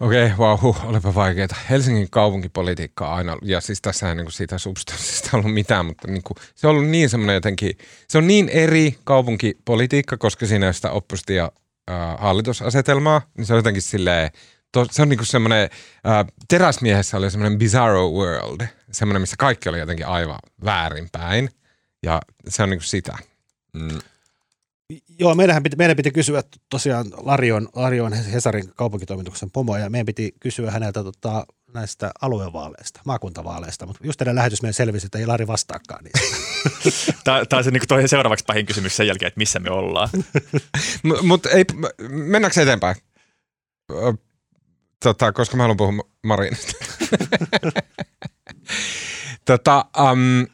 Okei, 0.00 0.24
okay, 0.24 0.38
wow, 0.38 0.58
huh, 0.62 0.84
olipa 0.84 1.14
vaikeaa. 1.14 1.48
Helsingin 1.70 2.10
kaupunkipolitiikka 2.10 3.14
aina, 3.14 3.36
ja 3.42 3.60
siis 3.60 3.82
tässä 3.82 4.08
ei 4.08 4.14
niin 4.14 4.32
siitä 4.32 4.58
substanssista 4.58 5.36
ollut 5.36 5.54
mitään, 5.54 5.86
mutta 5.86 6.08
niin 6.08 6.22
kuin, 6.22 6.36
se 6.54 6.66
on 6.66 6.70
ollut 6.70 6.90
niin 6.90 7.10
semmoinen 7.10 7.34
jotenkin, 7.34 7.78
se 8.08 8.18
on 8.18 8.26
niin 8.26 8.48
eri 8.48 8.98
kaupunkipolitiikka, 9.04 10.16
koska 10.16 10.46
siinä 10.46 10.66
on 10.66 10.74
sitä 10.74 10.90
oppositio 10.90 11.50
hallitusasetelmaa, 12.18 13.22
niin 13.36 13.46
se 13.46 13.52
on 13.52 13.58
jotenkin 13.58 13.82
silleen, 13.82 14.30
to, 14.72 14.86
se 14.90 15.02
on 15.02 15.08
niin 15.08 15.18
kuin 15.18 15.26
semmoinen, 15.26 15.70
äh, 16.06 16.26
teräsmiehessä 16.48 17.16
oli 17.16 17.30
semmoinen 17.30 17.58
bizarro 17.58 18.10
world, 18.10 18.66
semmoinen, 18.92 19.22
missä 19.22 19.36
kaikki 19.38 19.68
oli 19.68 19.78
jotenkin 19.78 20.06
aivan 20.06 20.38
väärinpäin, 20.64 21.50
ja 22.02 22.22
se 22.48 22.62
on 22.62 22.70
niin 22.70 22.78
kuin 22.78 22.86
sitä. 22.86 23.18
Mm. 23.72 23.98
Joo, 25.18 25.34
meidän 25.34 25.62
piti, 25.62 25.76
meidän 25.76 25.96
piti 25.96 26.10
kysyä 26.10 26.42
tosiaan 26.70 27.06
Larion, 27.16 27.68
Larion 27.74 28.12
Hesarin 28.12 28.72
kaupunkitoimituksen 28.74 29.50
pomo, 29.50 29.76
ja 29.76 29.90
meidän 29.90 30.06
piti 30.06 30.34
kysyä 30.40 30.70
häneltä 30.70 31.04
tota, 31.04 31.46
näistä 31.74 32.10
aluevaaleista, 32.20 33.00
maakuntavaaleista, 33.04 33.86
mutta 33.86 34.06
just 34.06 34.18
teidän 34.18 34.34
lähetys 34.34 34.62
meidän 34.62 34.74
selvisi, 34.74 35.06
että 35.06 35.18
ei 35.18 35.26
Lari 35.26 35.46
vastaakaan 35.46 36.04
niistä. 36.04 36.36
Tämä, 37.24 37.58
on 37.58 37.64
se 37.64 37.70
niin 37.70 37.82
kuin 37.88 38.08
seuraavaksi 38.08 38.44
pahin 38.44 38.66
kysymys 38.66 38.96
sen 38.96 39.06
jälkeen, 39.06 39.28
että 39.28 39.38
missä 39.38 39.58
me 39.58 39.70
ollaan. 39.70 40.08
mutta 41.28 41.50
ei, 41.50 41.64
mennäänkö 42.08 42.62
eteenpäin? 42.62 42.96
Tota, 45.04 45.32
koska 45.32 45.56
mä 45.56 45.62
haluan 45.62 45.76
puhua 45.76 46.04
Marinista. 46.24 46.72
tota, 49.44 49.84
um, 49.98 50.46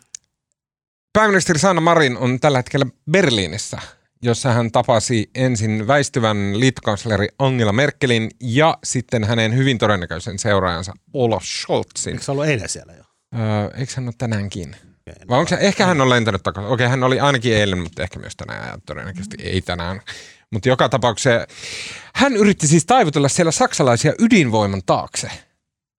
pääministeri 1.12 1.58
Sanna 1.58 1.80
Marin 1.80 2.16
on 2.16 2.40
tällä 2.40 2.58
hetkellä 2.58 2.86
Berliinissä– 3.10 3.78
jossa 4.24 4.52
hän 4.52 4.72
tapasi 4.72 5.30
ensin 5.34 5.86
väistyvän 5.86 6.60
liittokansleri 6.60 7.28
Angela 7.38 7.72
Merkelin 7.72 8.30
ja 8.40 8.78
sitten 8.84 9.24
hänen 9.24 9.56
hyvin 9.56 9.78
todennäköisen 9.78 10.38
seuraajansa 10.38 10.92
Olaf 11.12 11.44
Scholzin. 11.44 12.12
Eikö 12.12 12.24
se 12.24 12.30
ollut 12.30 12.46
eilen 12.46 12.68
siellä 12.68 12.92
jo? 12.92 13.04
Öö, 13.34 13.78
eikö 13.80 13.92
hän 13.96 14.04
ole 14.04 14.14
tänäänkin? 14.18 14.68
Okay, 14.68 15.28
Vai 15.28 15.38
onko 15.38 15.48
se, 15.48 15.56
ehkä 15.60 15.86
hän 15.86 16.00
on 16.00 16.10
lentänyt 16.10 16.42
takaisin. 16.42 16.72
Okei, 16.72 16.88
hän 16.88 17.02
oli 17.02 17.20
ainakin 17.20 17.56
eilen, 17.56 17.78
mutta 17.78 18.02
ehkä 18.02 18.18
myös 18.18 18.36
tänään 18.36 18.68
ja 18.68 18.78
todennäköisesti 18.86 19.36
ei 19.40 19.62
tänään. 19.62 20.00
Mutta 20.50 20.68
joka 20.68 20.88
tapauksessa 20.88 21.46
hän 22.14 22.36
yritti 22.36 22.66
siis 22.66 22.86
taivutella 22.86 23.28
siellä 23.28 23.52
saksalaisia 23.52 24.12
ydinvoiman 24.18 24.82
taakse– 24.86 25.30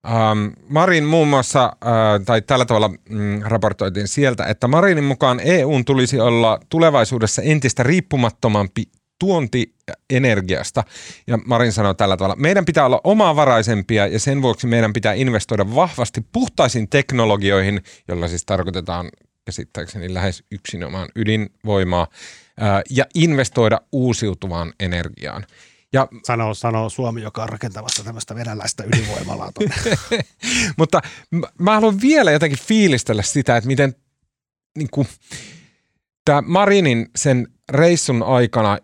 Ähm, 0.05 0.47
Marin 0.69 1.03
muun 1.03 1.27
muassa, 1.27 1.63
äh, 1.65 2.25
tai 2.25 2.41
tällä 2.41 2.65
tavalla 2.65 2.89
mm, 3.09 3.41
raportoitiin 3.41 4.07
sieltä, 4.07 4.45
että 4.45 4.67
Marinin 4.67 5.03
mukaan 5.03 5.39
EUn 5.43 5.85
tulisi 5.85 6.19
olla 6.19 6.59
tulevaisuudessa 6.69 7.41
entistä 7.41 7.83
riippumattomampi 7.83 8.83
tuontienergiasta. 9.19 10.83
Ja 11.27 11.37
Marin 11.45 11.71
sanoi 11.71 11.95
tällä 11.95 12.17
tavalla, 12.17 12.35
meidän 12.35 12.65
pitää 12.65 12.85
olla 12.85 13.01
omavaraisempia 13.03 14.07
ja 14.07 14.19
sen 14.19 14.41
vuoksi 14.41 14.67
meidän 14.67 14.93
pitää 14.93 15.13
investoida 15.13 15.75
vahvasti 15.75 16.25
puhtaisiin 16.31 16.89
teknologioihin, 16.89 17.81
jolla 18.07 18.27
siis 18.27 18.45
tarkoitetaan 18.45 19.09
käsittääkseni 19.45 20.13
lähes 20.13 20.43
yksinomaan 20.51 21.07
ydinvoimaa, 21.15 22.07
äh, 22.61 22.81
ja 22.89 23.05
investoida 23.15 23.81
uusiutuvaan 23.91 24.73
energiaan. 24.79 25.45
Ja, 25.95 26.07
sanoo, 26.23 26.53
sanoo 26.53 26.89
Suomi, 26.89 27.21
joka 27.21 27.43
on 27.43 27.49
rakentamassa 27.49 28.03
tämmöistä 28.03 28.35
venäläistä 28.35 28.83
ydinvoimalaa 28.83 29.51
Mutta 30.77 31.01
mä 31.59 31.73
haluan 31.73 32.01
vielä 32.01 32.31
jotenkin 32.31 32.59
fiilistellä 32.59 33.21
sitä, 33.21 33.57
että 33.57 33.67
miten 33.67 33.95
niin 34.77 34.89
kuin, 34.91 35.07
tämä 36.25 36.41
Marinin 36.41 37.09
sen 37.15 37.47
reissun 37.69 38.23
aikana 38.23 38.77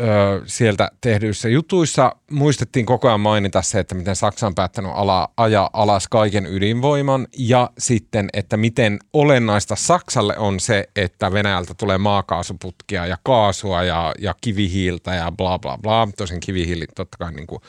ö, 0.00 0.42
sieltä 0.46 0.90
tehdyissä 1.00 1.48
jutuissa 1.48 2.16
muistettiin 2.30 2.86
koko 2.86 3.08
ajan 3.08 3.20
mainita 3.20 3.62
se, 3.62 3.78
että 3.78 3.94
miten 3.94 4.16
Saksa 4.16 4.46
on 4.46 4.54
päättänyt 4.54 4.90
ala, 4.94 5.28
ajaa 5.36 5.70
alas 5.72 6.08
kaiken 6.08 6.46
ydinvoiman 6.46 7.26
ja 7.38 7.70
sitten, 7.78 8.28
että 8.32 8.56
miten 8.56 8.98
olennaista 9.12 9.76
Saksalle 9.76 10.38
on 10.38 10.60
se, 10.60 10.88
että 10.96 11.32
Venäjältä 11.32 11.74
tulee 11.74 11.98
maakaasuputkia 11.98 13.06
ja 13.06 13.18
kaasua 13.22 13.82
ja, 13.82 14.14
ja 14.18 14.34
kivihiiltä 14.40 15.14
ja 15.14 15.32
bla 15.32 15.58
bla 15.58 15.78
bla. 15.78 16.08
Tosin 16.16 16.40
kivihiili 16.40 16.86
totta 16.94 17.18
kai 17.18 17.32
niin 17.32 17.46
kuin, 17.46 17.60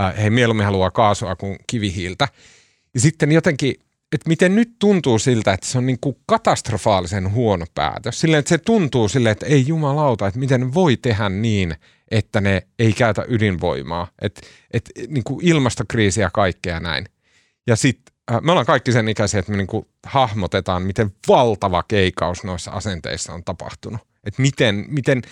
äh, 0.00 0.22
he 0.22 0.30
mieluummin 0.30 0.66
haluaa 0.66 0.90
kaasua 0.90 1.36
kuin 1.36 1.56
kivihiiltä. 1.66 2.28
Ja 2.94 3.00
sitten 3.00 3.32
jotenkin 3.32 3.74
että 4.12 4.28
miten 4.28 4.56
nyt 4.56 4.72
tuntuu 4.78 5.18
siltä, 5.18 5.52
että 5.52 5.66
se 5.66 5.78
on 5.78 5.86
niin 5.86 5.98
kuin 6.00 6.16
katastrofaalisen 6.26 7.32
huono 7.32 7.66
päätös. 7.74 8.20
Silleen, 8.20 8.38
että 8.38 8.48
se 8.48 8.58
tuntuu 8.58 9.08
silleen, 9.08 9.32
että 9.32 9.46
ei 9.46 9.66
jumalauta, 9.66 10.26
että 10.26 10.40
miten 10.40 10.74
voi 10.74 10.96
tehdä 10.96 11.28
niin, 11.28 11.74
että 12.10 12.40
ne 12.40 12.66
ei 12.78 12.92
käytä 12.92 13.24
ydinvoimaa. 13.28 14.08
Että 14.22 14.40
et, 14.70 14.90
niin 15.08 15.24
kuin 15.24 15.46
ilmastokriisi 15.46 16.20
ja 16.20 16.30
kaikkea 16.30 16.80
näin. 16.80 17.06
Ja 17.66 17.76
sitten 17.76 18.14
äh, 18.32 18.40
me 18.42 18.52
ollaan 18.52 18.66
kaikki 18.66 18.92
sen 18.92 19.08
ikäisiä, 19.08 19.40
että 19.40 19.52
me 19.52 19.58
niin 19.58 19.66
kuin 19.66 19.86
hahmotetaan, 20.06 20.82
miten 20.82 21.12
valtava 21.28 21.82
keikaus 21.82 22.44
noissa 22.44 22.70
asenteissa 22.70 23.32
on 23.32 23.44
tapahtunut. 23.44 24.00
Että 24.24 24.42
miten, 24.42 24.84
miten 24.88 25.22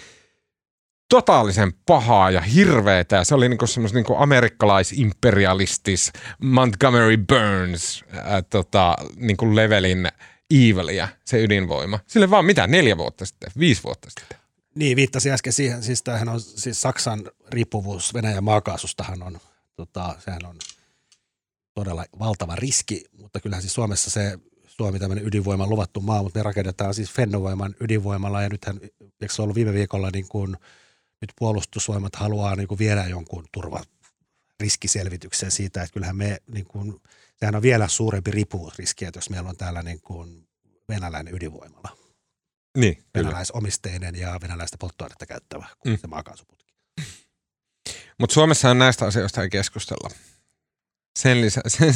totaalisen 1.10 1.72
pahaa 1.86 2.30
ja 2.30 2.40
hirveetä. 2.40 3.16
Ja 3.16 3.24
se 3.24 3.34
oli 3.34 3.48
niinku 3.48 3.66
semmoista 3.66 3.98
niinku 3.98 4.14
amerikkalais-imperialistis 4.14 6.10
Montgomery 6.42 7.16
Burns 7.16 8.04
ää, 8.12 8.42
tota, 8.42 8.96
niinku 9.16 9.56
levelin 9.56 10.08
evilia, 10.50 11.08
se 11.24 11.42
ydinvoima. 11.42 11.98
Sille 12.06 12.30
vaan 12.30 12.44
mitä, 12.44 12.66
neljä 12.66 12.96
vuotta 12.96 13.26
sitten, 13.26 13.50
viisi 13.58 13.82
vuotta 13.82 14.10
sitten. 14.10 14.38
Niin, 14.74 14.96
viittasi 14.96 15.30
äsken 15.30 15.52
siihen, 15.52 15.82
siis 15.82 16.02
tämähän 16.02 16.28
on 16.28 16.40
siis 16.40 16.80
Saksan 16.80 17.30
riippuvuus 17.52 18.14
Venäjän 18.14 18.44
maakaasustahan 18.44 19.22
on, 19.22 19.38
tota, 19.76 20.14
sehän 20.18 20.46
on 20.46 20.56
todella 21.74 22.04
valtava 22.18 22.56
riski, 22.56 23.04
mutta 23.18 23.40
kyllähän 23.40 23.62
siis 23.62 23.74
Suomessa 23.74 24.10
se 24.10 24.38
Suomi 24.66 24.98
tämmöinen 24.98 25.26
ydinvoiman 25.26 25.70
luvattu 25.70 26.00
maa, 26.00 26.22
mutta 26.22 26.38
ne 26.38 26.42
rakennetaan 26.42 26.94
siis 26.94 27.10
Fennovoiman 27.10 27.74
ydinvoimalla 27.80 28.42
ja 28.42 28.48
nythän, 28.48 28.80
eikö 29.20 29.34
se 29.34 29.42
ollut 29.42 29.56
viime 29.56 29.72
viikolla 29.72 30.10
niin 30.12 30.28
kuin– 30.28 30.56
nyt 31.20 31.32
puolustusvoimat 31.38 32.16
haluaa 32.16 32.56
niin 32.56 32.68
kuin 32.68 32.78
viedä 32.78 33.06
jonkun 33.06 33.46
turva 33.52 33.82
riskiselvityksen 34.60 35.50
siitä, 35.50 35.82
että 35.82 35.92
kyllähän 35.92 36.16
me, 36.16 36.38
niin 36.46 36.66
kuin, 36.66 37.00
sehän 37.36 37.54
on 37.54 37.62
vielä 37.62 37.88
suurempi 37.88 38.30
riippuvuusriski, 38.30 39.04
että 39.04 39.18
jos 39.18 39.30
meillä 39.30 39.48
on 39.48 39.56
täällä 39.56 39.82
niin 39.82 40.00
kuin 40.00 40.48
venäläinen 40.88 41.34
ydinvoimala. 41.34 41.96
Niin, 42.78 43.04
Venäläisomisteinen 43.14 44.14
ja 44.14 44.38
venäläistä 44.42 44.76
polttoainetta 44.80 45.26
käyttävä 45.26 45.66
kuin 45.78 45.92
mm. 45.92 45.98
se 45.98 46.06
maakaasuputki. 46.06 46.74
Mutta 48.18 48.34
Suomessa 48.34 48.74
näistä 48.74 49.06
asioista 49.06 49.42
ei 49.42 49.50
keskustella. 49.50 50.10
Sen 51.18 51.40
lisäksi, 51.40 51.76
sen, 51.78 51.94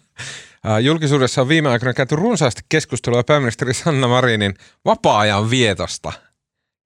julkisuudessa 0.86 1.40
on 1.40 1.48
viime 1.48 1.68
aikoina 1.68 1.94
käyty 1.94 2.16
runsaasti 2.16 2.62
keskustelua 2.68 3.24
pääministeri 3.24 3.74
Sanna 3.74 4.08
Marinin 4.08 4.54
vapaa-ajan 4.84 5.50
vietosta– 5.50 6.12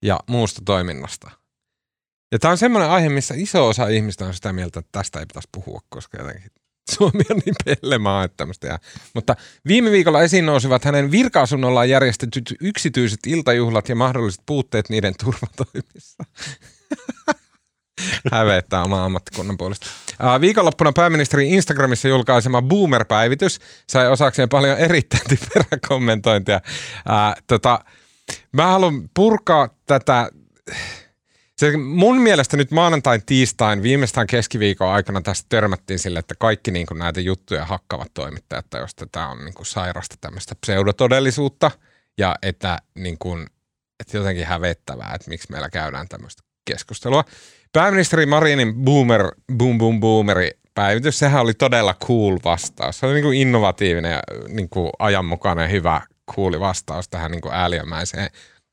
ja 0.03 0.21
muusta 0.27 0.63
toiminnasta. 0.65 1.31
Ja 2.33 2.39
tämä 2.39 2.53
on 2.53 2.59
semmoinen 2.59 2.91
aihe, 2.91 3.09
missä 3.09 3.35
iso 3.37 3.69
osa 3.69 3.89
ihmistä 3.89 4.27
on 4.27 4.35
sitä 4.35 4.53
mieltä, 4.53 4.81
että 4.81 4.93
tästä 4.93 5.19
ei 5.19 5.27
pitäisi 5.27 5.49
puhua, 5.53 5.81
koska 5.89 6.19
jotenkin 6.19 6.51
Suomi 6.91 7.23
on 7.31 7.41
niin 7.45 7.55
pellemaa, 7.65 8.25
että 8.25 8.37
tämmöistä 8.37 8.67
jää. 8.67 8.79
Mutta 9.15 9.37
viime 9.67 9.91
viikolla 9.91 10.23
esiin 10.23 10.47
nousivat 10.47 10.85
hänen 10.85 11.11
virka-asunnollaan 11.11 11.89
järjestetyt 11.89 12.55
yksityiset 12.61 13.21
iltajuhlat 13.27 13.89
ja 13.89 13.97
mahdolliset 13.97 14.43
puutteet 14.47 14.89
niiden 14.89 15.15
turvatoimissa. 15.25 16.25
Hävettää 18.33 18.83
omaa 18.83 19.05
ammattikunnan 19.05 19.57
puolesta. 19.57 19.87
Viikonloppuna 20.41 20.93
pääministeri 20.93 21.49
Instagramissa 21.49 22.09
julkaisema 22.09 22.63
Boomer-päivitys 22.63 23.59
sai 23.89 24.09
osakseen 24.09 24.49
paljon 24.49 24.79
erittäin 24.79 25.23
typerää 25.29 25.79
kommentointia. 25.89 26.61
Ää, 27.07 27.37
tota, 27.47 27.81
Mä 28.53 28.67
haluan 28.67 29.11
purkaa 29.15 29.69
tätä 29.87 30.31
se, 31.59 31.77
mun 31.77 32.21
mielestä 32.21 32.57
nyt 32.57 32.71
maanantain, 32.71 33.23
tiistain, 33.27 33.83
viimeistään 33.83 34.27
keskiviikon 34.27 34.89
aikana 34.89 35.21
tästä 35.21 35.47
törmättiin 35.49 35.99
sille, 35.99 36.19
että 36.19 36.35
kaikki 36.39 36.71
niin 36.71 36.87
kuin 36.87 36.99
näitä 36.99 37.21
juttuja 37.21 37.65
hakkavat 37.65 38.15
toimittajat, 38.15 38.65
että 38.65 38.79
jos 38.79 38.91
tämä 39.13 39.29
on 39.29 39.45
niin 39.45 39.55
kuin 39.55 39.67
sairasta 39.67 40.17
tämmöistä 40.21 40.55
pseudotodellisuutta 40.61 41.71
ja 42.19 42.37
että, 42.43 42.79
niin 42.95 43.19
kuin, 43.19 43.47
että 44.01 44.17
jotenkin 44.17 44.47
hävettävää, 44.47 45.13
että 45.15 45.29
miksi 45.31 45.51
meillä 45.51 45.71
käydään 45.71 46.09
tämmöistä 46.09 46.43
keskustelua. 46.65 47.25
Pääministeri 47.73 48.27
Marinin 48.27 48.75
boomer, 48.75 49.33
boom 49.57 49.79
boom 49.79 50.01
boomeri 50.01 50.51
päivitys, 50.75 51.19
sehän 51.19 51.43
oli 51.43 51.55
todella 51.55 51.95
cool 51.95 52.39
vastaus. 52.45 52.99
Se 52.99 53.07
oli 53.07 53.15
niin 53.15 53.25
kuin 53.25 53.39
innovatiivinen 53.39 54.13
ja 54.13 54.23
niin 54.49 54.69
kuin 54.69 54.91
ajanmukainen 54.99 55.71
hyvä 55.71 56.01
kuuli 56.35 56.61
vastaus 56.61 57.09
tähän 57.09 57.31
niin 57.31 57.53
ääliömäiseen 57.53 58.31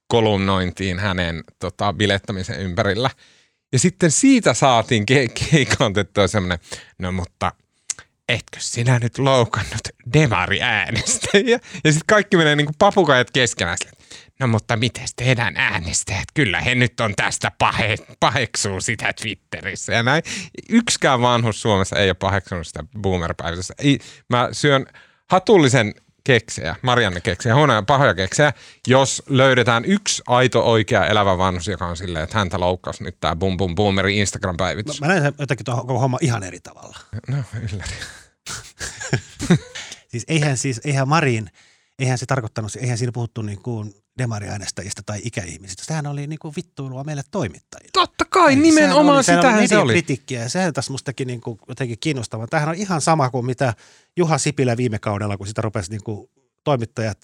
kolumnointiin 0.07 0.99
hänen 0.99 1.43
tota, 1.59 1.93
bilettämisen 1.93 2.59
ympärillä. 2.59 3.09
Ja 3.73 3.79
sitten 3.79 4.11
siitä 4.11 4.53
saatiin 4.53 5.05
ke- 5.11 5.47
keikantettua 5.51 6.27
semmoinen, 6.27 6.59
no 6.99 7.11
mutta 7.11 7.51
etkö 8.29 8.59
sinä 8.59 8.99
nyt 8.99 9.17
loukannut 9.17 9.81
demari 10.13 10.61
äänestäjiä? 10.61 11.59
Ja 11.83 11.91
sitten 11.91 12.07
kaikki 12.07 12.37
menee 12.37 12.55
niin 12.55 12.65
kuin 12.65 12.75
papukajat 12.79 13.31
keskenään 13.31 13.77
no 14.39 14.47
mutta 14.47 14.77
miten 14.77 15.07
teidän 15.15 15.57
äänestäjät? 15.57 16.25
Kyllä 16.33 16.61
he 16.61 16.75
nyt 16.75 16.99
on 16.99 17.13
tästä 17.15 17.51
pahe, 17.57 17.95
paheksuu 18.19 18.81
sitä 18.81 19.13
Twitterissä 19.21 19.93
ja 19.93 20.03
näin. 20.03 20.23
Yksikään 20.69 21.21
vanhus 21.21 21.61
Suomessa 21.61 21.95
ei 21.95 22.09
ole 22.09 22.13
paheksunut 22.13 22.67
sitä 22.67 22.83
boomer-päivässä. 23.01 23.73
Mä 24.29 24.49
syön 24.51 24.85
hatullisen 25.29 25.93
keksejä, 26.23 26.75
Marianne 26.81 27.21
keksejä, 27.21 27.55
huonoja 27.55 27.81
pahoja 27.81 28.13
keksejä, 28.13 28.53
jos 28.87 29.23
löydetään 29.29 29.85
yksi 29.85 30.21
aito 30.27 30.71
oikea 30.71 31.05
elävä 31.05 31.37
vanhus, 31.37 31.67
joka 31.67 31.87
on 31.87 31.97
silleen, 31.97 32.23
että 32.23 32.37
häntä 32.37 32.59
loukkasi 32.59 33.03
nyt 33.03 33.17
tämä 33.19 33.35
bum 33.35 33.57
bum 33.57 33.75
boomeri 33.75 34.17
Instagram-päivitys. 34.17 35.01
Mä, 35.01 35.07
mä 35.07 35.13
näen 35.13 35.33
jotenkin 35.39 35.65
tuohon 35.65 35.87
koko 35.87 35.99
homma 35.99 36.17
ihan 36.21 36.43
eri 36.43 36.59
tavalla. 36.59 36.97
No, 37.27 37.37
ylläri. 37.73 37.95
siis 40.11 40.25
eihän 40.27 40.57
siis, 40.57 40.81
eihän 40.85 41.07
Marin, 41.07 41.49
eihän 41.99 42.17
se 42.17 42.25
tarkoittanut, 42.25 42.75
eihän 42.75 42.97
siinä 42.97 43.11
puhuttu 43.11 43.41
niin 43.41 43.61
kuin 43.61 43.93
demariäänestäjistä 44.17 45.01
tai 45.05 45.19
ikäihmisistä. 45.23 45.83
Sehän 45.85 46.07
oli 46.07 46.27
niin 46.27 46.39
kuin 46.39 46.53
vittuilua 46.55 47.03
meille 47.03 47.23
toimittajille. 47.31 47.89
Totta 47.93 48.25
kai, 48.29 48.53
Eli 48.53 48.61
nimenomaan 48.61 49.23
sehän 49.23 49.39
oli, 49.39 49.47
sitähän 49.47 49.67
se 49.67 49.77
oli. 49.77 49.93
kritiikkiä 49.93 50.41
ja 50.41 50.49
sehän 50.49 50.73
tässä 50.73 50.91
mustakin 50.91 51.27
niin 51.27 51.41
kuin 51.41 51.59
jotenkin 51.67 51.97
kiinnostavaa. 51.99 52.47
Tämähän 52.47 52.69
on 52.69 52.75
ihan 52.75 53.01
sama 53.01 53.29
kuin 53.29 53.45
mitä 53.45 53.73
Juha 54.17 54.37
Sipilä 54.37 54.77
viime 54.77 54.99
kaudella, 54.99 55.37
kun 55.37 55.47
sitä 55.47 55.61
rupesi 55.61 55.91
niin 55.91 56.03
kuin 56.03 56.29
toimittajat 56.63 57.17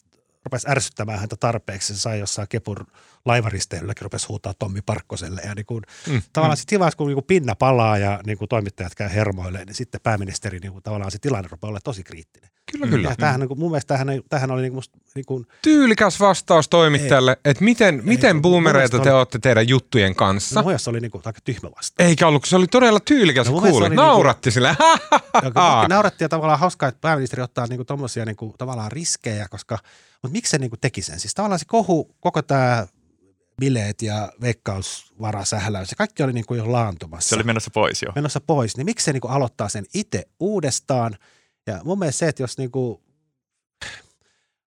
rupesi 0.46 0.70
ärsyttämään 0.70 1.20
häntä 1.20 1.36
tarpeeksi. 1.36 1.94
Se 1.94 2.00
sai 2.00 2.20
jossain 2.20 2.48
Kepun 2.48 2.88
laivaristeilylläkin 3.26 4.02
rupesi 4.02 4.28
huutaa 4.28 4.54
Tommi 4.54 4.82
Parkkoselle. 4.82 5.42
Ja 5.46 5.56
niin 5.56 5.66
kuin, 5.66 5.84
mm, 6.08 6.22
tavallaan 6.34 6.58
mm. 6.58 6.60
sitten 6.60 6.80
vaiheessa, 6.80 6.98
kun 6.98 7.08
niin 7.08 7.16
kuin 7.16 7.26
pinna 7.26 7.56
palaa 7.56 7.98
ja 7.98 8.20
niin 8.26 8.38
kuin 8.38 8.50
toimittajat 8.50 8.96
käy 8.96 9.10
hermoille, 9.10 9.66
niin 9.66 9.76
sitten 9.76 10.02
pääministeri 10.02 10.60
niin 10.60 10.72
kuin, 10.72 10.84
tavallaan 10.84 11.12
se 11.12 11.20
tilanne 11.20 11.50
rupeaa 11.52 11.70
olla 11.70 11.80
tosi 11.84 12.04
kriittinen. 12.04 12.50
Kyllä, 12.72 12.88
kyllä. 12.88 13.09
Ja 13.09 13.15
tämähän, 13.15 13.39
niin 13.39 13.47
kuin, 13.47 13.59
mun 13.59 13.72
mielestä 13.72 13.97
tämähän, 13.97 14.22
tämähän 14.30 14.51
oli 14.51 14.61
niin 14.61 14.72
kuin, 14.72 14.78
musta, 14.78 14.97
niin 15.15 15.26
kuin, 15.26 15.47
Tyylikäs 15.61 16.20
vastaus 16.20 16.70
toimittajalle, 16.70 17.38
että 17.45 17.63
miten, 17.63 17.95
ei, 17.95 18.01
miten 18.01 18.41
boomereita 18.41 18.99
te 18.99 19.13
olette 19.13 19.39
teidän 19.39 19.67
juttujen 19.67 20.15
kanssa. 20.15 20.61
No 20.61 20.78
se 20.78 20.89
oli 20.89 20.99
niin 20.99 21.11
kuin, 21.11 21.22
aika 21.26 21.39
tyhmä 21.43 21.70
vastaus. 21.78 22.09
Eikä 22.09 22.28
ollut, 22.28 22.45
se 22.45 22.55
oli 22.55 22.67
todella 22.67 22.99
tyylikäs 22.99 23.47
no, 23.47 23.61
kuuli. 23.61 23.89
Niinku- 23.89 23.95
Nauratti 23.95 24.47
niin 24.47 24.53
sille. 24.53 24.78
Nauratti 25.89 26.24
ja 26.24 26.30
tavallaan 26.30 26.59
hauskaa, 26.59 26.89
että 26.89 27.01
pääministeri 27.01 27.41
ottaa 27.41 27.67
niin 27.67 27.78
kuin, 27.78 27.88
tommosia 27.88 28.26
niin 28.26 28.36
kuin, 28.36 28.53
tavallaan 28.57 28.91
riskejä, 28.91 29.47
koska– 29.49 29.78
mutta 30.22 30.34
miksi 30.34 30.51
se 30.51 30.57
niin 30.57 30.70
kuin 30.70 30.80
teki 30.80 31.01
sen? 31.01 31.20
Siis 31.20 31.34
tavallaan 31.34 31.59
se 31.59 31.65
kohu, 31.65 32.15
koko 32.20 32.41
tämä 32.41 32.88
bileet 33.61 34.01
ja 34.01 34.32
veikkausvarasähläys, 34.41 35.89
se 35.89 35.95
kaikki 35.95 36.24
oli 36.24 36.34
niin 36.34 36.45
kuin 36.45 36.57
jo 36.57 36.72
laantumassa. 36.72 37.30
Se 37.30 37.36
oli 37.36 37.43
menossa 37.43 37.72
pois 37.74 38.01
jo. 38.01 38.11
Menossa 38.15 38.41
pois, 38.41 38.78
niin 38.78 38.86
miksi 38.86 39.05
se 39.05 39.13
niin 39.13 39.22
kuin 39.22 39.32
aloittaa 39.32 39.70
sen 39.70 39.86
itse 39.93 40.28
uudestaan? 40.39 41.17
Ja 41.70 41.82
mun 41.84 41.99
mielestä 41.99 42.20
se, 42.20 42.28
että 42.28 42.43
jos 42.43 42.57
niin 42.57 42.72
kuin 42.72 42.99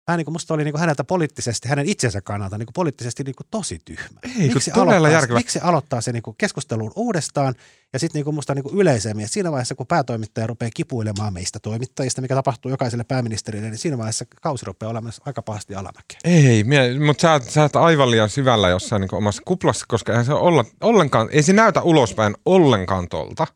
vähän 0.07 0.19
niin 0.19 0.25
kuin 0.25 0.33
musta 0.33 0.55
oli 0.55 0.65
niin 0.65 0.73
kuin 0.73 0.81
häneltä 0.81 1.05
poliittisesti, 1.05 1.69
hänen 1.69 1.89
itsensä 1.89 2.21
kannalta 2.21 2.59
niin 2.59 2.67
kuin 2.67 2.75
poliittisesti 2.75 3.25
niin 3.25 3.35
kuin 3.35 3.47
tosi 3.51 3.79
tyhmä. 3.85 4.21
Ei, 4.23 4.49
miksi, 4.49 4.71
aloittaa, 4.71 5.11
järkevä. 5.11 5.39
miksi 5.39 5.59
aloittaa 5.63 6.01
se 6.01 6.13
niin 6.13 6.23
kuin 6.23 6.37
keskustelun 6.39 6.93
uudestaan 6.97 7.55
ja 7.93 7.99
sitten 7.99 8.19
niin 8.19 8.25
kuin 8.25 8.35
musta 8.35 8.55
niin 8.55 8.63
kuin 8.63 8.75
yleisemmin, 8.75 9.25
että 9.25 9.35
siinä 9.35 9.53
vaiheessa 9.53 9.75
kun 9.75 9.87
päätoimittaja 9.87 10.47
rupeaa 10.47 10.71
kipuilemaan 10.75 11.33
meistä 11.33 11.59
toimittajista, 11.59 12.23
mikä 12.23 12.35
tapahtuu 12.35 12.71
jokaiselle 12.71 13.05
pääministerille, 13.05 13.71
niin 13.71 13.79
siinä 13.79 13.99
vaiheessa 13.99 14.25
kausi 14.43 14.67
rupeaa 14.67 14.91
olemaan 14.91 15.13
aika 15.27 15.43
pahasti 15.43 15.75
alamäkeä. 15.75 16.19
Ei, 16.25 16.65
mutta 17.07 17.23
sä, 17.23 17.51
sä 17.51 17.63
oot 17.63 17.77
aivan 17.77 18.11
liian 18.11 18.31
syvällä 18.31 18.69
jossain 18.69 19.01
niin 19.01 19.15
omassa 19.15 19.43
kuplassa, 19.45 19.87
koska 19.89 20.13
eihän 20.13 20.27
se 20.27 20.33
olla, 20.33 20.65
ollenkaan, 20.81 21.29
ei 21.33 21.43
se 21.43 21.53
näytä 21.53 21.83
ulospäin 21.83 22.35
ollenkaan 22.47 23.09
tolta, 23.09 23.47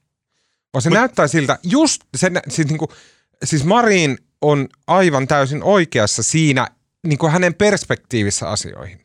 vaan 0.72 0.82
se 0.82 0.88
Mut, 0.88 0.98
näyttää 0.98 1.28
siltä 1.28 1.58
just, 1.62 2.02
se, 2.16 2.30
siis, 2.48 2.68
niin 2.68 2.78
kuin, 2.78 2.88
siis 3.44 3.64
Marin 3.64 4.18
on 4.42 4.68
aivan 4.86 5.26
täysin 5.26 5.62
oikeassa 5.62 6.22
siinä 6.22 6.66
niin 7.06 7.18
kuin 7.18 7.32
hänen 7.32 7.54
perspektiivissä 7.54 8.48
asioihin. 8.48 9.00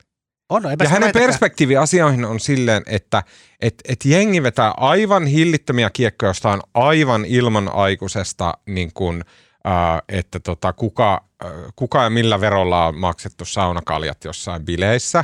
On, 0.49 0.63
ja 0.83 0.89
hänen 0.89 1.11
perspektiivi 1.13 1.77
asioihin 1.77 2.25
on 2.25 2.39
silleen, 2.39 2.83
että 2.85 3.23
et, 3.59 3.75
et 3.87 4.05
jengi 4.05 4.43
vetää 4.43 4.71
aivan 4.77 5.25
hillittömiä 5.25 5.89
kiekkoja 5.89 6.29
jostain 6.29 6.61
aivan 6.73 7.25
ilmanaikuisesta, 7.25 8.53
niin 8.65 8.91
kuin, 8.93 9.23
äh, 9.67 10.01
että 10.09 10.39
tota, 10.39 10.73
kuka, 10.73 11.23
äh, 11.45 11.51
kuka 11.75 12.03
ja 12.03 12.09
millä 12.09 12.41
verolla 12.41 12.87
on 12.87 12.97
maksettu 12.97 13.45
saunakaljat 13.45 14.23
jossain 14.23 14.65
bileissä. 14.65 15.23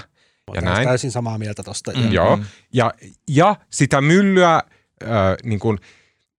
Ja 0.56 0.62
näin. 0.62 0.88
täysin 0.88 1.12
samaa 1.12 1.38
mieltä 1.38 1.64
tuosta. 1.64 1.92
Mm, 1.92 2.12
joo, 2.12 2.40
ja, 2.74 2.94
ja 3.30 3.56
sitä 3.70 4.02
myllyä 4.02 4.56
äh, 4.56 5.10
niin 5.44 5.60
kuin, 5.60 5.78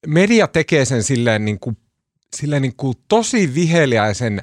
media 0.06 0.46
tekee 0.46 0.84
sen 0.84 1.02
silleen 1.02 1.44
niin 1.44 1.60
kuin 1.60 1.76
silleen 2.36 2.62
niin 2.62 2.76
kuin 2.76 2.94
tosi 3.08 3.54
viheliäisen 3.54 4.42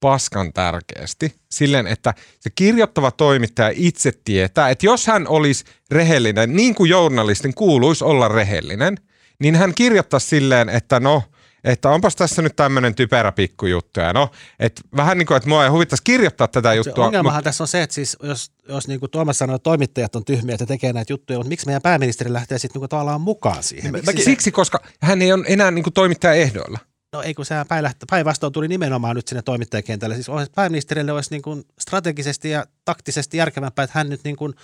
paskan 0.00 0.52
tärkeästi. 0.52 1.34
Silleen, 1.50 1.86
että 1.86 2.14
se 2.40 2.50
kirjoittava 2.50 3.10
toimittaja 3.10 3.72
itse 3.74 4.12
tietää, 4.24 4.70
että 4.70 4.86
jos 4.86 5.06
hän 5.06 5.28
olisi 5.28 5.64
rehellinen, 5.90 6.56
niin 6.56 6.74
kuin 6.74 6.90
journalistin 6.90 7.54
kuuluisi 7.54 8.04
olla 8.04 8.28
rehellinen, 8.28 8.96
niin 9.40 9.54
hän 9.54 9.74
kirjoittaisi 9.74 10.26
silleen, 10.26 10.68
että 10.68 11.00
no, 11.00 11.22
että 11.64 11.90
onpas 11.90 12.16
tässä 12.16 12.42
nyt 12.42 12.56
tämmöinen 12.56 12.94
typerä 12.94 13.32
pikkujuttu. 13.32 14.00
Ja 14.00 14.12
no, 14.12 14.30
että 14.58 14.82
vähän 14.96 15.18
niin 15.18 15.26
kuin, 15.26 15.36
että 15.36 15.48
mua 15.48 15.64
ei 15.64 15.70
huvittaisi 15.70 16.02
kirjoittaa 16.04 16.48
tätä 16.48 16.74
juttua. 16.74 16.94
Se 16.94 17.00
ongelmahan 17.00 17.38
mutta... 17.38 17.48
tässä 17.48 17.64
on 17.64 17.68
se, 17.68 17.82
että 17.82 17.94
siis 17.94 18.16
jos, 18.22 18.52
jos 18.68 18.88
niin 18.88 19.00
kuin 19.00 19.10
Tuomas 19.10 19.38
sanoo, 19.38 19.56
että 19.56 19.64
toimittajat 19.64 20.16
on 20.16 20.24
tyhmiä, 20.24 20.54
että 20.54 20.66
tekee 20.66 20.92
näitä 20.92 21.12
juttuja, 21.12 21.38
mutta 21.38 21.48
miksi 21.48 21.66
meidän 21.66 21.82
pääministeri 21.82 22.32
lähtee 22.32 22.58
sitten 22.58 22.80
niin 22.80 22.88
tavallaan 22.88 23.20
mukaan 23.20 23.62
siihen? 23.62 23.92
Miksi 23.92 24.24
Siksi, 24.24 24.52
koska 24.52 24.80
hän 25.00 25.22
ei 25.22 25.32
ole 25.32 25.44
enää 25.48 25.70
niin 25.70 25.82
kuin 25.82 25.94
toimittaja 25.94 26.34
ehdoilla. 26.34 26.78
No 27.12 27.22
ei 27.22 27.34
kun 27.34 27.46
sehän 27.46 27.66
päinvastoin 28.10 28.52
tuli 28.52 28.68
nimenomaan 28.68 29.16
nyt 29.16 29.28
sinne 29.28 29.42
toimittajakentälle. 29.42 30.14
Siis 30.14 30.26
pääministerille 30.54 31.12
olisi 31.12 31.30
niin 31.30 31.42
kuin 31.42 31.64
strategisesti 31.80 32.50
ja 32.50 32.66
taktisesti 32.84 33.36
järkevämpää, 33.36 33.82
että 33.82 33.98
hän 33.98 34.08
nyt 34.08 34.20
niin 34.24 34.36
kuin 34.36 34.54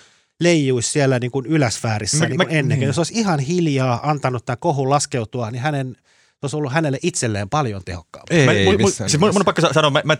leijuisi 0.40 0.90
siellä 0.90 1.18
niin 1.18 1.30
kuin 1.30 1.46
yläsfäärissä 1.46 2.16
mä, 2.16 2.28
niin 2.28 2.36
kuin 2.36 2.48
mä, 2.48 2.58
ennen. 2.58 2.78
Niin. 2.78 2.86
Jos 2.86 2.98
olisi 2.98 3.14
ihan 3.14 3.38
hiljaa 3.38 4.10
antanut 4.10 4.46
tämän 4.46 4.58
kohun 4.58 4.90
laskeutua, 4.90 5.50
niin 5.50 5.62
hänen 5.62 5.96
olisi 6.42 6.56
ollut 6.56 6.72
hänelle 6.72 6.98
itselleen 7.02 7.48
paljon 7.48 7.82
tehokkaampaa. 7.84 8.36
Ei, 8.36 8.46
mä, 8.46 8.52
ei, 8.52 8.78
mun, 8.78 8.92
siis 8.92 9.18
mun, 9.18 9.28
mun 9.28 9.40
on 9.40 9.44
pakko 9.44 9.72
sanoa, 9.72 9.90
mä, 9.90 10.02
mä, 10.04 10.16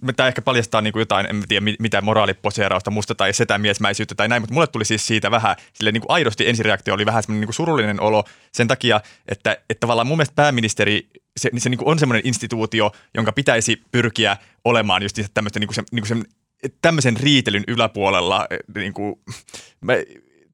mä, 0.00 0.12
tämä 0.12 0.28
ehkä 0.28 0.42
paljastaa 0.42 0.80
niin 0.80 0.92
kuin 0.92 1.00
jotain, 1.00 1.26
en 1.26 1.42
tiedä 1.48 1.66
mitä 1.78 2.00
moraaliposeerausta 2.00 2.90
musta 2.90 3.14
tai 3.14 3.32
setämiesmäisyyttä 3.32 4.14
tai 4.14 4.28
näin, 4.28 4.42
mutta 4.42 4.54
mulle 4.54 4.66
tuli 4.66 4.84
siis 4.84 5.06
siitä 5.06 5.30
vähän, 5.30 5.56
sille 5.72 5.92
niin 5.92 6.00
kuin 6.00 6.10
aidosti 6.10 6.48
ensireaktio 6.48 6.94
oli 6.94 7.06
vähän 7.06 7.22
semmoinen 7.22 7.40
niin 7.40 7.46
kuin 7.46 7.54
surullinen 7.54 8.00
olo 8.00 8.24
sen 8.52 8.68
takia, 8.68 9.00
että, 9.28 9.52
että 9.70 9.80
tavallaan 9.80 10.06
mun 10.06 10.16
mielestä 10.18 10.34
pääministeri 10.34 11.08
se, 11.40 11.50
se 11.58 11.68
niin 11.68 11.78
kuin 11.78 11.88
on 11.88 11.98
semmoinen 11.98 12.26
instituutio, 12.26 12.92
jonka 13.14 13.32
pitäisi 13.32 13.82
pyrkiä 13.92 14.36
olemaan 14.64 15.02
just 15.02 15.18
tämmöistä 15.34 15.60
niin 15.60 15.68
kuin 15.68 15.74
se, 15.74 15.82
niin 15.92 16.06
kuin 16.06 16.24
se, 16.24 16.26
tämmöisen 16.82 17.16
riitelyn 17.16 17.64
yläpuolella. 17.68 18.46
Niin 18.74 18.92
kuin, 18.92 19.14
mä, 19.80 19.92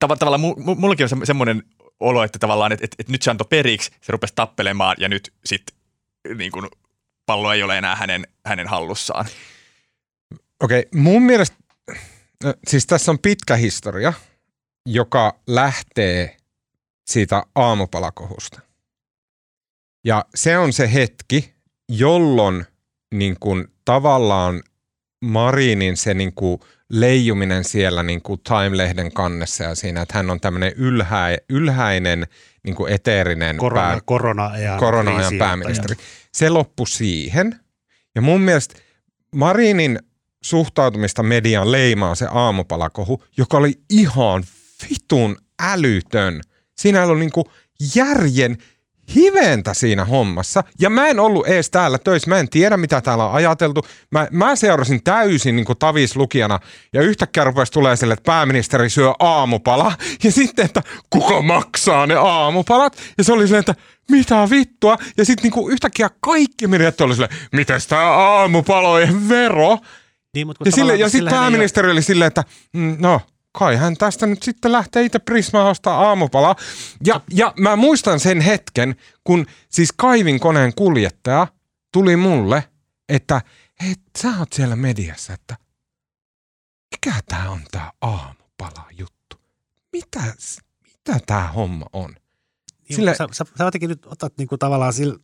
tav- 0.05 0.19
tavallaan 0.19 0.41
mullakin 0.77 1.09
on 1.13 1.27
semmoinen 1.27 1.63
olo, 2.01 2.25
että 2.25 2.39
tavallaan, 2.39 2.73
että, 2.73 2.85
että, 2.85 2.97
että 2.99 3.13
nyt 3.13 3.23
se 3.23 3.31
antoi 3.31 3.47
periksi, 3.51 3.91
se 4.01 4.13
rupesi 4.13 4.33
tappelemaan 4.37 4.97
ja 4.99 5.09
nyt 5.09 5.33
sitten 5.45 5.77
niin 6.35 6.53
kuin, 6.53 6.69
pallo 7.27 7.53
ei 7.53 7.63
ole 7.63 7.79
enää 7.79 7.97
hänen, 7.97 8.27
hänen 8.47 8.69
hallussaan. 8.69 9.27
Okei, 10.61 10.79
okay, 10.79 11.01
mun 11.01 11.23
mielestä, 11.23 11.57
no, 12.45 12.55
siis 12.67 12.87
tässä 12.87 13.11
on 13.11 13.19
pitkä 13.19 13.57
historia, 13.57 14.13
joka 14.87 15.41
lähtee 15.47 16.37
siitä 17.07 17.43
aamupalakohusta. 17.55 18.61
Ja 20.05 20.25
se 20.35 20.59
on 20.59 20.73
se 20.73 20.93
hetki, 20.93 21.55
jolloin 21.89 22.65
niin 23.15 23.37
kuin, 23.41 23.65
tavallaan 23.85 24.63
Marinin 25.21 25.97
se 25.97 26.15
niin 26.15 26.35
kuin, 26.35 26.61
leijuminen 26.91 27.65
siellä 27.65 28.03
niin 28.03 28.23
kuin 28.23 28.41
Time-lehden 28.41 29.13
kannessa 29.13 29.65
ja 29.65 29.75
siinä, 29.75 30.03
että 30.03 30.19
hän 30.19 30.31
on 30.31 30.41
tämmöinen 30.41 30.73
ylhä, 30.77 31.37
ylhäinen 31.49 32.27
niin 32.65 32.75
kuin 32.75 32.93
eteerinen 32.93 33.57
korona, 33.57 33.89
pää, 33.89 34.01
korona-ajan, 34.05 34.79
korona-ajan 34.79 35.39
pääministeri. 35.39 35.97
Se 36.33 36.49
loppui 36.49 36.89
siihen. 36.89 37.61
Ja 38.15 38.23
mun 38.23 38.41
mielestä 38.41 38.75
Marinin 39.35 39.99
suhtautumista 40.43 41.23
median 41.23 41.73
leimaa 41.73 42.15
se 42.15 42.27
aamupalakohu, 42.31 43.25
joka 43.37 43.57
oli 43.57 43.81
ihan 43.91 44.45
vitun 44.91 45.37
älytön. 45.63 46.41
Siinä 46.79 47.05
oli 47.05 47.21
niin 47.21 47.33
kuin 47.33 47.47
järjen 47.95 48.59
hiventä 49.15 49.75
siinä 49.75 50.05
hommassa. 50.05 50.65
Ja 50.81 50.91
mä 50.91 51.07
en 51.09 51.21
ollut 51.21 51.49
ees 51.49 51.71
täällä 51.71 51.99
töissä, 51.99 52.31
mä 52.31 52.39
en 52.39 52.49
tiedä 52.49 52.77
mitä 52.77 53.01
täällä 53.01 53.27
on 53.27 53.35
ajateltu. 53.35 53.87
Mä, 54.11 54.29
mä 54.31 54.57
seurasin 54.57 55.03
täysin 55.03 55.57
niin 55.57 55.67
kuin 55.67 55.79
tavislukijana 55.79 56.61
ja 56.93 57.03
yhtäkkiä 57.03 57.45
rupesi 57.45 57.73
tulee 57.73 57.97
sille, 57.97 58.15
että 58.15 58.27
pääministeri 58.27 58.91
syö 58.91 59.13
aamupala. 59.19 59.93
Ja 60.25 60.33
sitten, 60.33 60.65
että 60.65 60.83
kuka 61.11 61.43
maksaa 61.43 62.07
ne 62.07 62.15
aamupalat? 62.15 62.97
Ja 63.19 63.25
se 63.25 63.33
oli 63.33 63.47
silleen, 63.47 63.61
että 63.61 63.75
mitä 64.11 64.49
vittua? 64.51 64.97
Ja 65.17 65.25
sitten 65.25 65.51
niin 65.51 65.73
yhtäkkiä 65.73 66.11
kaikki 66.21 66.67
mediat 66.67 67.01
oli 67.01 67.15
silleen, 67.15 67.37
mitäs 67.53 67.87
tää 67.87 68.11
aamupalojen 68.11 69.29
vero? 69.29 69.79
Niin, 70.35 70.47
mutta 70.47 70.65
ja, 70.69 70.73
sille, 70.73 70.97
ja 70.97 71.09
sitten 71.09 71.31
pääministeri 71.31 71.87
ole... 71.87 71.93
oli 71.93 72.03
silleen, 72.03 72.27
että 72.27 72.45
mm, 72.73 72.97
no 72.99 73.21
kai 73.53 73.77
hän 73.77 73.97
tästä 73.97 74.27
nyt 74.27 74.43
sitten 74.43 74.73
lähtee 74.73 75.05
itse 75.05 75.19
Prismaa 75.19 75.71
ostaa 75.71 76.09
aamupalaa. 76.09 76.57
Ja, 77.05 77.21
ja 77.31 77.55
mä 77.59 77.77
muistan 77.77 78.21
sen 78.21 78.41
hetken, 78.41 78.97
kun 79.25 79.47
siis 79.69 79.93
kaivin 79.97 80.41
koneen 80.41 80.75
kuljettaja 80.75 81.47
tuli 81.93 82.17
mulle, 82.17 82.65
että 83.09 83.43
hei, 83.83 83.95
sä 84.19 84.29
oot 84.39 84.53
siellä 84.53 84.77
mediassa, 84.77 85.33
että 85.33 85.57
mikä 86.91 87.21
tämä 87.29 87.51
on 87.51 87.61
tämä 87.71 87.93
aamupala 88.01 88.85
juttu? 88.99 89.37
Mitä, 89.93 90.21
mitä 90.85 91.21
tämä 91.27 91.53
homma 91.53 91.87
on? 91.93 92.15
Sille... 92.91 93.15
Sä, 93.15 93.27
sä, 93.33 93.45
sä 93.59 93.65
jotenkin 93.65 93.91
nyt 93.91 94.07
otat 94.07 94.33
niinku 94.39 94.59
tavallaan 94.59 94.93
sillä, 94.93 95.19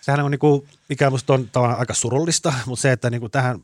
sehän 0.00 0.20
on 0.20 0.30
niinku, 0.30 0.66
mikä 0.88 1.10
musta 1.10 1.34
on 1.34 1.48
tavallaan 1.50 1.80
aika 1.80 1.94
surullista, 1.94 2.54
mutta 2.66 2.82
se, 2.82 2.92
että 2.92 3.10
niinku 3.10 3.28
tähän 3.28 3.60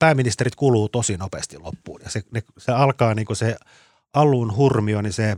pääministerit 0.00 0.54
kuluu 0.54 0.88
tosi 0.88 1.16
nopeasti 1.16 1.58
loppuun. 1.58 2.00
Ja 2.04 2.10
se, 2.10 2.22
ne, 2.34 2.42
se 2.58 2.72
alkaa 2.72 3.14
niinku 3.14 3.34
se 3.34 3.56
alun 4.12 4.56
hurmio, 4.56 5.02
niin 5.02 5.12
se 5.12 5.36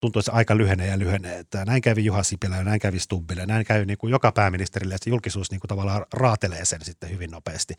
tuntuu, 0.00 0.20
että 0.20 0.30
se 0.30 0.36
aika 0.36 0.56
lyhenee 0.56 0.86
ja 0.86 0.98
lyhenee. 0.98 1.38
Että 1.38 1.64
näin 1.64 1.82
kävi 1.82 2.04
Juha 2.04 2.22
Sipilä 2.22 2.56
ja 2.56 2.64
näin 2.64 2.80
kävi 2.80 2.98
Stubbille. 2.98 3.46
Näin 3.46 3.66
käy 3.66 3.84
niin 3.84 3.98
kuin 3.98 4.10
joka 4.10 4.32
pääministerille, 4.32 4.94
että 4.94 5.10
julkisuus 5.10 5.50
niin 5.50 5.60
kuin 5.60 5.68
tavallaan 5.68 6.06
raatelee 6.12 6.64
sen 6.64 6.84
sitten 6.84 7.10
hyvin 7.10 7.30
nopeasti. 7.30 7.74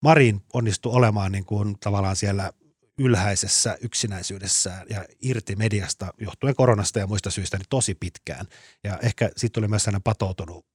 Marin 0.00 0.42
onnistui 0.52 0.92
olemaan 0.92 1.32
niin 1.32 1.44
kuin 1.44 1.78
tavallaan 1.80 2.16
siellä 2.16 2.52
ylhäisessä 2.98 3.78
yksinäisyydessään 3.80 4.86
ja 4.90 5.04
irti 5.22 5.56
mediasta 5.56 6.14
johtuen 6.18 6.54
koronasta 6.54 6.98
ja 6.98 7.06
muista 7.06 7.30
syistä 7.30 7.56
niin 7.56 7.66
tosi 7.70 7.94
pitkään. 7.94 8.46
Ja 8.84 8.98
ehkä 9.02 9.30
siitä 9.36 9.52
tuli 9.54 9.68
myös 9.68 9.84
sellainen 9.84 10.02
patoutunut, 10.02 10.66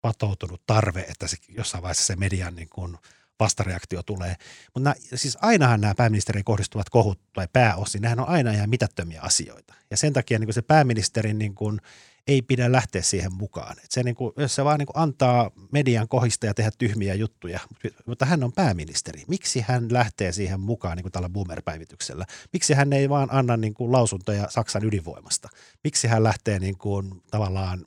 patoutunut 0.00 0.62
tarve, 0.66 1.00
että 1.00 1.28
se, 1.28 1.36
jossain 1.48 1.82
vaiheessa 1.82 2.04
se 2.04 2.16
median 2.16 2.56
niin 2.56 2.68
kuin 2.68 2.98
vastareaktio 3.40 4.02
tulee. 4.02 4.36
Mutta 4.74 4.94
siis 5.14 5.38
ainahan 5.40 5.80
nämä 5.80 5.94
pääministeriin 5.94 6.44
kohdistuvat 6.44 6.90
kohut 6.90 7.20
tai 7.32 7.48
pääosin, 7.52 8.02
nehän 8.02 8.20
on 8.20 8.28
aina 8.28 8.52
ihan 8.52 8.70
mitättömiä 8.70 9.20
asioita. 9.22 9.74
Ja 9.90 9.96
sen 9.96 10.12
takia 10.12 10.38
niin 10.38 10.54
se 10.54 10.62
pääministerin 10.62 11.38
niin 11.38 11.54
kuin, 11.54 11.80
ei 12.28 12.42
pidä 12.42 12.72
lähteä 12.72 13.02
siihen 13.02 13.32
mukaan. 13.32 13.76
Et 13.84 13.90
se, 13.90 14.02
niin 14.02 14.14
kuin, 14.14 14.32
jos 14.36 14.54
se 14.54 14.64
vaan 14.64 14.78
niin 14.78 14.86
kuin 14.86 15.02
antaa 15.02 15.50
median 15.72 16.08
kohista 16.08 16.46
ja 16.46 16.54
tehdä 16.54 16.70
tyhmiä 16.78 17.14
juttuja, 17.14 17.60
mutta 18.06 18.26
hän 18.26 18.44
on 18.44 18.52
pääministeri. 18.52 19.24
Miksi 19.28 19.64
hän 19.68 19.92
lähtee 19.92 20.32
siihen 20.32 20.60
mukaan 20.60 20.96
niin 20.96 21.04
kuin 21.04 21.12
tällä 21.12 21.28
boomer-päivityksellä? 21.28 22.26
Miksi 22.52 22.74
hän 22.74 22.92
ei 22.92 23.08
vaan 23.08 23.28
anna 23.32 23.56
niin 23.56 23.74
kuin 23.74 23.92
lausuntoja 23.92 24.46
Saksan 24.50 24.84
ydinvoimasta? 24.84 25.48
Miksi 25.84 26.08
hän 26.08 26.22
lähtee 26.22 26.58
niin 26.58 26.78
kuin, 26.78 27.22
tavallaan 27.30 27.86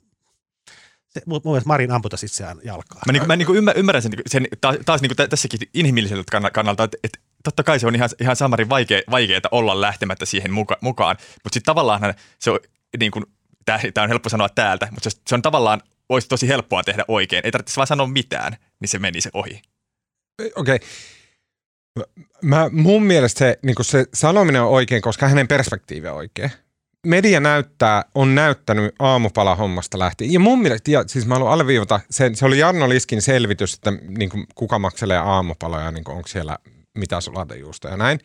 se, 1.14 1.22
mun 1.26 1.40
mielestä 1.44 1.68
Marin 1.68 1.92
amputa 1.92 2.16
itseään 2.24 2.58
jalkaa. 2.64 3.02
Mä, 3.06 3.12
niin, 3.12 3.26
mä 3.26 3.36
niin 3.36 3.56
ymmär, 3.56 3.78
ymmärrän 3.78 4.02
sen, 4.02 4.12
sen 4.26 4.48
taas, 4.60 4.76
taas 4.84 5.02
niin 5.02 5.16
tässäkin 5.30 5.60
inhimilliseltä 5.74 6.50
kannalta, 6.52 6.84
että, 6.84 6.98
että 7.04 7.18
totta 7.44 7.62
kai 7.62 7.80
se 7.80 7.86
on 7.86 7.94
ihan, 7.94 8.08
ihan 8.20 8.36
samarin 8.36 8.68
vaikea, 8.68 9.00
vaikeaa 9.10 9.40
olla 9.50 9.80
lähtemättä 9.80 10.26
siihen 10.26 10.52
muka, 10.52 10.78
mukaan, 10.80 11.16
mutta 11.44 11.54
sitten 11.54 11.74
tavallaan 11.74 12.14
se 12.38 12.50
on 12.50 12.58
niin 13.00 13.10
kuin, 13.10 13.24
tämä 13.64 13.78
on 14.02 14.08
helppo 14.08 14.28
sanoa 14.28 14.48
täältä, 14.48 14.88
mutta 14.90 15.10
se, 15.10 15.16
se 15.26 15.34
on 15.34 15.42
tavallaan, 15.42 15.80
olisi 16.08 16.28
tosi 16.28 16.48
helppoa 16.48 16.84
tehdä 16.84 17.04
oikein. 17.08 17.42
Ei 17.44 17.52
tarvitse 17.52 17.76
vaan 17.76 17.86
sanoa 17.86 18.06
mitään, 18.06 18.56
niin 18.80 18.88
se 18.88 18.98
meni 18.98 19.20
se 19.20 19.30
ohi. 19.34 19.62
Okei. 20.56 20.76
Okay. 20.76 20.78
Mä, 22.42 22.70
mun 22.72 23.02
mielestä 23.02 23.38
se, 23.38 23.58
niin 23.62 23.76
se 23.82 24.06
sanominen 24.14 24.62
on 24.62 24.68
oikein, 24.68 25.02
koska 25.02 25.28
hänen 25.28 25.48
perspektiivi 25.48 26.08
on 26.08 26.16
oikein. 26.16 26.50
Media 27.06 27.40
näyttää, 27.40 28.04
on 28.14 28.34
näyttänyt 28.34 28.94
aamupala-hommasta 28.98 29.98
lähtien. 29.98 30.32
Ja 30.32 30.40
mun 30.40 30.62
mielestä, 30.62 30.90
ja 30.90 31.04
siis 31.06 31.26
mä 31.26 31.34
haluan 31.34 31.52
alleviivata, 31.52 32.00
se, 32.10 32.30
se 32.34 32.44
oli 32.44 32.58
Jarno 32.58 32.88
Liskin 32.88 33.22
selvitys, 33.22 33.74
että 33.74 33.90
niin 33.90 34.30
kuin, 34.30 34.46
kuka 34.54 34.78
makselee 34.78 35.18
aamupaloja, 35.18 35.90
niin 35.90 36.04
onko 36.08 36.28
siellä 36.28 36.58
mitä 36.98 37.20
sulatejuusta 37.20 37.88
ja 37.88 37.96
näin. 37.96 38.20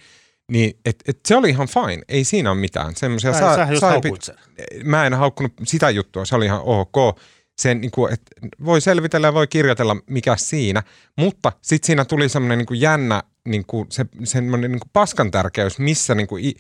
Niin, 0.52 0.80
et, 0.86 0.96
et 1.08 1.20
se 1.26 1.36
oli 1.36 1.50
ihan 1.50 1.68
fine, 1.68 2.04
ei 2.08 2.24
siinä 2.24 2.52
ole 2.52 2.60
mitään. 2.60 2.96
Semmoisia 2.96 3.34
saa, 3.34 3.56
sä 3.56 3.80
saa, 3.80 4.02
sen. 4.20 4.36
Mä 4.84 5.06
en 5.06 5.14
haukkunut 5.14 5.54
sitä 5.64 5.90
juttua, 5.90 6.26
se 6.26 6.36
oli 6.36 6.46
ihan 6.46 6.62
ok. 6.64 7.20
Sen, 7.62 7.82
niin 7.82 7.92
kuin, 7.92 8.14
että 8.14 8.32
voi 8.66 8.82
selvitellä 8.82 9.28
ja 9.28 9.34
voi 9.34 9.48
kirjoitella, 9.48 9.96
mikä 10.10 10.36
siinä. 10.38 10.84
Mutta 11.16 11.52
sitten 11.62 11.88
siinä 11.88 12.06
tuli 12.06 12.30
semmoinen 12.30 12.58
niin 12.58 12.82
jännä 12.82 13.24
niin 13.46 13.66
kuin, 13.66 13.88
se, 13.90 14.06
semmoinen 14.24 14.72
niin 14.72 14.80
kuin 14.80 14.90
paskan 14.94 15.32
tärkeys, 15.32 15.80
missä 15.80 16.16
niin 16.16 16.28
kuin, 16.28 16.54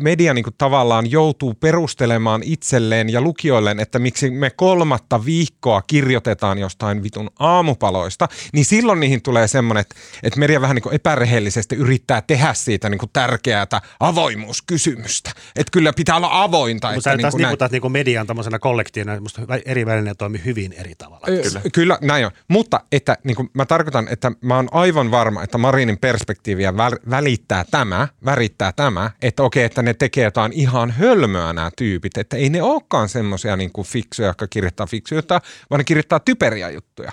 media 0.00 0.34
niin 0.34 0.42
kuin 0.42 0.54
tavallaan 0.58 1.10
joutuu 1.10 1.54
perustelemaan 1.54 2.42
itselleen 2.44 3.12
ja 3.12 3.20
lukijoilleen, 3.20 3.80
että 3.80 3.98
miksi 3.98 4.30
me 4.30 4.50
kolmatta 4.50 5.24
viikkoa 5.24 5.82
kirjoitetaan 5.82 6.58
jostain 6.58 7.02
vitun 7.02 7.30
aamupaloista, 7.38 8.28
niin 8.52 8.64
silloin 8.64 9.00
niihin 9.00 9.22
tulee 9.22 9.48
semmoinen, 9.48 9.80
että, 9.80 9.94
että 10.22 10.40
media 10.40 10.60
vähän 10.60 10.74
niin 10.74 10.82
kuin 10.82 10.94
epärehellisesti 10.94 11.76
yrittää 11.76 12.22
tehdä 12.22 12.54
siitä 12.54 12.88
niin 12.88 12.98
kuin 12.98 13.10
tärkeää 13.12 13.66
avoimuuskysymystä. 14.00 15.30
Että 15.56 15.70
kyllä 15.72 15.92
pitää 15.92 16.16
olla 16.16 16.42
avointa. 16.42 16.92
Mutta 16.92 17.10
sä 17.10 17.16
niin 17.16 17.22
taas 17.22 17.34
niputat 17.34 17.72
niin 17.72 17.92
median 17.92 18.26
tämmöisenä 18.26 18.58
kollektiivina, 18.58 19.20
musta 19.20 19.42
eri 19.64 19.86
välineet 19.86 20.18
toimii 20.18 20.44
hyvin 20.44 20.72
eri 20.72 20.94
tavalla. 20.98 21.26
Kyllä, 21.26 21.60
kyllä 21.72 21.98
näin 22.02 22.26
on. 22.26 22.32
Mutta 22.48 22.80
että 22.92 23.16
niin 23.24 23.36
kuin 23.36 23.50
mä 23.54 23.66
tarkoitan, 23.66 24.08
että 24.10 24.32
mä 24.40 24.56
oon 24.56 24.68
aivan 24.72 25.10
varma, 25.10 25.42
että 25.42 25.58
Marinin 25.58 25.98
perspektiiviä 25.98 26.76
välittää 27.10 27.64
tämä, 27.70 28.08
värittää 28.24 28.72
tämä, 28.72 29.10
että 29.22 29.42
okei, 29.42 29.55
kokee, 29.56 29.64
että 29.64 29.82
ne 29.82 29.94
tekee 29.94 30.24
jotain 30.24 30.52
ihan 30.52 30.90
hölmöä 30.90 31.52
nämä 31.52 31.70
tyypit, 31.76 32.18
että 32.18 32.36
ei 32.36 32.50
ne 32.50 32.62
olekaan 32.62 33.08
semmoisia 33.08 33.56
niin 33.56 33.70
fiksuja, 33.84 34.28
jotka 34.28 34.46
kirjoittaa 34.46 34.86
fiksuja 34.86 35.22
vaan 35.70 35.78
ne 35.78 35.84
kirjoittaa 35.84 36.20
typeriä 36.20 36.70
juttuja. 36.70 37.12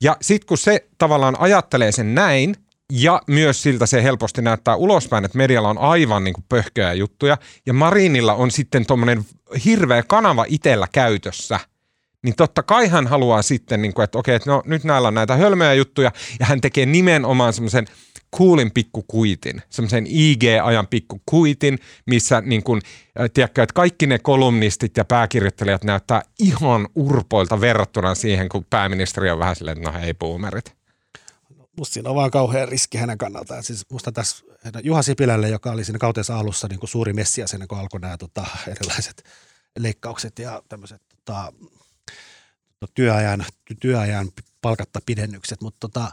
Ja 0.00 0.16
sitten 0.20 0.46
kun 0.46 0.58
se 0.58 0.86
tavallaan 0.98 1.36
ajattelee 1.38 1.92
sen 1.92 2.14
näin, 2.14 2.54
ja 2.92 3.22
myös 3.26 3.62
siltä 3.62 3.86
se 3.86 4.02
helposti 4.02 4.42
näyttää 4.42 4.76
ulospäin, 4.76 5.24
että 5.24 5.38
medialla 5.38 5.68
on 5.68 5.78
aivan 5.78 6.24
niin 6.24 6.34
pöhköjä 6.48 6.92
juttuja, 6.92 7.38
ja 7.66 7.72
Marinilla 7.72 8.34
on 8.34 8.50
sitten 8.50 8.86
tuommoinen 8.86 9.24
hirveä 9.64 10.02
kanava 10.02 10.44
itsellä 10.48 10.86
käytössä, 10.92 11.60
niin 12.22 12.36
totta 12.36 12.62
kai 12.62 12.88
hän 12.88 13.06
haluaa 13.06 13.42
sitten, 13.42 13.82
niin 13.82 13.94
kuin, 13.94 14.04
että 14.04 14.18
okei, 14.18 14.34
että 14.34 14.50
no 14.50 14.62
nyt 14.66 14.84
näillä 14.84 15.08
on 15.08 15.14
näitä 15.14 15.36
hölmöjä 15.36 15.74
juttuja, 15.74 16.12
ja 16.40 16.46
hän 16.46 16.60
tekee 16.60 16.86
nimenomaan 16.86 17.52
semmoisen– 17.52 17.86
coolin 18.36 18.70
pikkukuitin, 18.70 19.62
semmoisen 19.70 20.06
IG-ajan 20.06 20.86
pikkukuitin, 20.86 21.78
missä 22.06 22.40
niin 22.40 22.62
kun, 22.62 22.80
tiedätkö, 23.34 23.62
että 23.62 23.74
kaikki 23.74 24.06
ne 24.06 24.18
kolumnistit 24.18 24.96
ja 24.96 25.04
pääkirjoittelijat 25.04 25.84
näyttää 25.84 26.22
ihan 26.38 26.88
urpoilta 26.94 27.60
verrattuna 27.60 28.14
siihen, 28.14 28.48
kun 28.48 28.64
pääministeri 28.70 29.30
on 29.30 29.38
vähän 29.38 29.56
silleen, 29.56 29.78
että 29.78 29.90
no 29.90 30.00
hei 30.00 30.14
boomerit. 30.14 30.74
Musta 31.78 31.94
siinä 31.94 32.10
on 32.10 32.16
vaan 32.16 32.30
kauhean 32.30 32.68
riski 32.68 32.98
hänen 32.98 33.18
kannaltaan. 33.18 33.62
Siis 33.62 33.86
musta 33.90 34.12
tässä 34.12 34.44
Juha 34.82 35.02
Sipilälle, 35.02 35.48
joka 35.48 35.70
oli 35.70 35.84
siinä 35.84 35.98
kautensa 35.98 36.38
alussa 36.38 36.68
niin 36.68 36.80
kuin 36.80 36.90
suuri 36.90 37.12
messias 37.12 37.54
ennen 37.54 37.68
kuin 37.68 37.78
alkoi 37.78 38.00
nämä 38.00 38.16
tota, 38.16 38.46
erilaiset 38.68 39.24
leikkaukset 39.78 40.38
ja 40.38 40.62
tämmöiset 40.68 41.02
tota, 41.24 41.52
työajan, 42.94 43.44
työajan 43.80 44.28
palkatta 44.60 45.00
pidennykset, 45.06 45.60
mutta 45.60 45.88
tota, 45.88 46.12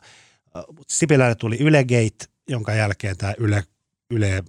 Sipilälle 0.88 1.36
tuli 1.36 1.58
Ylegate, 1.60 2.26
jonka 2.50 2.74
jälkeen 2.74 3.18
tämä 3.18 3.34
Yle, 3.38 3.64
Yle, 4.12 4.44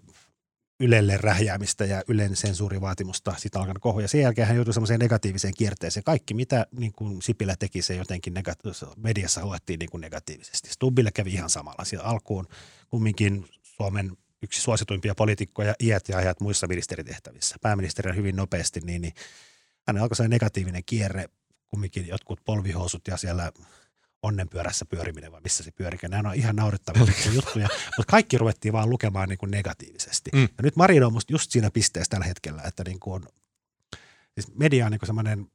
Ylelle 0.80 1.16
rähjäämistä 1.16 1.84
ja 1.84 2.02
Ylen 2.08 2.36
sensuurivaatimusta 2.36 3.34
sitä 3.38 3.58
alkanut 3.58 3.82
kohu. 3.82 4.00
Ja 4.00 4.08
sen 4.08 4.20
jälkeen 4.20 4.48
hän 4.48 4.56
joutui 4.56 4.74
semmoiseen 4.74 5.00
negatiiviseen 5.00 5.54
kierteeseen. 5.58 6.04
Kaikki, 6.04 6.34
mitä 6.34 6.66
niin 6.78 6.92
kuin 6.92 7.22
Sipilä 7.22 7.56
teki, 7.58 7.82
se 7.82 7.94
jotenkin 7.94 8.34
negati- 8.34 8.94
mediassa 8.96 9.44
luettiin 9.44 9.78
niin 9.78 9.90
kuin 9.90 10.00
negatiivisesti. 10.00 10.70
Stubbille 10.70 11.10
kävi 11.12 11.32
ihan 11.32 11.50
samalla. 11.50 11.84
Siellä 11.84 12.06
alkuun 12.06 12.48
kumminkin 12.88 13.46
Suomen 13.62 14.16
yksi 14.42 14.60
suosituimpia 14.60 15.14
poliitikkoja 15.14 15.74
iät 15.82 16.08
ja 16.08 16.16
ajat 16.16 16.40
muissa 16.40 16.66
ministeritehtävissä. 16.66 17.56
Pääministeri 17.62 18.16
hyvin 18.16 18.36
nopeasti, 18.36 18.80
niin, 18.80 19.02
niin 19.02 19.14
hän 19.86 19.98
alkoi 19.98 20.16
se 20.16 20.28
negatiivinen 20.28 20.82
kierre, 20.86 21.28
kumminkin 21.68 22.08
jotkut 22.08 22.40
polvihousut 22.44 23.08
ja 23.08 23.16
siellä 23.16 23.52
onnenpyörässä 24.22 24.84
pyöriminen 24.84 25.32
vai 25.32 25.40
missä 25.40 25.64
se 25.64 25.70
pyörikään. 25.70 26.10
Nämä 26.10 26.28
on 26.28 26.34
ihan 26.34 26.56
naurettavia 26.56 27.06
juttuja, 27.32 27.68
mutta 27.96 28.10
kaikki 28.10 28.38
ruvettiin 28.38 28.72
vaan 28.72 28.90
lukemaan 28.90 29.28
niin 29.28 29.38
kuin 29.38 29.50
negatiivisesti. 29.50 30.30
Mm. 30.34 30.42
Ja 30.42 30.62
nyt 30.62 30.76
Marino 30.76 31.06
on 31.06 31.12
musta 31.12 31.32
just 31.32 31.50
siinä 31.50 31.70
pisteessä 31.70 32.10
tällä 32.10 32.26
hetkellä, 32.26 32.62
että 32.62 32.84
niin 32.84 33.00
kuin, 33.00 33.22
siis 34.34 34.54
media 34.54 34.86
on 34.86 34.92
niin 34.92 35.00
semmoinen 35.04 35.50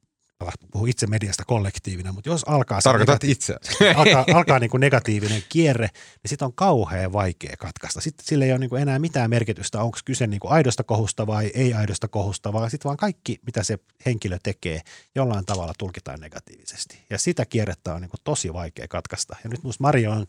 puhun 0.72 0.88
itse 0.88 1.06
mediasta 1.06 1.44
kollektiivina, 1.46 2.12
mutta 2.12 2.30
jos 2.30 2.44
alkaa... 2.44 2.80
Tarkoitat 2.80 3.24
negati- 3.24 3.30
itse. 3.30 3.56
alkaa, 3.96 4.24
alkaa 4.34 4.58
niin 4.58 4.70
kuin 4.70 4.80
negatiivinen 4.80 5.42
kierre, 5.48 5.88
niin 5.94 6.28
sitten 6.28 6.46
on 6.46 6.52
kauhean 6.52 7.12
vaikea 7.12 7.54
katkaista. 7.58 8.00
Sitten 8.00 8.26
sillä 8.26 8.44
ei 8.44 8.52
ole 8.52 8.58
niin 8.58 8.70
kuin 8.70 8.82
enää 8.82 8.98
mitään 8.98 9.30
merkitystä, 9.30 9.82
onko 9.82 9.98
kyse 10.04 10.26
niin 10.26 10.40
kuin 10.40 10.52
aidosta 10.52 10.84
kohusta 10.84 11.26
vai 11.26 11.50
ei 11.54 11.74
aidosta 11.74 12.08
kohusta, 12.08 12.52
vaan 12.52 12.70
sitten 12.70 12.88
vaan 12.88 12.96
kaikki, 12.96 13.38
mitä 13.46 13.62
se 13.62 13.78
henkilö 14.06 14.38
tekee, 14.42 14.80
jollain 15.14 15.44
tavalla 15.44 15.72
tulkitaan 15.78 16.20
negatiivisesti. 16.20 17.04
Ja 17.10 17.18
sitä 17.18 17.46
kierrettä 17.46 17.94
on 17.94 18.00
niin 18.00 18.10
kuin 18.10 18.20
tosi 18.24 18.52
vaikea 18.52 18.88
katkaista. 18.88 19.36
Ja 19.44 19.50
nyt 19.50 19.62
minusta 19.62 19.82
Mario 19.82 20.12
on, 20.12 20.26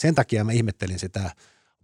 sen 0.00 0.14
takia 0.14 0.44
mä 0.44 0.52
ihmettelin 0.52 0.98
sitä– 0.98 1.30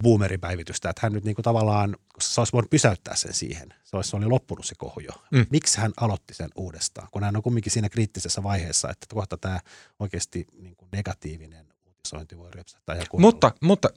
boomerin 0.02 0.40
päivitystä, 0.40 0.90
että 0.90 1.00
hän 1.02 1.12
nyt 1.12 1.24
niin 1.24 1.34
kuin 1.34 1.42
tavallaan, 1.44 1.96
se 2.20 2.40
olisi 2.40 2.52
voinut 2.52 2.70
pysäyttää 2.70 3.16
sen 3.16 3.32
siihen, 3.32 3.74
se, 3.84 3.96
olisi, 3.96 4.10
se 4.10 4.16
oli 4.16 4.26
loppunut 4.26 4.66
se 4.66 4.74
kohu 4.78 5.00
jo. 5.00 5.10
Mm. 5.30 5.46
Miksi 5.50 5.80
hän 5.80 5.92
aloitti 5.96 6.34
sen 6.34 6.50
uudestaan, 6.56 7.08
kun 7.10 7.22
hän 7.22 7.36
on 7.36 7.42
kumminkin 7.42 7.72
siinä 7.72 7.88
kriittisessä 7.88 8.42
vaiheessa, 8.42 8.90
että 8.90 9.06
kohta 9.14 9.36
tämä 9.36 9.60
oikeasti 9.98 10.46
niin 10.62 10.76
kuin 10.76 10.88
negatiivinen 10.92 11.66
uutisointi 11.86 12.38
voi 12.38 12.50
ryöpsähtää. 12.50 12.96
Mutta, 13.12 13.52
mutta 13.60 13.88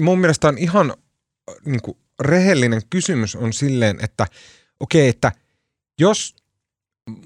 mun 0.00 0.18
mielestä 0.18 0.48
on 0.48 0.58
ihan 0.58 0.94
niin 1.64 1.82
kuin 1.82 1.98
rehellinen 2.20 2.82
kysymys 2.90 3.36
on 3.36 3.52
silleen, 3.52 3.98
että 4.04 4.26
okei, 4.80 5.02
okay, 5.02 5.08
että 5.08 5.32
jos 6.00 6.36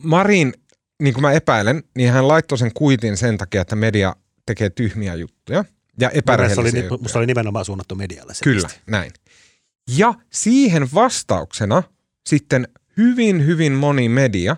Marin, 0.02 0.54
niin 1.02 1.14
kuin 1.14 1.22
mä 1.22 1.32
epäilen, 1.32 1.82
niin 1.96 2.12
hän 2.12 2.28
laittoi 2.28 2.58
sen 2.58 2.72
kuitin 2.74 3.16
sen 3.16 3.38
takia, 3.38 3.62
että 3.62 3.76
media 3.76 4.16
tekee 4.46 4.70
tyhmiä 4.70 5.14
juttuja– 5.14 5.64
Ja 6.00 6.10
epärehellisiä 6.10 6.88
oli, 6.90 6.98
musta 7.02 7.18
oli 7.18 7.26
nimenomaan 7.26 7.64
suunnattu 7.64 7.94
medialle 7.94 8.32
Kyllä, 8.44 8.68
näin. 8.86 9.12
Ja 9.96 10.14
siihen 10.32 10.88
vastauksena 10.94 11.82
sitten 12.28 12.68
hyvin, 12.96 13.46
hyvin 13.46 13.72
moni 13.72 14.08
media 14.08 14.56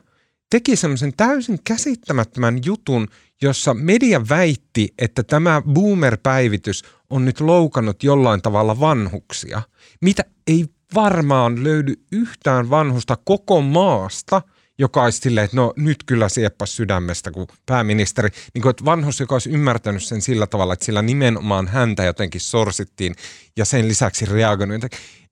teki 0.50 0.76
semmoisen 0.76 1.12
täysin 1.16 1.58
käsittämättömän 1.64 2.58
jutun, 2.64 3.08
jossa 3.42 3.74
media 3.74 4.28
väitti, 4.28 4.94
että 4.98 5.22
tämä 5.22 5.62
boomer-päivitys 5.72 6.82
on 7.10 7.24
nyt 7.24 7.40
loukannut 7.40 8.02
jollain 8.02 8.42
tavalla 8.42 8.80
vanhuksia, 8.80 9.62
mitä 10.00 10.24
ei 10.46 10.66
varmaan 10.94 11.64
löydy 11.64 11.94
yhtään 12.12 12.70
vanhusta 12.70 13.16
koko 13.24 13.60
maasta, 13.60 14.42
joka 14.78 15.02
olisi 15.02 15.18
silleen, 15.18 15.44
että 15.44 15.56
no 15.56 15.72
nyt 15.76 16.04
kyllä 16.06 16.28
sieppas 16.28 16.76
sydämestä 16.76 17.30
kuin 17.30 17.48
pääministeri. 17.66 18.28
Niin 18.54 18.62
kuin, 18.62 18.70
että 18.70 18.84
vanhus, 18.84 19.20
joka 19.20 19.34
olisi 19.34 19.50
ymmärtänyt 19.50 20.02
sen 20.02 20.22
sillä 20.22 20.46
tavalla, 20.46 20.72
että 20.72 20.84
sillä 20.84 21.02
nimenomaan 21.02 21.68
häntä 21.68 22.04
jotenkin 22.04 22.40
sorsittiin 22.40 23.14
ja 23.56 23.64
sen 23.64 23.88
lisäksi 23.88 24.26
reagoinut. 24.26 24.84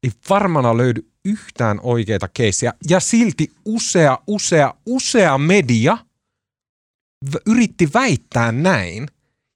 Ei 0.02 0.10
varmana 0.30 0.76
löydy 0.76 1.10
yhtään 1.24 1.80
oikeita 1.82 2.28
keissiä. 2.34 2.72
Ja 2.90 3.00
silti 3.00 3.52
usea, 3.64 4.18
usea, 4.26 4.74
usea 4.86 5.38
media 5.38 5.98
yritti 7.46 7.88
väittää 7.94 8.52
näin. 8.52 9.06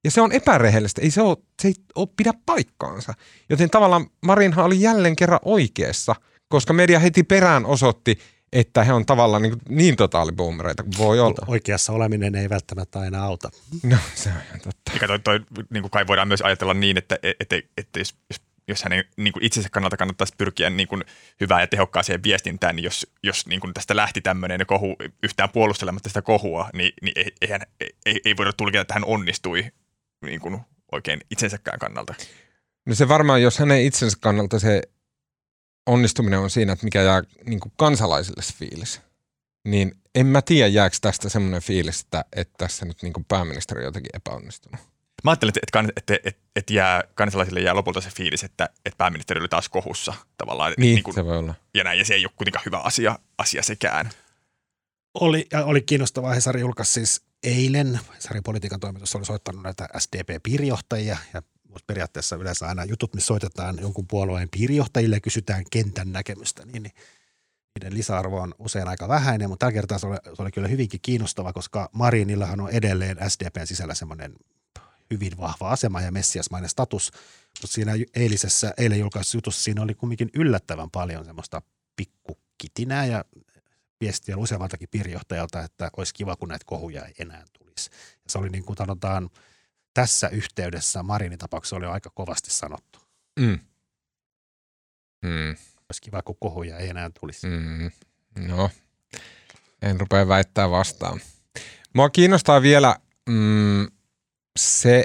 Ja 0.05 0.11
se 0.11 0.21
on 0.21 0.33
epärehellistä. 0.33 1.03
Ei 1.03 1.11
se, 1.11 1.23
ole, 1.23 1.37
se 1.63 1.69
ei 1.69 1.75
ole 1.95 2.09
pidä 2.17 2.33
paikkaansa. 2.47 3.15
Joten 3.51 3.71
tavallaan 3.71 4.07
Marinhan 4.27 4.65
oli 4.65 4.81
jälleen 4.81 5.17
kerran 5.17 5.41
oikeassa, 5.45 6.15
koska 6.49 6.73
media 6.73 6.99
heti 6.99 7.23
perään 7.23 7.67
osoitti, 7.67 8.19
että 8.53 8.85
he 8.85 8.93
on 8.93 9.07
tavallaan 9.07 9.43
niin, 9.43 9.55
niin 9.69 9.97
totaaliboomereita 9.97 10.83
kuin 10.83 10.99
voi 10.99 11.21
olla. 11.21 11.47
Oikeassa 11.47 11.93
oleminen 11.93 12.35
ei 12.35 12.49
välttämättä 12.49 13.01
aina 13.01 13.25
auta. 13.25 13.51
No, 13.83 13.97
se 14.15 14.29
on 14.29 14.35
ihan 14.49 14.61
totta. 14.61 14.93
Eikä 14.93 15.07
toi, 15.07 15.19
toi, 15.19 15.41
niin 15.71 15.83
kuin 15.83 15.91
kai 15.91 16.07
voidaan 16.07 16.29
myös 16.29 16.43
ajatella 16.43 16.75
niin, 16.75 16.99
että, 16.99 17.19
että, 17.41 17.57
että 17.77 17.99
jos, 17.99 18.15
jos 18.69 18.83
hänen 18.83 19.05
niin 19.17 19.33
kuin 19.33 19.45
itsensä 19.45 19.69
kannalta 19.69 19.97
kannattaisi 19.97 20.35
pyrkiä 20.39 20.71
niin 20.71 20.89
kuin 20.89 21.05
hyvään 21.41 21.61
ja 21.61 21.67
tehokkaaseen 21.67 22.23
viestintään, 22.23 22.77
niin 22.77 22.85
jos, 22.85 23.07
jos 23.23 23.47
niin 23.47 23.61
kuin 23.61 23.75
tästä 23.75 23.97
lähti 23.97 24.21
tämmöinen 24.21 24.67
kohu 24.67 24.97
yhtään 25.23 25.51
puolustelematta 25.51 26.09
sitä 26.09 26.23
kohua, 26.23 26.71
niin, 26.73 26.93
niin 27.03 27.13
ei, 27.17 27.33
eihän, 27.41 27.61
ei, 28.07 28.21
ei 28.25 28.37
voida 28.37 28.53
tulkita, 28.53 28.81
että 28.81 28.95
hän 28.95 29.05
onnistui 29.05 29.65
niin 30.25 30.41
kuin 30.41 30.61
oikein 30.93 31.21
itsensäkään 31.31 31.79
kannalta. 31.79 32.15
No 32.87 32.95
se 32.95 33.09
varmaan, 33.09 33.43
jos 33.43 33.59
hänen 33.59 33.83
itsensä 33.83 34.17
kannalta 34.21 34.59
se 34.59 34.83
onnistuminen 35.87 36.39
on 36.39 36.51
siinä, 36.51 36.73
että 36.73 36.85
mikä 36.85 37.03
jää 37.03 37.23
niin 37.47 37.61
kuin 37.61 37.73
kansalaisille 37.77 38.43
se 38.43 38.55
fiilis, 38.55 39.01
niin 39.65 39.95
en 40.15 40.27
mä 40.27 40.43
tiedä, 40.43 40.69
jääkö 40.69 40.97
tästä 41.01 41.29
semmoinen 41.29 41.63
fiilis, 41.63 42.01
että, 42.01 42.25
että 42.37 42.55
tässä 42.59 42.87
nyt 42.87 43.03
niin 43.03 43.13
kuin 43.13 43.25
pääministeri 43.25 43.81
on 43.81 43.85
jotenkin 43.85 44.17
epäonnistunut. 44.17 44.81
Mä 45.25 45.31
ajattelen, 45.31 45.53
että, 45.57 45.81
että, 45.81 45.93
että, 45.97 46.29
että, 46.29 46.43
että 46.57 46.73
jää, 46.73 47.05
kansalaisille 47.15 47.61
jää 47.61 47.75
lopulta 47.75 48.01
se 48.01 48.11
fiilis, 48.11 48.45
että, 48.45 48.69
että 48.85 48.99
pääministeri 48.99 49.41
oli 49.41 49.49
taas 49.49 49.69
kohussa 49.69 50.15
tavallaan. 50.39 50.73
Niin, 50.79 50.95
niin 50.95 51.03
kuin, 51.03 51.15
se 51.15 51.25
voi 51.25 51.39
olla. 51.39 51.55
Ja 51.75 51.85
näin, 51.85 51.99
ja 51.99 52.05
se 52.05 52.15
ei 52.15 52.25
ole 52.25 52.33
kuitenkaan 52.37 52.63
hyvä 52.67 52.79
asia, 52.79 53.19
asia 53.39 53.63
sekään. 53.63 54.11
Oli, 55.15 55.47
ja 55.53 55.65
oli 55.65 55.83
kiinnostavaa, 55.83 56.35
Hesari 56.35 56.61
julkaisi 56.61 56.93
siis 56.93 57.23
eilen, 57.43 58.01
Hesarin 58.15 58.43
politiikan 58.43 58.81
toimitus 58.81 59.17
oli 59.17 59.25
soittanut 59.25 59.63
näitä 59.63 59.89
SDP-piirijohtajia, 59.99 61.19
ja 61.35 61.43
periaatteessa 61.87 62.37
yleensä 62.37 62.67
aina 62.67 62.85
jutut, 62.85 63.15
missä 63.15 63.27
soitetaan 63.27 63.79
jonkun 63.81 64.07
puolueen 64.07 64.49
piirijohtajille 64.51 65.17
ja 65.17 65.21
kysytään 65.21 65.65
kentän 65.71 66.13
näkemystä, 66.13 66.65
niin, 66.65 66.93
niiden 67.75 67.99
lisäarvo 67.99 68.41
on 68.41 68.55
usein 68.59 68.89
aika 68.89 69.09
vähäinen, 69.09 69.49
mutta 69.49 69.67
tällä 69.67 69.73
kertaa 69.73 69.99
se 69.99 70.07
oli, 70.07 70.17
se 70.37 70.43
oli 70.43 70.51
kyllä 70.51 70.69
hyvinkin 70.69 71.01
kiinnostava, 71.03 71.53
koska 71.53 71.91
Marinillahan 71.93 72.61
on 72.61 72.71
edelleen 72.71 73.17
SDPn 73.29 73.67
sisällä 73.67 73.95
semmoinen 73.95 74.35
hyvin 75.11 75.39
vahva 75.39 75.71
asema 75.71 76.01
ja 76.01 76.13
messiasmainen 76.13 76.71
status, 76.71 77.13
mutta 77.63 77.75
siinä 77.75 77.93
eilisessä, 78.15 78.75
eilen 78.77 78.99
julkaisussa 78.99 79.37
jutussa 79.37 79.63
siinä 79.63 79.83
oli 79.83 79.95
kumminkin 79.95 80.31
yllättävän 80.35 80.91
paljon 80.91 81.25
semmoista 81.25 81.63
pikkukitinää 81.97 83.07
ja 83.07 83.25
viestiä 84.01 84.37
useammaltakin 84.37 84.89
piirijohtajalta, 84.91 85.63
että 85.63 85.91
olisi 85.97 86.15
kiva, 86.15 86.37
kun 86.37 86.49
näitä 86.49 86.65
kohuja 86.67 87.05
ei 87.05 87.15
enää 87.19 87.45
tulisi. 87.59 87.91
Ja 87.93 88.31
se 88.31 88.39
oli 88.39 88.49
niin 88.49 88.65
kuin 88.65 88.77
sanotaan, 88.77 89.31
tässä 89.95 90.29
yhteydessä 90.29 91.03
Marinin 91.03 91.39
tapauksessa 91.39 91.77
oli 91.77 91.87
aika 91.87 92.11
kovasti 92.15 92.51
sanottu. 92.51 92.99
Mm. 93.41 93.59
Mm. 95.23 95.51
Olisi 95.51 96.03
kiva, 96.03 96.23
kun 96.23 96.37
kohuja 96.41 96.79
ei 96.79 96.89
enää 96.89 97.11
tulisi. 97.21 97.47
Mm. 97.47 97.91
No, 98.47 98.71
en 99.83 100.01
rupea 100.01 100.29
väittää 100.29 100.71
vastaan. 100.71 101.21
Mua 101.95 102.11
kiinnostaa 102.11 102.63
vielä 102.63 102.97
mm, 103.29 103.87
se, 104.59 105.05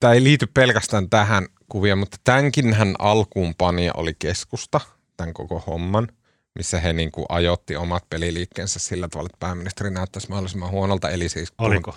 tämä 0.00 0.12
ei 0.12 0.24
liity 0.24 0.46
pelkästään 0.46 1.10
tähän 1.10 1.46
kuvia, 1.68 1.96
mutta 1.96 2.16
tämänkin 2.24 2.74
hän 2.74 2.94
alkuun 2.98 3.54
pani 3.54 3.90
oli 3.94 4.14
keskusta, 4.18 4.80
tämän 5.16 5.34
koko 5.34 5.58
homman, 5.66 6.08
missä 6.54 6.80
he 6.80 6.92
niin 6.92 7.12
kuin 7.12 7.26
ajotti 7.28 7.76
omat 7.76 8.04
peliliikkeensä 8.10 8.78
sillä 8.78 9.08
tavalla, 9.08 9.26
että 9.26 9.46
pääministeri 9.46 9.90
näyttäisi 9.90 10.28
mahdollisimman 10.28 10.70
huonolta. 10.70 11.10
Eli 11.10 11.28
siis 11.28 11.52
Oliko? 11.58 11.96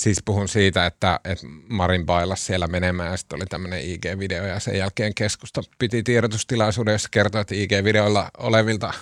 Siis 0.00 0.18
puhun 0.24 0.48
siitä, 0.48 0.86
että, 0.86 1.20
että 1.24 1.46
Marin 1.68 2.06
bailas 2.06 2.46
siellä 2.46 2.66
menemään 2.66 3.10
ja 3.10 3.16
sitten 3.16 3.36
oli 3.36 3.46
tämmöinen 3.46 3.80
IG-video 3.80 4.46
ja 4.46 4.60
sen 4.60 4.78
jälkeen 4.78 5.14
keskusta 5.14 5.62
piti 5.78 6.02
tiedotustilaisuuden, 6.02 6.92
jossa 6.92 7.08
kertoi, 7.12 7.40
että 7.40 7.54
IG-videoilla 7.54 8.30
olevilta 8.38 8.92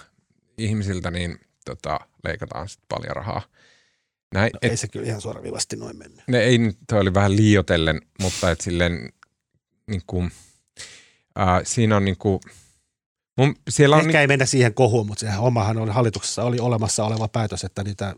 ihmisiltä 0.59 1.11
niin 1.11 1.41
tota, 1.65 2.01
leikataan 2.25 2.69
sitten 2.69 2.87
paljon 2.89 3.17
rahaa. 3.17 3.43
Näin, 4.35 4.51
no, 4.53 4.59
et, 4.63 4.71
ei 4.71 4.77
se 4.77 4.89
kyllä 4.89 5.07
ihan 5.07 5.21
suoraviivasti 5.21 5.77
noin 5.77 5.99
mennyt. 5.99 6.21
Ne 6.27 6.41
ei, 6.41 6.59
toi 6.89 7.01
oli 7.01 7.15
vähän 7.15 7.37
liiotellen, 7.37 8.01
mutta 8.21 8.51
et 8.51 8.61
silleen 8.61 9.13
niin 9.87 10.03
kuin, 10.07 10.33
äh, 11.39 11.61
siinä 11.65 11.97
on 11.97 12.05
niin 12.05 12.19
kuin, 12.19 12.41
mun, 13.37 13.57
siellä 13.71 13.97
Ehkä 13.97 14.09
on, 14.09 14.17
ei 14.17 14.27
mennä 14.27 14.47
siihen 14.47 14.75
kohuun, 14.75 15.07
mutta 15.07 15.21
sehän 15.21 15.41
omahan 15.41 15.79
oli, 15.79 15.91
hallituksessa 15.91 16.45
oli 16.45 16.59
olemassa 16.59 17.05
oleva 17.05 17.29
päätös, 17.29 17.65
että 17.65 17.85
niitä 17.85 18.15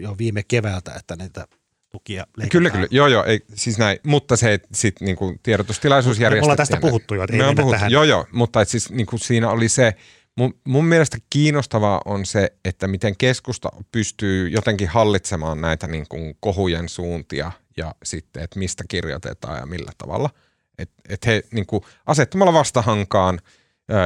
jo 0.00 0.18
viime 0.18 0.42
keväältä, 0.42 0.94
että 0.94 1.16
niitä 1.16 1.48
tukia 1.96 2.26
leikataan. 2.36 2.48
Kyllä, 2.48 2.70
kyllä. 2.70 2.86
Joo, 2.90 3.06
joo. 3.06 3.24
Ei, 3.24 3.40
siis 3.54 3.78
näin. 3.78 3.98
Mutta 4.06 4.36
se 4.36 4.60
sitten 4.72 5.06
niinku 5.06 5.34
tiedotustilaisuus 5.42 6.18
järjestettiin. 6.18 6.40
Me 6.40 6.44
ollaan 6.44 6.56
tästä 6.56 6.76
puhuttu 6.80 7.14
jo, 7.14 7.22
että 7.22 7.36
ei 7.36 7.38
mennä 7.42 7.54
puhuttu, 7.54 7.72
tähän. 7.72 7.92
Joo, 7.92 8.04
joo. 8.04 8.26
Mutta 8.32 8.60
et 8.60 8.68
siis 8.68 8.90
niinku 8.90 9.18
siinä 9.18 9.50
oli 9.50 9.68
se, 9.68 9.94
mun, 10.36 10.54
mun 10.64 10.84
mielestä 10.84 11.18
kiinnostavaa 11.30 12.00
on 12.04 12.26
se, 12.26 12.52
että 12.64 12.88
miten 12.88 13.16
keskusta 13.16 13.68
pystyy 13.92 14.48
jotenkin 14.48 14.88
hallitsemaan 14.88 15.60
näitä 15.60 15.86
niinku 15.86 16.16
kohujen 16.40 16.88
suuntia 16.88 17.52
ja 17.76 17.94
sitten, 18.04 18.42
että 18.42 18.58
mistä 18.58 18.84
kirjoitetaan 18.88 19.58
ja 19.60 19.66
millä 19.66 19.92
tavalla. 19.98 20.30
Että 20.78 21.02
et 21.08 21.26
he 21.26 21.42
niinku 21.52 21.84
asettamalla 22.06 22.52
vastahankaan 22.52 23.40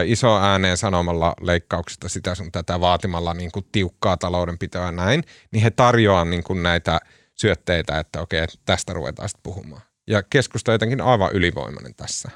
iso 0.04 0.38
ääneen 0.38 0.76
sanomalla 0.76 1.34
leikkauksista 1.40 2.08
sitä 2.08 2.34
sun 2.34 2.52
tätä 2.52 2.80
vaatimalla 2.80 3.34
niin 3.34 3.52
kuin 3.52 3.66
tiukkaa 3.72 4.16
taloudenpitoa 4.16 4.84
ja 4.84 4.92
näin, 4.92 5.24
niin 5.50 5.62
he 5.62 5.70
tarjoaa 5.70 6.24
niin 6.24 6.44
kuin 6.44 6.62
näitä– 6.62 7.00
syötteitä, 7.40 7.98
että 7.98 8.20
okei, 8.20 8.46
tästä 8.64 8.92
ruvetaan 8.92 9.28
sitten 9.28 9.42
puhumaan. 9.42 9.82
Ja 10.06 10.22
keskusta 10.22 10.72
on 10.72 10.74
jotenkin 10.74 11.00
aivan 11.00 11.32
ylivoimainen 11.32 11.94
tässä. 11.94 12.30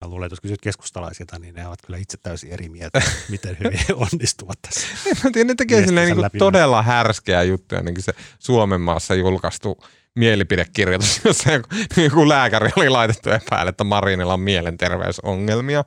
Mä 0.00 0.08
luulen, 0.08 0.26
että 0.26 0.32
jos 0.32 0.40
kysyt 0.40 0.60
keskustalaisilta, 0.60 1.38
niin 1.38 1.54
ne 1.54 1.66
ovat 1.66 1.78
kyllä 1.86 1.98
itse 1.98 2.18
täysin 2.22 2.52
eri 2.52 2.68
mieltä, 2.68 3.02
miten 3.28 3.56
hyvin 3.64 3.78
he 3.88 3.94
onnistuvat 3.94 4.58
tässä. 4.62 4.86
En 5.26 5.32
tiedä, 5.32 5.48
ne 5.48 5.54
tekee 5.54 5.86
niin 5.86 6.14
kuin 6.14 6.30
todella 6.38 6.82
härskeä 6.82 7.42
juttuja, 7.42 7.82
niin 7.82 7.94
kuin 7.94 8.04
se 8.04 8.12
Suomen 8.38 8.80
maassa 8.80 9.14
julkaistu 9.14 9.84
mielipidekirjoitus, 10.14 11.20
jossa 11.24 11.50
joku 11.96 12.28
lääkäri 12.28 12.70
oli 12.76 12.88
laitettu 12.88 13.30
epäille, 13.30 13.68
että 13.68 13.84
Marinilla 13.84 14.34
on 14.34 14.40
mielenterveysongelmia. 14.40 15.84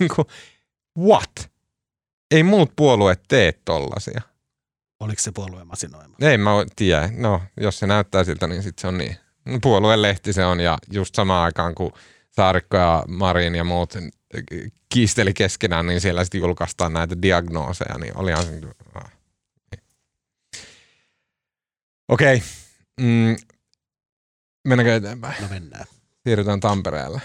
Niin 0.00 0.10
kuin, 0.16 0.26
what? 0.98 1.50
Ei 2.30 2.42
muut 2.42 2.72
puolueet 2.76 3.22
tee 3.28 3.52
tollasia. 3.64 4.20
Oliko 5.02 5.22
se 5.22 5.32
puolueen 5.32 5.66
masinoima? 5.66 6.16
Ei 6.20 6.38
mä 6.38 6.50
tiedä. 6.76 7.10
No, 7.16 7.42
jos 7.60 7.78
se 7.78 7.86
näyttää 7.86 8.24
siltä, 8.24 8.46
niin 8.46 8.62
sitten 8.62 8.80
se 8.80 8.86
on 8.86 8.98
niin. 8.98 9.16
Puolueen 9.62 10.02
lehti 10.02 10.32
se 10.32 10.44
on 10.44 10.60
ja 10.60 10.78
just 10.92 11.14
samaan 11.14 11.44
aikaan, 11.44 11.74
kun 11.74 11.92
Saarikko 12.30 12.76
ja 12.76 13.04
Marin 13.08 13.54
ja 13.54 13.64
muut 13.64 13.94
kiisteli 14.88 15.34
keskenään, 15.34 15.86
niin 15.86 16.00
siellä 16.00 16.24
sitten 16.24 16.40
julkaistaan 16.40 16.92
näitä 16.92 17.22
diagnooseja, 17.22 17.98
niin 17.98 18.16
olihan 18.16 18.44
se... 18.44 18.60
Ah. 18.94 19.12
Okei. 22.08 22.36
Okay. 22.36 22.48
Mm. 23.00 23.36
Mennäänkö 24.68 24.96
eteenpäin? 24.96 25.42
No 25.42 25.48
mennään. 25.48 25.84
Siirrytään 26.24 26.60
Tampereelle. 26.60 27.20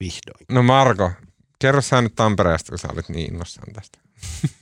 Vihdoin. 0.00 0.46
No 0.48 0.62
Marko, 0.62 1.10
kerro 1.58 1.80
sä 1.80 2.02
nyt 2.02 2.14
Tampereesta, 2.14 2.72
kun 2.72 2.78
sä 2.78 2.88
olit 2.92 3.08
niin 3.08 3.32
innossaan 3.32 3.72
tästä. 3.72 3.98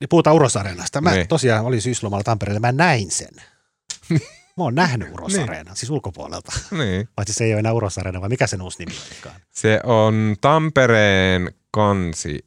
niin 0.00 0.08
puhutaan 0.08 0.36
Urosareenasta. 0.36 1.00
Mä 1.00 1.10
niin. 1.10 1.28
tosiaan 1.28 1.64
olin 1.64 1.82
syyslomalla 1.82 2.24
Tampereella, 2.24 2.60
mä 2.60 2.72
näin 2.72 3.10
sen. 3.10 3.34
Mä 4.56 4.64
oon 4.64 4.74
nähnyt 4.74 5.08
Urosareenan, 5.12 5.66
niin. 5.66 5.76
siis 5.76 5.90
ulkopuolelta. 5.90 6.52
Niin. 6.70 7.08
Paitsi 7.16 7.34
se 7.34 7.44
ei 7.44 7.52
ole 7.52 7.58
enää 7.58 7.72
Urosareena, 7.72 8.20
vai 8.20 8.28
mikä 8.28 8.46
sen 8.46 8.62
uusi 8.62 8.78
nimi 8.78 8.98
olikaan? 9.06 9.40
Se 9.50 9.80
on 9.84 10.36
Tampereen 10.40 11.50
kansi. 11.70 12.38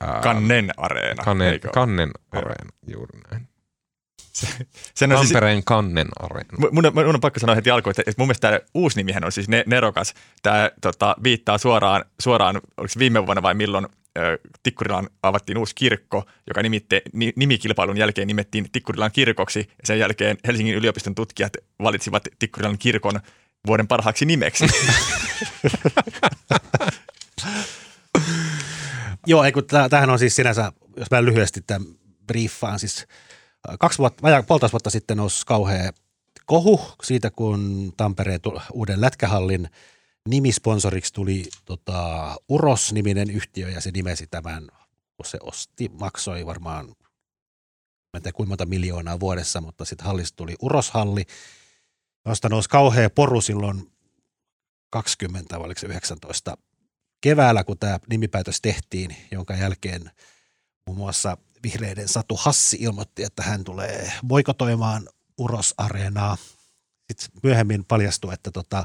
Ää, 0.00 0.20
kannen 0.22 0.70
areena. 0.76 1.24
Kannen, 1.24 1.60
kannen 1.74 2.10
areena, 2.32 2.70
juuri 2.86 3.20
näin. 3.30 3.48
sen 4.94 5.12
on 5.12 5.18
siis, 5.18 5.28
Tampereen 5.28 5.64
kannen 5.64 6.08
areena. 6.20 6.48
mun, 6.58 6.68
mun, 6.72 6.86
on- 6.86 6.94
mun 6.94 7.14
on 7.14 7.20
pakko 7.20 7.40
sanoa 7.40 7.54
heti 7.54 7.70
alkuun, 7.70 7.90
että, 7.90 8.02
että 8.06 8.20
mun 8.20 8.26
mielestä 8.28 8.48
tämä 8.48 8.60
uusi 8.74 8.96
nimihän 8.96 9.24
on 9.24 9.32
siis 9.32 9.48
ne, 9.48 9.64
nerokas. 9.66 10.14
Tämä 10.42 10.70
tota, 10.80 11.16
viittaa 11.22 11.58
suoraan, 11.58 12.04
suoraan, 12.20 12.56
oliko 12.76 12.88
se 12.92 12.98
viime 12.98 13.26
vuonna 13.26 13.42
vai 13.42 13.54
milloin 13.54 13.86
Tikkurilaan 14.62 15.08
avattiin 15.22 15.58
uusi 15.58 15.74
kirkko, 15.74 16.24
joka 16.46 16.62
nimitte, 16.62 17.02
ni, 17.12 17.32
nimikilpailun 17.36 17.96
jälkeen 17.96 18.26
nimettiin 18.26 18.66
Tikkurilan 18.72 19.12
kirkoksi. 19.12 19.58
Ja 19.58 19.84
sen 19.84 19.98
jälkeen 19.98 20.38
Helsingin 20.46 20.74
yliopiston 20.74 21.14
tutkijat 21.14 21.52
valitsivat 21.82 22.22
Tikkurilan 22.38 22.78
kirkon 22.78 23.20
vuoden 23.66 23.88
parhaaksi 23.88 24.24
nimeksi. 24.24 24.66
Joo, 29.26 29.44
ei 29.44 29.52
tämähän 29.90 30.10
on 30.10 30.18
siis 30.18 30.36
sinänsä, 30.36 30.72
jos 30.96 31.10
mä 31.10 31.24
lyhyesti 31.24 31.60
tämän 31.66 31.88
briefaan, 32.26 32.78
siis 32.78 33.06
kaksi 33.80 33.98
vuotta, 33.98 34.22
vajaa 34.22 34.42
puolitoista 34.42 34.72
vuotta 34.72 34.90
sitten 34.90 35.16
nousi 35.16 35.46
kauhea 35.46 35.92
kohu 36.46 36.80
siitä, 37.02 37.30
kun 37.30 37.92
Tampereen 37.96 38.40
uuden 38.72 39.00
lätkähallin 39.00 39.68
nimisponsoriksi 40.30 41.12
tuli 41.12 41.48
tota, 41.64 42.36
Uros-niminen 42.48 43.30
yhtiö 43.30 43.70
ja 43.70 43.80
se 43.80 43.90
nimesi 43.90 44.26
tämän, 44.26 44.68
kun 45.16 45.26
se 45.26 45.38
osti, 45.42 45.88
maksoi 45.88 46.46
varmaan, 46.46 46.86
mä 46.86 48.16
en 48.16 48.22
tiedä 48.22 48.36
kuinka 48.36 48.48
monta 48.48 48.66
miljoonaa 48.66 49.20
vuodessa, 49.20 49.60
mutta 49.60 49.84
sitten 49.84 50.06
hallista 50.06 50.36
tuli 50.36 50.56
Uroshalli, 50.62 51.24
josta 52.26 52.48
nousi 52.48 52.68
kauhea 52.68 53.10
poru 53.10 53.40
silloin 53.40 53.92
20 54.90 55.58
vai 55.58 55.66
oliko 55.66 55.80
se 55.80 55.86
19 55.86 56.56
keväällä, 57.20 57.64
kun 57.64 57.78
tämä 57.78 57.98
nimipäätös 58.10 58.60
tehtiin, 58.60 59.16
jonka 59.30 59.54
jälkeen 59.54 60.10
muun 60.86 60.98
muassa 60.98 61.36
vihreiden 61.62 62.08
Satu 62.08 62.36
Hassi 62.36 62.76
ilmoitti, 62.80 63.24
että 63.24 63.42
hän 63.42 63.64
tulee 63.64 64.12
boikotoimaan 64.26 65.08
Uros-areenaa. 65.38 66.36
Sitten 67.12 67.40
myöhemmin 67.42 67.84
paljastui, 67.84 68.34
että 68.34 68.50
tota, 68.50 68.84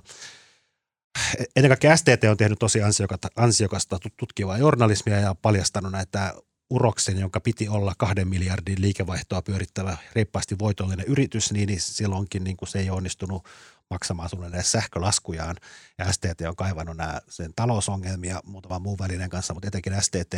ennen 1.55 1.69
kaikkea 1.69 1.97
STT 1.97 2.23
on 2.29 2.37
tehnyt 2.37 2.59
tosi 2.59 2.81
ansiokasta, 2.81 3.27
ansiokasta 3.35 3.95
tut- 3.95 4.13
tutkivaa 4.17 4.57
journalismia 4.57 5.19
ja 5.19 5.35
paljastanut 5.35 5.91
näitä 5.91 6.33
Uroksen, 6.69 7.19
jonka 7.19 7.39
piti 7.39 7.67
olla 7.69 7.93
kahden 7.97 8.27
miljardin 8.27 8.81
liikevaihtoa 8.81 9.41
pyörittävä 9.41 9.97
reippaasti 10.15 10.59
voitollinen 10.59 11.05
yritys, 11.05 11.51
niin, 11.51 11.69
silloinkin 11.79 12.43
niin 12.43 12.57
kuin 12.57 12.69
se 12.69 12.79
ei 12.79 12.89
onnistunut 12.89 13.45
maksamaan 13.89 14.29
sulle 14.29 14.47
edes 14.47 14.71
sähkölaskujaan. 14.71 15.55
Ja 15.97 16.13
STT 16.13 16.41
on 16.47 16.55
kaivannut 16.55 16.97
nämä 16.97 17.21
sen 17.29 17.51
talousongelmia 17.55 18.41
muutaman 18.43 18.81
muun 18.81 18.99
välinen 18.99 19.29
kanssa, 19.29 19.53
mutta 19.53 19.67
etenkin 19.67 20.01
STT. 20.01 20.33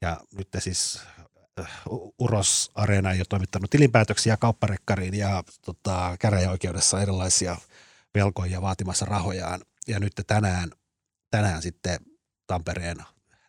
Ja 0.00 0.20
nyt 0.36 0.48
siis 0.58 1.00
äh, 1.60 1.66
Uros 2.18 2.70
Areena 2.74 3.12
ei 3.12 3.18
ole 3.18 3.26
toimittanut 3.28 3.70
tilinpäätöksiä 3.70 4.36
kaupparekkariin 4.36 5.14
ja 5.14 5.44
tota, 5.62 6.16
käräjäoikeudessa 6.20 7.02
erilaisia 7.02 7.56
velkoja 8.14 8.62
vaatimassa 8.62 9.04
rahojaan. 9.04 9.60
Ja 9.88 10.00
nyt 10.00 10.12
tänään, 10.26 10.70
tänään 11.30 11.62
sitten 11.62 11.98
Tampereen 12.46 12.96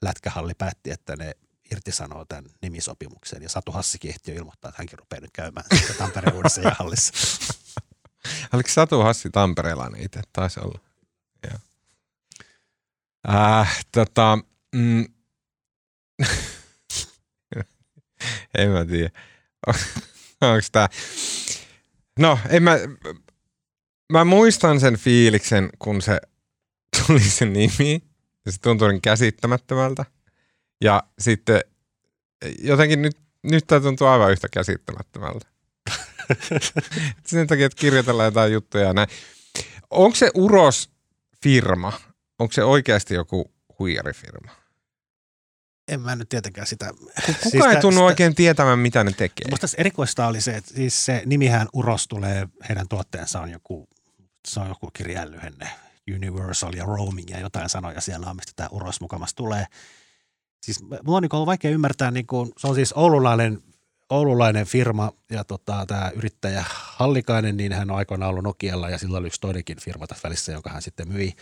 lätkähalli 0.02 0.54
päätti, 0.54 0.92
että 0.92 1.16
ne 1.16 1.36
irtisanoo 1.72 2.26
tämän 2.26 2.46
nimisopimuksen. 2.62 3.44
Ja 3.44 3.50
Satu 3.50 3.72
Hassikin 3.72 4.10
ehti 4.10 4.32
jo 4.32 4.38
ilmoittaa, 4.38 4.70
että 4.70 4.82
hänkin 4.82 5.00
rupeaa 5.00 5.22
nyt 5.22 5.32
käymään 5.34 5.66
Tampereen 5.98 6.36
uudessa 6.38 6.62
jäähallissa. 6.62 7.14
Oliko 8.54 8.70
Satu 8.70 9.02
Hassi 9.02 9.30
Tampereelainen 9.30 10.02
itse? 10.02 10.22
Taisi 10.34 10.60
olla. 10.60 10.80
Joo. 11.44 11.60
Äh, 13.36 13.86
tota, 13.92 14.40
mm, 14.76 15.06
en 18.58 18.70
mä 18.72 18.86
tiedä. 18.86 19.10
Onko 20.42 20.68
tää? 20.72 20.90
No, 22.20 22.40
en 22.50 22.64
mä, 22.64 22.78
mä 24.12 24.26
muistan 24.26 24.80
sen 24.80 24.98
fiiliksen, 24.98 25.70
kun 25.80 26.02
se 26.02 26.20
tuli 27.08 27.20
se 27.20 27.46
nimi. 27.46 28.02
Ja 28.46 28.52
se 28.52 28.60
tuntui 28.62 28.90
niin 28.90 29.02
käsittämättömältä. 29.02 30.06
Ja 30.82 31.04
sitten 31.20 31.62
jotenkin 32.60 33.02
nyt, 33.02 33.18
nyt 33.44 33.68
tämä 33.68 33.82
tuntuu 33.82 34.08
aivan 34.08 34.32
yhtä 34.32 34.48
käsittämättömältä. 34.52 35.48
Sen 37.26 37.48
takia, 37.48 37.66
että 37.66 37.80
kirjoitellaan 37.80 38.28
jotain 38.28 38.54
juttuja 38.54 38.84
ja 38.84 38.94
näin. 38.94 39.08
Onko 39.90 40.16
se 40.16 40.32
Uros 40.34 40.90
firma? 41.44 41.94
Onko 42.40 42.52
se 42.52 42.64
oikeasti 42.64 43.14
joku 43.14 43.54
huijarifirma? 43.80 44.52
En 45.88 46.02
mä 46.02 46.16
nyt 46.16 46.30
tietenkään 46.30 46.68
sitä. 46.68 46.94
Kuka 47.26 47.50
siis 47.50 47.66
ei 47.66 47.82
tunnu 47.82 48.06
oikein 48.06 48.36
tietämään, 48.36 48.80
mitä 48.80 49.04
ne 49.04 49.12
tekee. 49.12 49.48
Musta 49.50 49.62
tässä 49.62 49.78
erikoista 49.80 50.28
oli 50.28 50.42
se, 50.42 50.56
että 50.56 50.74
siis 50.74 51.06
se 51.06 51.24
nimihän 51.26 51.68
Uros 51.74 52.08
tulee, 52.08 52.48
heidän 52.70 52.88
tuotteensa 52.88 53.42
on 53.42 53.52
joku, 53.52 53.90
se 54.48 54.60
on 54.60 54.68
joku 54.68 54.90
kirjainlyhenne, 54.94 55.70
Universal 56.16 56.74
ja 56.74 56.86
Roaming 56.86 57.30
ja 57.30 57.40
jotain 57.40 57.70
sanoja 57.70 58.02
siellä 58.02 58.30
on, 58.30 58.36
mistä 58.36 58.52
tämä 58.56 58.70
Uros 58.72 59.02
mukamassa 59.02 59.36
tulee. 59.36 59.66
Siis 60.64 60.84
mulla 60.84 61.18
on 61.18 61.22
niin 61.22 61.36
ollut 61.36 61.46
vaikea 61.46 61.72
ymmärtää, 61.72 62.12
niin 62.12 62.28
kuin, 62.28 62.52
se 62.58 62.68
on 62.68 62.76
siis 62.76 62.94
oululainen, 62.94 63.64
oululainen 64.10 64.66
firma 64.66 65.12
ja 65.32 65.44
tota, 65.44 65.86
tämä 65.88 66.12
yrittäjä 66.16 66.66
Hallikainen, 66.70 67.58
niin 67.58 67.74
hän 67.74 67.92
on 67.92 67.98
aikoinaan 67.98 68.30
ollut 68.30 68.44
Nokialla 68.44 68.90
ja 68.90 68.98
sillä 68.98 69.18
oli 69.18 69.28
yksi 69.28 69.42
toinenkin 69.42 69.78
firma 69.82 70.08
tässä 70.08 70.24
välissä, 70.24 70.52
jonka 70.52 70.70
hän 70.70 70.82
sitten 70.82 71.08
myi. 71.08 71.34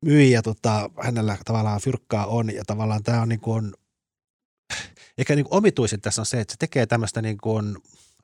myi 0.00 0.30
ja 0.30 0.42
tota, 0.42 0.90
hänellä 1.02 1.36
tavallaan 1.44 1.80
fyrkkaa 1.80 2.26
on 2.26 2.54
ja 2.54 2.64
tavallaan 2.66 3.02
tämä 3.02 3.22
on 3.22 3.28
niin 3.28 3.40
kuin, 3.40 3.74
ehkä 5.18 5.34
niin 5.34 5.44
kuin 5.44 5.58
omituisin 5.58 6.00
tässä 6.00 6.22
on 6.22 6.26
se, 6.26 6.40
että 6.40 6.52
se 6.52 6.56
tekee 6.58 6.86
tämmöistä 6.86 7.22
niin 7.22 7.38
kuin, 7.38 7.76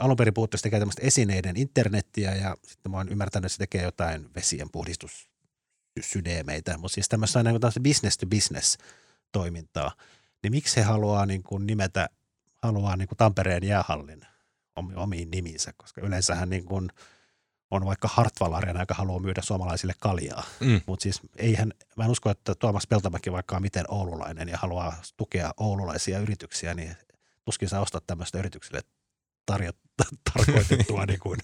alun 0.03 0.17
perin 0.17 0.35
puhuttu, 0.35 0.57
se 0.57 0.63
tekee 0.63 0.79
tämmöistä 0.79 1.03
esineiden 1.03 1.57
internettiä 1.57 2.35
ja 2.35 2.57
sitten 2.63 2.93
mä 2.93 2.99
oon 2.99 3.09
ymmärtänyt, 3.09 3.45
että 3.45 3.55
se 3.55 3.59
tekee 3.59 3.83
jotain 3.83 4.35
vesien 4.35 4.71
puhdistussydeemeitä, 4.71 6.79
mutta 6.79 6.95
siis 6.95 7.09
tämmöistä 7.09 7.43
niin 7.43 7.61
kuin 7.61 7.73
business 7.83 8.19
to 8.19 8.27
business 8.27 8.79
toimintaa, 9.33 9.93
niin 10.43 10.51
miksi 10.51 10.77
he 10.77 10.83
haluaa 10.83 11.27
niin 11.27 11.43
kuin 11.43 11.67
nimetä, 11.67 12.09
haluaa 12.63 12.97
niin 12.97 13.09
kuin 13.09 13.19
Tampereen 13.19 13.65
jäähallin 13.65 14.21
omi- 14.77 14.95
omiin 14.97 15.31
nimiinsä, 15.31 15.73
koska 15.77 16.01
yleensähän 16.01 16.51
niin 16.51 16.65
kuin 16.65 16.89
on 17.71 17.85
vaikka 17.85 18.09
Hartwall 18.09 18.53
Arena, 18.53 18.81
joka 18.81 18.95
haluaa 18.95 19.21
myydä 19.21 19.43
suomalaisille 19.43 19.95
kaljaa. 19.99 20.45
Mm. 20.61 20.81
Mutta 20.87 21.03
siis 21.03 21.21
eihän, 21.37 21.73
mä 21.97 22.05
en 22.05 22.11
usko, 22.11 22.31
että 22.31 22.55
Tuomas 22.55 22.87
Peltomäki 22.87 23.33
vaikka 23.33 23.57
on 23.57 23.63
miten 23.63 23.85
oululainen 23.89 24.49
ja 24.49 24.59
haluaa 24.59 25.03
tukea 25.17 25.55
oululaisia 25.57 26.19
yrityksiä, 26.19 26.75
niin 26.75 26.97
tuskin 27.45 27.69
saa 27.69 27.81
ostaa 27.81 28.01
tämmöistä 28.07 28.39
yrityksille 28.39 28.83
tarjot, 29.47 29.77
tarkoitettua 30.35 31.07
niin 31.07 31.21
kuin. 31.21 31.39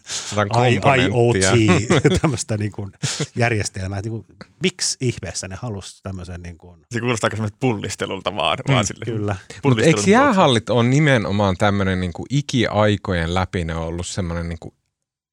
IoT, 0.69 2.19
tämmöistä 2.21 2.57
niin 2.57 2.73
kuin 2.73 2.93
järjestelmää. 3.37 4.01
Niin 4.01 4.11
kuin, 4.11 4.27
miksi 4.63 4.97
ihmeessä 5.01 5.49
ne 5.49 5.57
halusi 5.63 6.03
tämmöisen 6.03 6.43
niin 6.43 6.59
kuin, 6.59 6.81
Se 6.93 7.01
kuulostaa 7.01 7.31
aika 7.33 7.57
pullistelulta 7.61 8.37
vaan. 8.37 8.59
vaan 8.69 8.87
sille. 8.87 9.05
kyllä. 9.05 9.37
Mutta 9.65 9.83
eikö 9.83 10.01
jäähallit 10.07 10.71
on 10.71 10.91
nimenomaan 10.91 11.57
tämmöinen 11.57 12.01
niinku 12.01 12.27
ikiaikojen 12.31 13.35
läpi 13.35 13.65
ne 13.65 13.75
on 13.75 13.83
ollut 13.83 14.07
semmoinen 14.07 14.49
niinku 14.49 14.75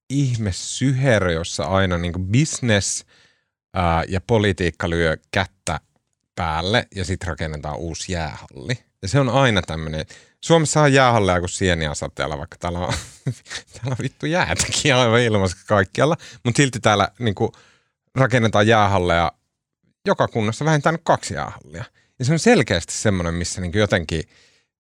ihme 0.09 0.51
syherö, 0.51 1.32
jossa 1.32 1.63
aina 1.63 1.97
niinku 1.97 2.20
business 2.20 3.05
ää, 3.74 4.03
ja 4.07 4.22
politiikka 4.22 4.89
lyö 4.89 5.18
kättä 5.32 5.80
päälle 6.36 6.88
ja 6.95 7.05
sitten 7.05 7.28
rakennetaan 7.28 7.78
uusi 7.78 8.11
jäähalli. 8.11 8.78
Ja 9.01 9.07
se 9.07 9.20
on 9.20 9.30
aina 9.30 9.61
tämmöinen, 9.61 10.05
Suomessa 10.45 10.81
on 10.81 10.93
jäähalleja 10.93 11.39
kuin 11.39 11.49
sieniä 11.49 11.93
sateella, 11.93 12.37
vaikka 12.37 12.57
täällä 12.59 12.79
on, 12.79 12.93
täällä 13.73 13.91
on 13.91 14.03
vittu 14.03 14.25
jäätäkin 14.25 14.95
aivan 14.95 15.19
ilmassa 15.21 15.57
kaikkialla, 15.67 16.17
mutta 16.43 16.57
silti 16.57 16.79
täällä 16.79 17.07
niinku 17.19 17.51
rakennetaan 18.15 18.67
jäähalleja 18.67 19.31
joka 20.05 20.27
kunnassa 20.27 20.65
vähintään 20.65 20.97
kaksi 21.03 21.33
jäähallia. 21.33 21.83
Ja 22.19 22.25
se 22.25 22.33
on 22.33 22.39
selkeästi 22.39 22.93
semmoinen, 22.93 23.33
missä 23.33 23.61
niin 23.61 23.71
jotenkin, 23.73 24.23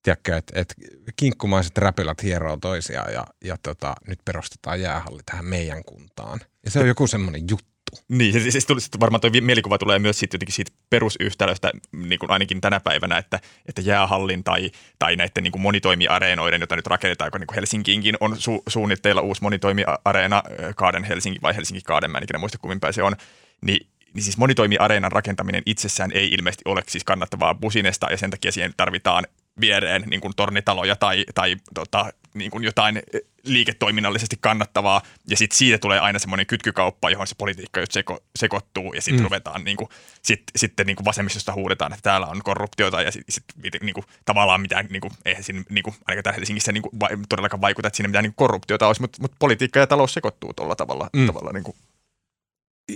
tiedätkö, 0.03 0.37
että, 0.37 0.59
että 0.59 0.75
kinkkumaiset 1.15 1.77
räpylät 1.77 2.23
hieroo 2.23 2.57
toisiaan 2.57 3.13
ja, 3.13 3.25
ja 3.45 3.57
tota, 3.63 3.95
nyt 4.07 4.19
perustetaan 4.25 4.81
jäähalli 4.81 5.21
tähän 5.25 5.45
meidän 5.45 5.83
kuntaan. 5.83 6.39
Ja 6.65 6.71
se 6.71 6.79
on 6.79 6.87
joku 6.87 7.07
semmoinen 7.07 7.41
juttu. 7.49 7.74
Niin, 8.09 8.33
siis, 8.33 8.51
siis 8.51 8.65
tuli, 8.65 8.81
sitten 8.81 8.99
varmaan 8.99 9.21
tuo 9.21 9.29
mielikuva 9.41 9.77
tulee 9.77 9.99
myös 9.99 10.19
siitä, 10.19 10.35
jotenkin 10.35 10.55
siitä 10.55 10.71
perusyhtälöstä, 10.89 11.71
niin 11.91 12.19
kuin 12.19 12.31
ainakin 12.31 12.61
tänä 12.61 12.79
päivänä, 12.79 13.17
että, 13.17 13.39
että 13.65 13.81
jäähallin 13.81 14.43
tai, 14.43 14.71
tai 14.99 15.15
näiden 15.15 15.43
niin 15.43 15.51
kuin 15.51 15.61
monitoimiareenoiden, 15.61 16.61
joita 16.61 16.75
nyt 16.75 16.87
rakennetaan, 16.87 17.31
kun 17.31 17.39
niin 17.41 17.47
kuin 17.47 17.55
Helsinkiinkin 17.55 18.17
on 18.19 18.41
su, 18.41 18.63
suunnitteilla 18.67 19.21
uusi 19.21 19.41
monitoimiareena, 19.41 20.37
äh, 20.37 20.75
Kaaden 20.75 21.03
Helsinki 21.03 21.39
vai 21.41 21.55
Helsinki 21.55 21.81
Kaaden, 21.85 22.11
mä 22.11 22.17
en 22.17 22.23
ikinä 22.23 22.39
muista 22.39 22.57
kummin 22.57 22.79
se 22.91 23.03
on, 23.03 23.15
niin 23.61 23.87
niin 24.15 24.23
siis 24.23 24.37
monitoimiareenan 24.37 25.11
rakentaminen 25.11 25.63
itsessään 25.65 26.11
ei 26.13 26.27
ilmeisesti 26.27 26.61
ole 26.65 26.83
siis 26.87 27.03
kannattavaa 27.03 27.55
businesta 27.55 28.07
ja 28.11 28.17
sen 28.17 28.29
takia 28.29 28.51
siihen 28.51 28.73
tarvitaan 28.77 29.23
viereen 29.61 30.03
niin 30.07 30.21
kuin 30.21 30.33
tornitaloja 30.35 30.95
tai, 30.95 31.25
tai 31.35 31.55
tota, 31.73 32.13
niin 32.33 32.51
kuin 32.51 32.63
jotain 32.63 33.01
liiketoiminnallisesti 33.45 34.37
kannattavaa, 34.41 35.01
ja 35.29 35.37
sitten 35.37 35.57
siitä 35.57 35.77
tulee 35.77 35.99
aina 35.99 36.19
semmoinen 36.19 36.45
kytkykauppa, 36.45 37.09
johon 37.09 37.27
se 37.27 37.35
politiikka 37.37 37.79
just 37.79 37.91
seko, 37.91 38.19
sekoittuu, 38.35 38.93
ja 38.93 39.01
sitten 39.01 39.19
mm. 39.19 39.23
ruvetaan 39.23 39.63
niin 39.63 39.77
kuin, 39.77 39.89
sit, 40.21 40.43
sitten 40.55 40.85
niin 40.85 40.95
kuin 40.95 41.05
vasemmistosta 41.05 41.53
huudetaan, 41.53 41.93
että 41.93 42.03
täällä 42.03 42.27
on 42.27 42.41
korruptiota, 42.43 43.01
ja 43.01 43.11
sitten 43.11 43.33
sit, 43.33 43.43
niin 43.81 43.93
kuin, 43.93 44.05
tavallaan 44.25 44.61
mitään, 44.61 44.87
niin 44.89 45.01
kuin, 45.01 45.13
eihän 45.25 45.43
siinä 45.43 45.63
niin 45.69 45.83
kuin, 45.83 45.95
ainakaan 46.07 46.23
täällä 46.23 46.35
Helsingissä 46.35 46.71
niin 46.71 46.83
kuin, 46.83 46.99
va, 46.99 47.09
todellakaan 47.29 47.61
vaikuta, 47.61 47.87
että 47.87 47.97
siinä 47.97 48.07
mitään 48.07 48.23
niin 48.23 48.33
kuin 48.33 48.47
korruptiota 48.47 48.87
olisi, 48.87 49.01
mutta, 49.01 49.21
mutta 49.21 49.37
politiikka 49.39 49.79
ja 49.79 49.87
talous 49.87 50.13
sekoittuu 50.13 50.53
tuolla 50.53 50.75
tavalla. 50.75 51.09
Mm. 51.13 51.27
tavalla 51.27 51.51
niin 51.51 51.63
kuin. 51.63 51.75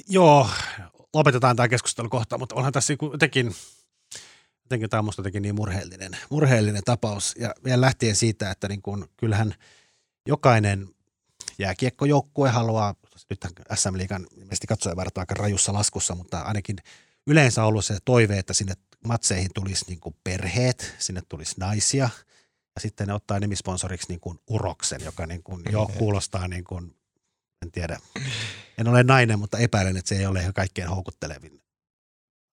Joo, 0.09 0.49
lopetetaan 1.13 1.55
tämä 1.55 1.67
keskustelu 1.67 2.09
kohta, 2.09 2.37
mutta 2.37 2.55
onhan 2.55 2.73
tässä 2.73 2.93
jotenkin, 2.93 3.55
jotenkin 4.63 4.89
tämä 4.89 4.99
on 4.99 5.05
minusta 5.05 5.19
jotenkin 5.19 5.41
niin 5.41 5.55
murheellinen, 5.55 6.17
murheellinen 6.29 6.83
tapaus, 6.85 7.35
ja 7.39 7.53
vielä 7.65 7.81
lähtien 7.81 8.15
siitä, 8.15 8.51
että 8.51 8.67
niin 8.67 8.81
kuin, 8.81 9.05
kyllähän– 9.17 9.55
jokainen 10.29 10.89
jääkiekkojoukkue 11.59 12.49
haluaa, 12.49 12.95
nyt 13.29 13.45
SM 13.75 13.97
Liigan 13.97 14.27
ilmeisesti 14.37 14.67
katsojamäärät 14.67 15.17
aika 15.17 15.33
rajussa 15.33 15.73
laskussa, 15.73 16.15
mutta 16.15 16.39
ainakin 16.39 16.75
yleensä 17.27 17.61
on 17.61 17.67
ollut 17.67 17.85
se 17.85 17.97
toive, 18.05 18.39
että 18.39 18.53
sinne 18.53 18.73
matseihin 19.05 19.49
tulisi 19.55 19.85
niin 19.87 19.99
kuin 19.99 20.15
perheet, 20.23 20.95
sinne 20.99 21.21
tulisi 21.29 21.55
naisia 21.59 22.09
ja 22.75 22.81
sitten 22.81 23.07
ne 23.07 23.13
ottaa 23.13 23.39
nimisponsoriksi 23.39 24.07
niin 24.09 24.19
kuin 24.19 24.39
Uroksen, 24.49 25.01
joka 25.03 25.25
niin 25.25 25.43
kuin 25.43 25.63
jo 25.71 25.91
kuulostaa 25.97 26.47
niin 26.47 26.63
kuin, 26.63 26.95
en 27.61 27.71
tiedä, 27.71 27.99
en 28.77 28.87
ole 28.87 29.03
nainen, 29.03 29.39
mutta 29.39 29.57
epäilen, 29.57 29.97
että 29.97 30.09
se 30.09 30.17
ei 30.17 30.25
ole 30.25 30.41
ihan 30.41 30.53
kaikkein 30.53 30.87
houkuttelevin 30.87 31.61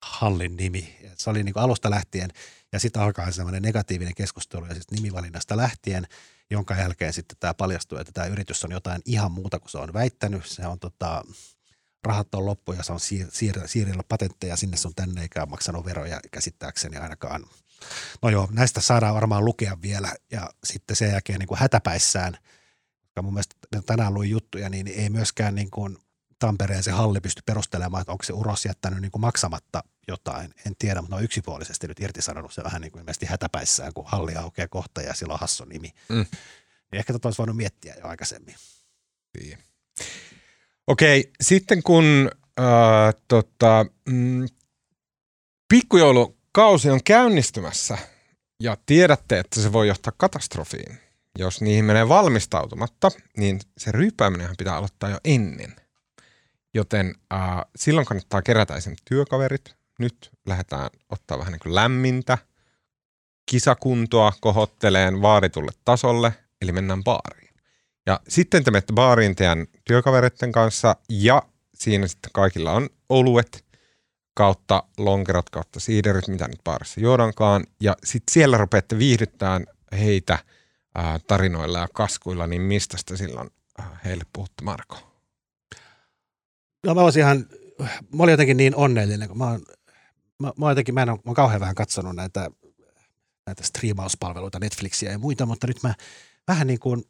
hallin 0.02 0.56
nimi. 0.56 0.96
Se 1.16 1.30
oli 1.30 1.42
niin 1.42 1.52
kuin 1.52 1.62
alusta 1.62 1.90
lähtien 1.90 2.30
ja 2.72 2.80
sitten 2.80 3.02
alkaa 3.02 3.30
sellainen 3.30 3.62
negatiivinen 3.62 4.14
keskustelu 4.14 4.66
ja 4.66 4.74
sitten 4.74 4.96
nimivalinnasta 4.96 5.56
lähtien– 5.56 6.06
jonka 6.50 6.74
jälkeen 6.74 7.12
sitten 7.12 7.36
tämä 7.40 7.54
paljastuu, 7.54 7.98
että 7.98 8.12
tämä 8.12 8.26
yritys 8.26 8.64
on 8.64 8.72
jotain 8.72 9.02
ihan 9.04 9.32
muuta 9.32 9.58
kuin 9.58 9.70
se 9.70 9.78
on 9.78 9.92
väittänyt. 9.92 10.46
Se 10.46 10.66
on 10.66 10.78
tota, 10.78 11.24
rahat 12.04 12.34
on 12.34 12.46
loppu 12.46 12.72
ja 12.72 12.82
se 12.82 12.92
on 12.92 12.98
siir- 12.98 13.30
siir- 13.30 13.66
siirrellä 13.68 14.02
patentteja 14.08 14.56
sinne 14.56 14.76
sun 14.76 14.94
tänne 14.94 15.22
eikä 15.22 15.46
maksanut 15.46 15.84
veroja 15.84 16.20
käsittääkseni 16.30 16.96
ainakaan. 16.96 17.44
No 18.22 18.28
joo, 18.28 18.48
näistä 18.52 18.80
saadaan 18.80 19.14
varmaan 19.14 19.44
lukea 19.44 19.78
vielä 19.82 20.12
ja 20.32 20.50
sitten 20.64 20.96
sen 20.96 21.10
jälkeen 21.10 21.38
niin 21.38 21.48
kuin 21.48 21.58
hätäpäissään, 21.58 22.38
koska 23.00 23.22
mun 23.22 23.34
mielestä 23.34 23.56
tänään 23.86 24.14
luin 24.14 24.30
juttuja, 24.30 24.68
niin 24.68 24.88
ei 24.88 25.10
myöskään 25.10 25.54
niin 25.54 25.70
kuin 25.70 25.98
Tampereen 26.38 26.82
se 26.82 26.90
halli 26.90 27.20
pysty 27.20 27.42
perustelemaan, 27.46 28.00
että 28.00 28.12
onko 28.12 28.24
se 28.24 28.32
uros 28.32 28.64
jättänyt 28.64 29.00
niin 29.00 29.10
kuin 29.10 29.20
maksamatta 29.20 29.82
jotain. 30.08 30.54
En 30.66 30.76
tiedä, 30.78 31.00
mutta 31.00 31.16
on 31.16 31.24
yksipuolisesti 31.24 31.86
nyt 31.86 32.00
irtisanonut 32.00 32.52
se 32.52 32.64
vähän 32.64 32.82
niin 32.82 32.92
kuin 32.92 33.00
ilmeisesti 33.00 33.26
hätäpäissään, 33.26 33.92
kun 33.92 34.04
halli 34.06 34.36
aukeaa 34.36 34.68
kohta 34.68 35.02
ja 35.02 35.14
sillä 35.14 35.32
on 35.32 35.40
Hasson 35.40 35.68
nimi. 35.68 35.92
Mm. 36.08 36.26
Niin 36.92 36.98
ehkä 36.98 37.12
tätä 37.12 37.28
olisi 37.28 37.38
voinut 37.38 37.56
miettiä 37.56 37.94
jo 37.98 38.08
aikaisemmin. 38.08 38.54
Niin. 39.40 39.58
Okei, 40.86 41.32
sitten 41.40 41.82
kun 41.82 42.30
äh, 42.60 43.14
tota, 43.28 43.86
mm, 44.08 44.46
pikkujoulukausi 45.68 46.90
on 46.90 47.00
käynnistymässä 47.04 47.98
ja 48.60 48.76
tiedätte, 48.86 49.38
että 49.38 49.60
se 49.60 49.72
voi 49.72 49.88
johtaa 49.88 50.12
katastrofiin, 50.16 50.98
jos 51.38 51.60
niihin 51.60 51.84
menee 51.84 52.08
valmistautumatta, 52.08 53.10
niin 53.36 53.60
se 53.78 53.92
ryyppääminen 53.92 54.56
pitää 54.58 54.76
aloittaa 54.76 55.10
jo 55.10 55.18
ennen– 55.24 55.76
Joten 56.76 57.14
äh, 57.34 57.40
silloin 57.76 58.06
kannattaa 58.06 58.42
kerätä 58.42 58.76
esimerkiksi 58.76 59.04
työkaverit. 59.04 59.76
Nyt 59.98 60.30
lähdetään 60.46 60.90
ottaa 61.08 61.38
vähän 61.38 61.52
niin 61.52 61.60
kuin 61.60 61.74
lämmintä, 61.74 62.38
kisakuntoa 63.50 64.32
kohotteleen 64.40 65.22
vaaditulle 65.22 65.72
tasolle, 65.84 66.32
eli 66.62 66.72
mennään 66.72 67.04
baariin. 67.04 67.54
Ja 68.06 68.20
sitten 68.28 68.64
te 68.64 68.70
menette 68.70 68.92
baariin 68.92 69.36
teidän 69.36 69.66
työkavereiden 69.84 70.52
kanssa 70.52 70.96
ja 71.10 71.42
siinä 71.74 72.06
sitten 72.06 72.30
kaikilla 72.32 72.72
on 72.72 72.88
oluet 73.08 73.64
kautta 74.34 74.82
lonkerot 74.98 75.50
kautta 75.50 75.80
siiderit, 75.80 76.28
mitä 76.28 76.48
nyt 76.48 76.64
baarissa 76.64 77.00
juodankaan. 77.00 77.64
Ja 77.80 77.96
sitten 78.04 78.32
siellä 78.32 78.56
rupeatte 78.56 78.98
viihdyttämään 78.98 79.66
heitä 79.92 80.38
ää, 80.94 81.18
tarinoilla 81.26 81.78
ja 81.78 81.88
kaskuilla, 81.94 82.46
niin 82.46 82.62
mistä 82.62 82.98
sitä 82.98 83.16
silloin 83.16 83.50
ää, 83.78 83.98
heille 84.04 84.24
puhutte 84.32 84.64
Marko? 84.64 85.15
No 86.86 86.94
mä 86.94 87.00
olisin 87.00 87.20
ihan, 87.22 87.46
mä 88.14 88.22
olin 88.22 88.32
jotenkin 88.32 88.56
niin 88.56 88.76
onnellinen, 88.76 89.28
kun 89.28 89.38
mä 89.38 89.50
oon, 89.50 89.62
mä, 90.38 90.52
mä, 90.58 90.70
jotenkin, 90.70 90.94
mä 90.94 91.02
en 91.02 91.10
ole, 91.10 91.18
mä 91.24 91.34
kauhean 91.34 91.60
vähän 91.60 91.74
katsonut 91.74 92.16
näitä, 92.16 92.50
näitä 93.46 93.62
striimauspalveluita, 93.62 94.58
Netflixiä 94.58 95.12
ja 95.12 95.18
muita, 95.18 95.46
mutta 95.46 95.66
nyt 95.66 95.82
mä 95.82 95.94
vähän 96.48 96.66
niin 96.66 96.80
kuin 96.80 97.04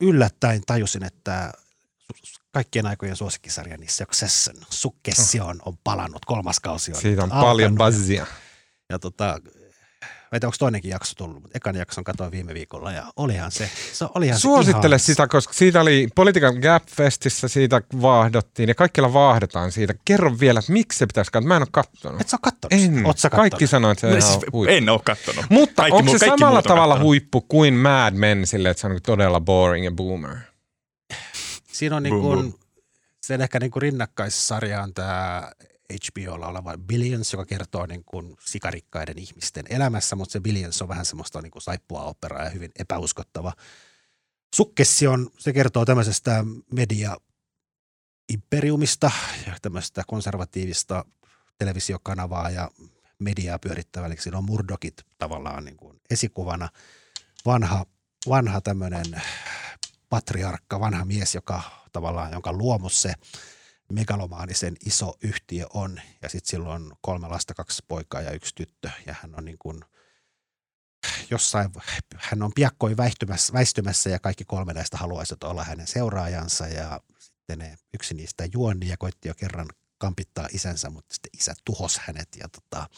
yllättäen 0.00 0.62
tajusin, 0.66 1.04
että 1.04 1.52
kaikkien 2.52 2.86
aikojen 2.86 3.16
suosikkisarja, 3.16 3.76
niin 3.76 3.90
Succession, 3.90 4.56
Succession 4.70 5.58
on 5.64 5.78
palannut, 5.84 6.24
kolmas 6.24 6.60
kausi 6.60 6.92
on 6.92 7.00
Siitä 7.00 7.22
on 7.22 7.30
paljon 7.30 7.74
buzzia. 7.74 8.26
Ja 8.88 8.98
tota, 8.98 9.40
Vai 10.32 10.40
onko 10.44 10.56
toinenkin 10.58 10.90
jakso 10.90 11.14
tullut, 11.16 11.42
mutta 11.42 11.58
ekan 11.58 11.76
jakson 11.76 12.04
katsoin 12.04 12.32
viime 12.32 12.54
viikolla 12.54 12.92
ja 12.92 13.12
olihan 13.16 13.52
se, 13.52 13.70
se 13.92 14.06
olihan 14.14 14.38
Suosittele 14.38 14.98
se 14.98 15.04
sitä, 15.04 15.26
koska 15.26 15.52
siitä 15.52 15.80
oli 15.80 16.08
Politikan 16.14 16.54
Gap 16.58 16.82
Festissä, 16.88 17.48
siitä 17.48 17.82
vaahdottiin 18.02 18.68
ja 18.68 18.74
kaikilla 18.74 19.12
vaahdetaan 19.12 19.72
siitä. 19.72 19.94
Kerro 20.04 20.40
vielä, 20.40 20.58
että 20.58 20.72
miksi 20.72 20.98
se 20.98 21.06
pitäisi 21.06 21.30
katsoa. 21.32 21.48
Mä 21.48 21.56
en 21.56 21.62
ole 21.62 21.68
kattonut. 21.72 22.20
Et 22.20 22.28
sä 22.28 22.36
ole 22.36 22.52
kattonut 22.52 22.84
En. 22.84 23.06
Oot 23.06 23.18
sä 23.18 23.30
Kaikki 23.30 23.66
sanoivat, 23.66 23.98
että 23.98 24.08
se 24.08 24.16
on 24.16 24.22
siis, 24.22 24.52
huippu. 24.52 24.64
En 24.64 24.88
ole 24.88 25.00
kattonut. 25.04 25.44
Mutta 25.48 25.82
kaikki, 25.82 25.98
onko 25.98 26.12
se 26.12 26.18
kaikki 26.18 26.40
samalla 26.40 26.62
tavalla 26.62 26.94
kattonut. 26.94 27.06
huippu 27.06 27.40
kuin 27.40 27.74
Mad 27.74 28.14
Men 28.14 28.46
sille, 28.46 28.70
että 28.70 28.80
se 28.80 28.86
on 28.86 29.00
todella 29.06 29.40
boring 29.40 29.84
ja 29.84 29.90
boomer? 29.90 30.36
Siinä 31.72 31.96
on 31.96 32.02
niin 32.02 32.20
Boom, 32.20 32.22
kuin, 32.22 32.54
sen 33.22 33.40
ehkä 33.40 33.60
niin 33.60 33.70
kuin 33.70 33.82
rinnakkaissarja 33.82 34.82
on 34.82 34.94
tämä 34.94 35.52
HBOlla 35.90 36.46
oleva 36.46 36.78
Billions, 36.78 37.32
joka 37.32 37.46
kertoo 37.46 37.86
niin 37.86 38.04
kuin 38.04 38.36
sikarikkaiden 38.44 39.18
ihmisten 39.18 39.64
elämässä, 39.70 40.16
mutta 40.16 40.32
se 40.32 40.40
Billions 40.40 40.82
on 40.82 40.88
vähän 40.88 41.04
semmoista 41.04 41.42
niin 41.42 41.50
kuin 41.50 41.62
saippua 41.62 42.02
operaa 42.02 42.44
ja 42.44 42.50
hyvin 42.50 42.70
epäuskottava. 42.78 43.52
Sukkessi 44.54 45.06
on, 45.06 45.30
se 45.38 45.52
kertoo 45.52 45.84
tämmöisestä 45.84 46.44
media 46.72 47.16
imperiumista 48.32 49.10
ja 49.46 49.56
tämmöistä 49.62 50.02
konservatiivista 50.06 51.04
televisiokanavaa 51.58 52.50
ja 52.50 52.70
mediaa 53.18 53.58
pyörittävä, 53.58 54.06
eli 54.06 54.16
siinä 54.16 54.38
on 54.38 54.44
Murdokit 54.44 55.02
tavallaan 55.18 55.64
niin 55.64 55.76
kuin 55.76 56.00
esikuvana. 56.10 56.68
Vanha, 57.46 57.86
vanha 58.28 58.60
tämmöinen 58.60 59.22
patriarkka, 60.08 60.80
vanha 60.80 61.04
mies, 61.04 61.34
joka 61.34 61.62
tavallaan, 61.92 62.32
jonka 62.32 62.52
luomus 62.52 63.02
se 63.02 63.12
megalomaanisen 63.90 64.76
iso 64.86 65.14
yhtiö 65.22 65.66
on. 65.74 66.00
Ja 66.22 66.28
sitten 66.28 66.50
sillä 66.50 66.68
on 66.68 66.92
kolme 67.00 67.28
lasta, 67.28 67.54
kaksi 67.54 67.82
poikaa 67.88 68.20
ja 68.20 68.30
yksi 68.30 68.54
tyttö. 68.54 68.90
Ja 69.06 69.14
hän 69.22 69.34
on 69.38 69.44
niin 69.44 69.58
kuin 69.58 69.80
jossain, 71.30 71.70
hän 72.16 72.42
on 72.42 72.52
piakkoin 72.54 72.96
väistymässä, 72.96 73.52
väistymässä 73.52 74.10
ja 74.10 74.18
kaikki 74.18 74.44
kolme 74.44 74.72
näistä 74.72 74.96
haluaisivat 74.96 75.42
olla 75.42 75.64
hänen 75.64 75.86
seuraajansa. 75.86 76.66
Ja 76.66 77.00
sitten 77.18 77.58
ne, 77.58 77.78
yksi 77.94 78.14
niistä 78.14 78.44
juoni 78.52 78.88
ja 78.88 78.96
koitti 78.96 79.28
jo 79.28 79.34
kerran 79.34 79.68
kampittaa 79.98 80.48
isänsä, 80.52 80.90
mutta 80.90 81.14
sitten 81.14 81.30
isä 81.38 81.54
tuhos 81.64 81.98
hänet 81.98 82.28
ja 82.36 82.48
tota, 82.48 82.88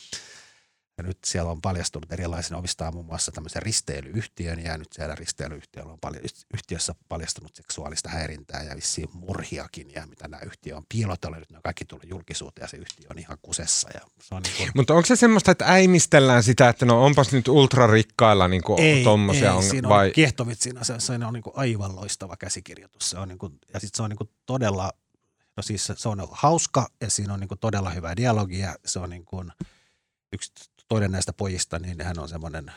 ja 0.99 1.05
nyt 1.05 1.18
siellä 1.26 1.51
on 1.51 1.61
paljastunut 1.61 2.12
erilaisina 2.12 2.59
omistaa 2.59 2.93
muun 2.93 3.07
muassa 3.07 3.32
tämmöisen 3.32 3.62
risteilyyhtiön 3.62 4.64
ja 4.64 4.78
nyt 4.78 4.93
siellä 4.93 5.14
risteilyyhtiöllä 5.14 5.93
on 5.93 5.99
paljon, 6.01 6.24
yhtiössä 6.55 6.95
paljastunut 7.09 7.57
seksuaalista 7.57 8.09
häirintää 8.09 8.62
ja 8.62 8.76
vissiin 8.76 9.09
murhiakin 9.12 9.90
ja 9.95 10.07
mitä 10.07 10.28
nämä 10.28 10.43
yhtiö 10.43 10.76
on 10.76 10.84
piilotellut. 10.88 11.38
Nyt 11.38 11.51
ne 11.51 11.57
on 11.57 11.62
kaikki 11.62 11.84
tullut 11.84 12.11
julkisuuteen 12.11 12.64
ja 12.64 12.68
se 12.68 12.76
yhtiö 12.76 13.07
on 13.11 13.18
ihan 13.18 13.38
kusessa. 13.43 13.88
Ja 13.95 14.01
se 14.22 14.34
on 14.34 14.43
niin 14.43 14.57
kuin... 14.57 14.70
Mutta 14.74 14.95
onko 14.95 15.07
se 15.07 15.16
semmoista, 15.16 15.51
että 15.51 15.72
äimistellään 15.72 16.43
sitä, 16.43 16.68
että 16.68 16.86
no 16.86 17.05
onpas 17.05 17.32
nyt 17.32 17.49
ultrarikkailla 17.49 18.49
niin 18.49 18.62
ei, 18.78 19.05
tommosia 19.05 19.51
ei, 19.51 19.57
on, 19.57 19.62
siinä 19.62 19.88
vai? 19.88 20.07
on 20.07 20.12
kiehtovit 20.12 20.61
siinä, 20.61 20.84
se, 20.84 20.95
se 20.99 21.12
on 21.12 21.32
niin 21.32 21.43
kuin 21.43 21.57
aivan 21.57 21.97
loistava 21.97 22.36
käsikirjoitus. 22.36 23.11
Se 23.11 23.18
on 23.18 23.28
niin 23.28 23.38
kuin, 23.38 23.59
ja 23.74 23.80
sitten 23.80 23.97
se 23.97 24.03
on 24.03 24.11
niin 24.11 24.18
kuin 24.18 24.30
todella, 24.47 24.93
no 25.57 25.62
siis 25.62 25.86
se, 25.86 25.95
se 25.97 26.09
on 26.09 26.28
hauska 26.30 26.88
ja 27.01 27.11
siinä 27.11 27.34
on 27.34 27.40
niin 27.40 27.49
kuin 27.49 27.59
todella 27.59 27.90
hyvää 27.90 28.16
dialogia. 28.16 28.74
Se 28.84 28.99
on 28.99 29.11
niin 29.11 29.24
kuin 29.24 29.53
yksi 30.32 30.53
toinen 30.93 31.12
näistä 31.12 31.32
pojista, 31.32 31.78
niin 31.78 32.05
hän 32.05 32.18
on 32.18 32.28
semmoinen 32.28 32.72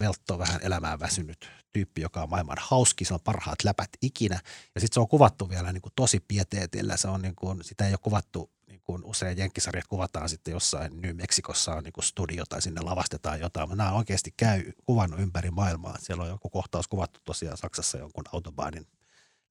veltto, 0.00 0.38
vähän 0.38 0.60
elämään 0.62 1.00
väsynyt 1.00 1.50
tyyppi, 1.72 2.00
joka 2.00 2.22
on 2.22 2.30
maailman 2.30 2.56
hauski, 2.60 3.04
se 3.04 3.14
on 3.14 3.20
parhaat 3.24 3.64
läpät 3.64 3.90
ikinä. 4.02 4.40
Ja 4.74 4.80
sitten 4.80 4.94
se 4.94 5.00
on 5.00 5.08
kuvattu 5.08 5.48
vielä 5.48 5.72
niin 5.72 5.82
kuin 5.82 5.92
tosi 5.96 6.20
pieteetillä, 6.20 6.96
se 6.96 7.08
on 7.08 7.22
niin 7.22 7.36
kuin, 7.36 7.64
sitä 7.64 7.86
ei 7.86 7.92
ole 7.92 7.98
kuvattu 8.02 8.50
niin 8.66 8.80
kuin 8.84 9.04
usein 9.04 9.38
jenkkisarjat 9.38 9.86
kuvataan 9.86 10.28
sitten 10.28 10.52
jossain 10.52 11.00
New 11.00 11.16
Mexicossa 11.16 11.74
on 11.74 11.84
niin 11.84 11.92
kuin 11.92 12.04
studio 12.04 12.44
tai 12.48 12.62
sinne 12.62 12.80
lavastetaan 12.80 13.40
jotain, 13.40 13.68
mutta 13.68 13.84
nämä 13.84 13.96
oikeasti 13.96 14.34
käy 14.36 14.72
kuvannut 14.86 15.20
ympäri 15.20 15.50
maailmaa. 15.50 15.96
Siellä 15.98 16.22
on 16.22 16.28
joku 16.28 16.50
kohtaus 16.50 16.88
kuvattu 16.88 17.20
tosiaan 17.24 17.56
Saksassa 17.56 17.98
jonkun 17.98 18.24
autobaanin 18.32 18.86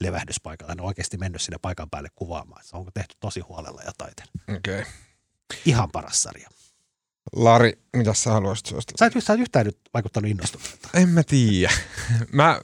levähdyspaikalla. 0.02 0.76
Ne 0.76 0.82
on 0.82 0.88
oikeasti 0.88 1.18
mennyt 1.18 1.42
sinne 1.42 1.58
paikan 1.62 1.90
päälle 1.90 2.10
kuvaamaan. 2.16 2.64
Se 2.64 2.78
on 2.78 2.86
tehty 2.94 3.16
tosi 3.20 3.40
huolella 3.40 3.82
ja 3.86 3.92
taiten. 3.98 4.28
Okei. 4.58 4.82
Okay. 4.82 4.92
Ihan 5.66 5.92
paras 5.92 6.24
sarja. 6.24 6.50
Lari, 7.34 7.74
mitä 7.96 8.14
sä 8.14 8.32
haluaisit 8.32 8.66
suositella? 8.66 8.98
Sä 8.98 9.06
et, 9.06 9.24
sä 9.24 9.34
et 9.34 9.40
yhtään 9.40 9.66
nyt 9.66 9.78
vaikuttanut 9.94 10.32
innostuneelta. 10.32 10.90
En 10.94 11.10
mä 11.10 11.24
tiedä. 11.24 11.74
mä, 12.32 12.62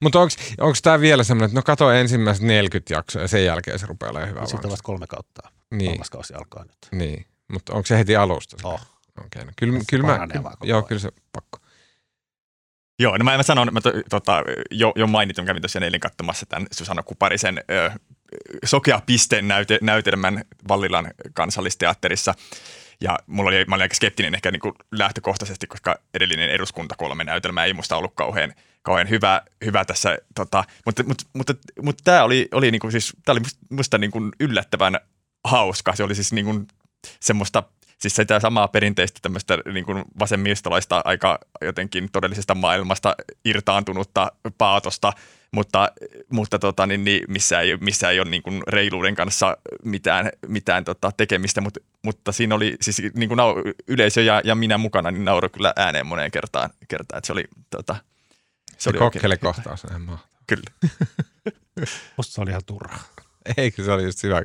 Mutta 0.00 0.20
onko 0.20 0.74
tämä 0.82 1.00
vielä 1.00 1.24
semmoinen, 1.24 1.46
että 1.46 1.58
no 1.58 1.62
kato 1.62 1.90
ensimmäiset 1.90 2.42
40 2.42 2.94
jaksoa 2.94 3.22
ja 3.22 3.28
sen 3.28 3.44
jälkeen 3.44 3.78
se 3.78 3.86
rupeaa 3.86 4.10
olemaan 4.10 4.30
hyvä 4.30 4.46
Sitten 4.46 4.70
ovat 4.70 4.82
kolme 4.82 5.06
kautta. 5.06 5.42
Niin. 5.70 5.90
Kolmas 5.90 6.10
kausi 6.10 6.34
alkaa 6.34 6.64
nyt. 6.64 6.76
Niin, 6.92 7.26
mutta 7.52 7.72
onko 7.72 7.86
se 7.86 7.98
heti 7.98 8.16
alusta? 8.16 8.56
se? 8.60 8.66
Oh. 8.66 8.80
Okei, 9.24 9.44
no 9.44 9.52
kyllä, 9.56 9.80
kyllä 9.90 10.06
mä, 10.06 10.18
koko 10.42 10.66
joo, 10.66 10.82
kyllä 10.82 11.00
se 11.00 11.08
pakko. 11.32 11.58
Joo, 12.98 13.16
no 13.16 13.24
mä, 13.24 13.36
mä 13.36 13.42
sanon, 13.42 13.68
mä 13.72 13.80
to, 13.80 13.92
tota, 14.10 14.42
jo, 14.70 14.92
jo 14.96 15.06
mainitun, 15.06 15.44
kävin 15.44 15.62
tosiaan 15.62 15.82
eilen 15.82 16.00
katsomassa 16.00 16.46
tämän 16.46 16.66
Susanna 16.72 17.02
Kuparisen 17.02 17.64
ö, 17.70 17.90
Sokea 18.64 19.02
piste 19.06 19.42
näyte, 19.42 19.78
näytelmän 19.82 20.44
Vallilan 20.68 21.10
kansallisteatterissa. 21.34 22.34
Ja 23.00 23.18
mulla 23.26 23.48
oli, 23.48 23.64
mä 23.64 23.74
olin 23.74 23.82
aika 23.82 23.94
skeptinen 23.94 24.34
ehkä 24.34 24.50
niin 24.50 24.60
kuin 24.60 24.74
lähtökohtaisesti, 24.92 25.66
koska 25.66 25.98
edellinen 26.14 26.50
eduskunta 26.50 26.94
kolme 26.98 27.24
näytelmää 27.24 27.64
ei 27.64 27.72
musta 27.72 27.96
ollut 27.96 28.12
kauhean, 28.14 28.54
kauhean 28.82 29.08
hyvä, 29.08 29.42
hyvä 29.64 29.84
tässä. 29.84 30.18
Tota, 30.34 30.64
mutta 30.86 31.02
mutta, 31.02 31.24
mutta, 31.34 31.54
mutta 31.82 32.04
tämä 32.04 32.24
oli, 32.24 32.48
oli, 32.52 32.70
niin 32.70 32.80
kuin 32.80 32.92
siis, 32.92 33.12
tää 33.24 33.32
oli 33.32 33.40
musta 33.70 33.98
niin 33.98 34.10
kuin 34.10 34.30
yllättävän 34.40 35.00
hauska. 35.44 35.96
Se 35.96 36.04
oli 36.04 36.14
siis 36.14 36.32
niin 36.32 36.44
kuin 36.44 36.66
semmoista 37.20 37.62
siis 37.98 38.16
sitä 38.16 38.40
samaa 38.40 38.68
perinteistä 38.68 39.18
tämmöistä 39.22 39.58
niin 39.72 39.84
kuin 39.84 40.04
vasemmistolaista 40.18 41.02
aika 41.04 41.38
jotenkin 41.60 42.08
todellisesta 42.12 42.54
maailmasta 42.54 43.16
irtaantunutta 43.44 44.32
paatosta, 44.58 45.12
mutta, 45.52 45.92
mutta 46.30 46.58
tota, 46.58 46.86
niin, 46.86 47.04
niin, 47.04 47.22
missä, 47.28 47.60
ei, 47.60 47.76
missä 47.76 48.10
ei 48.10 48.20
ole 48.20 48.30
niin 48.30 48.42
kuin 48.42 48.62
reiluuden 48.68 49.14
kanssa 49.14 49.56
mitään, 49.84 50.30
mitään 50.48 50.84
tota, 50.84 51.12
tekemistä, 51.16 51.60
mutta, 51.60 51.80
mutta 52.02 52.32
siinä 52.32 52.54
oli 52.54 52.76
siis 52.80 53.02
niin 53.14 53.28
kuin 53.28 53.36
nau, 53.36 53.54
yleisö 53.88 54.22
ja, 54.22 54.40
ja 54.44 54.54
minä 54.54 54.78
mukana, 54.78 55.10
niin 55.10 55.24
nauro 55.24 55.48
kyllä 55.48 55.72
ääneen 55.76 56.06
moneen 56.06 56.30
kertaan, 56.30 56.70
kertaan 56.88 57.18
että 57.18 57.26
se 57.26 57.32
oli, 57.32 57.44
tota, 57.70 57.94
Se, 57.94 58.74
se 58.78 58.90
oli 58.90 58.98
se 58.98 59.04
oikein- 59.04 59.12
kokkelikohtaus 59.12 59.84
on 59.84 59.90
ihan 59.90 60.02
mahtava. 60.02 60.28
Kyllä. 60.46 60.70
Musta 62.16 62.32
se 62.34 62.40
oli 62.40 62.50
ihan 62.50 62.62
turha. 62.66 62.98
Eikö 63.56 63.84
se 63.84 63.92
oli 63.92 64.04
just 64.04 64.22
hyvä. 64.22 64.42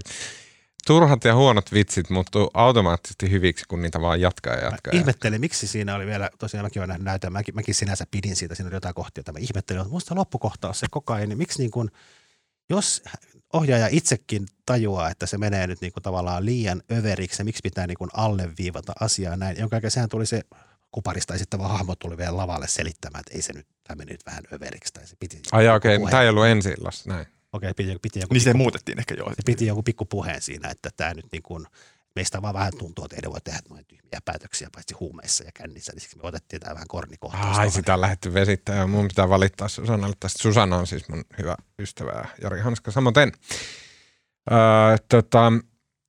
Turhat 0.88 1.24
ja 1.24 1.36
huonot 1.36 1.72
vitsit 1.74 2.10
muuttuu 2.10 2.52
automaattisesti 2.54 3.32
hyviksi, 3.32 3.66
kun 3.68 3.82
niitä 3.82 4.02
vaan 4.02 4.22
jatkaa 4.22 4.54
ja 4.54 4.60
Mä 4.60 4.66
jatkaa. 4.66 4.94
ja 4.94 5.00
ihmettelin, 5.00 5.42
miksi 5.42 5.68
siinä 5.68 5.96
oli 5.96 6.06
vielä, 6.06 6.30
tosiaan 6.40 6.66
mäkin 6.66 6.80
olen 6.80 6.88
nähnyt 6.88 7.06
näytön, 7.06 7.34
mäkin, 7.34 7.56
mäkin 7.56 7.76
sinänsä 7.76 8.06
pidin 8.12 8.36
siitä, 8.36 8.56
siinä 8.56 8.68
oli 8.68 8.76
jotain 8.76 8.96
kohtia, 8.96 9.22
että 9.22 9.32
mä 9.32 9.40
ihmettelin, 9.40 9.82
että 9.82 9.94
musta 9.94 10.16
loppukohtaus 10.16 10.80
se 10.80 10.88
koko 10.92 11.14
ajan, 11.14 11.30
niin 11.30 11.38
miksi 11.38 11.60
niin 11.60 11.72
kuin, 11.72 11.92
jos 12.70 13.04
ohjaaja 13.54 13.88
itsekin 13.92 14.46
tajuaa, 14.66 15.10
että 15.10 15.26
se 15.26 15.38
menee 15.38 15.68
nyt 15.68 15.82
niin 15.82 15.94
kuin 15.94 16.04
tavallaan 16.04 16.46
liian 16.46 16.82
överiksi, 16.92 17.44
miksi 17.44 17.62
pitää 17.64 17.88
niin 17.88 17.98
kuin 17.98 18.10
alleviivata 18.14 18.94
asiaa 19.00 19.38
näin, 19.38 19.60
jonka 19.60 19.76
jälkeen 19.76 19.92
sehän 19.92 20.10
tuli 20.10 20.26
se 20.26 20.42
kuparista 20.92 21.34
esittävä 21.34 21.68
hahmo 21.68 21.96
tuli 21.96 22.18
vielä 22.18 22.38
lavalle 22.38 22.68
selittämään, 22.68 23.20
että 23.20 23.36
ei 23.36 23.42
se 23.42 23.54
nyt, 23.54 23.68
tämä 23.84 23.96
meni 23.96 24.12
nyt 24.12 24.26
vähän 24.26 24.44
överiksi, 24.54 24.94
tai 24.94 25.08
se 25.08 25.16
piti. 25.20 25.42
Ai 25.52 25.70
okei, 25.70 25.96
okay, 25.96 26.10
tämä 26.10 26.24
ei 26.24 26.30
ollut 26.30 26.46
ensi 26.46 26.70
illassa, 26.70 27.10
näin. 27.10 27.26
Okei, 27.56 27.74
piti, 27.74 27.96
piti 28.02 28.20
joku 28.20 28.34
Niin 28.34 28.42
se 28.42 28.50
pikku- 28.50 28.58
muutettiin 28.58 29.00
ehkä 29.00 29.14
joo. 29.14 29.30
se 29.30 29.42
piti 29.46 29.66
joku 29.66 29.84
pikku 29.84 30.06
puheen 30.06 30.42
siinä, 30.42 30.70
että 30.70 30.90
tämä 30.98 31.14
nyt 31.14 31.26
niin 31.32 31.44
kuin, 31.44 31.66
meistä 32.16 32.42
vaan 32.42 32.54
vähän 32.54 32.78
tuntuu, 32.78 33.06
että 33.06 33.16
ei 33.24 33.32
voi 33.32 33.42
tehdä 33.42 33.60
noin 33.70 33.86
tyhmiä 33.86 34.20
päätöksiä 34.26 34.70
paitsi 34.76 34.94
huumeissa 35.00 35.44
ja 35.44 35.52
kännissä, 35.54 35.92
niin 35.94 36.02
siksi 36.02 36.18
me 36.18 36.28
otettiin 36.28 36.60
tämä 36.60 36.74
vähän 36.74 36.88
kornikohtaus. 36.88 37.46
Ai, 37.46 37.54
tuohon. 37.54 37.72
sitä 37.72 37.94
on 37.94 38.02
lähdetty 38.02 38.34
vesittämään 38.34 38.82
ja 38.82 38.88
mun 38.88 39.08
pitää 39.08 39.30
valittaa 39.30 39.68
Susannalle 39.68 40.16
tästä. 40.20 40.44
Susanna 40.44 40.78
on 40.78 40.88
siis 40.88 41.10
mun 41.10 41.24
hyvä 41.38 41.56
ystävä 41.80 42.12
ja 42.12 42.26
Jari 42.42 42.62
Hanska 42.62 42.92
samoin. 42.92 43.16
Öö, 43.18 44.98
tota, 45.10 45.54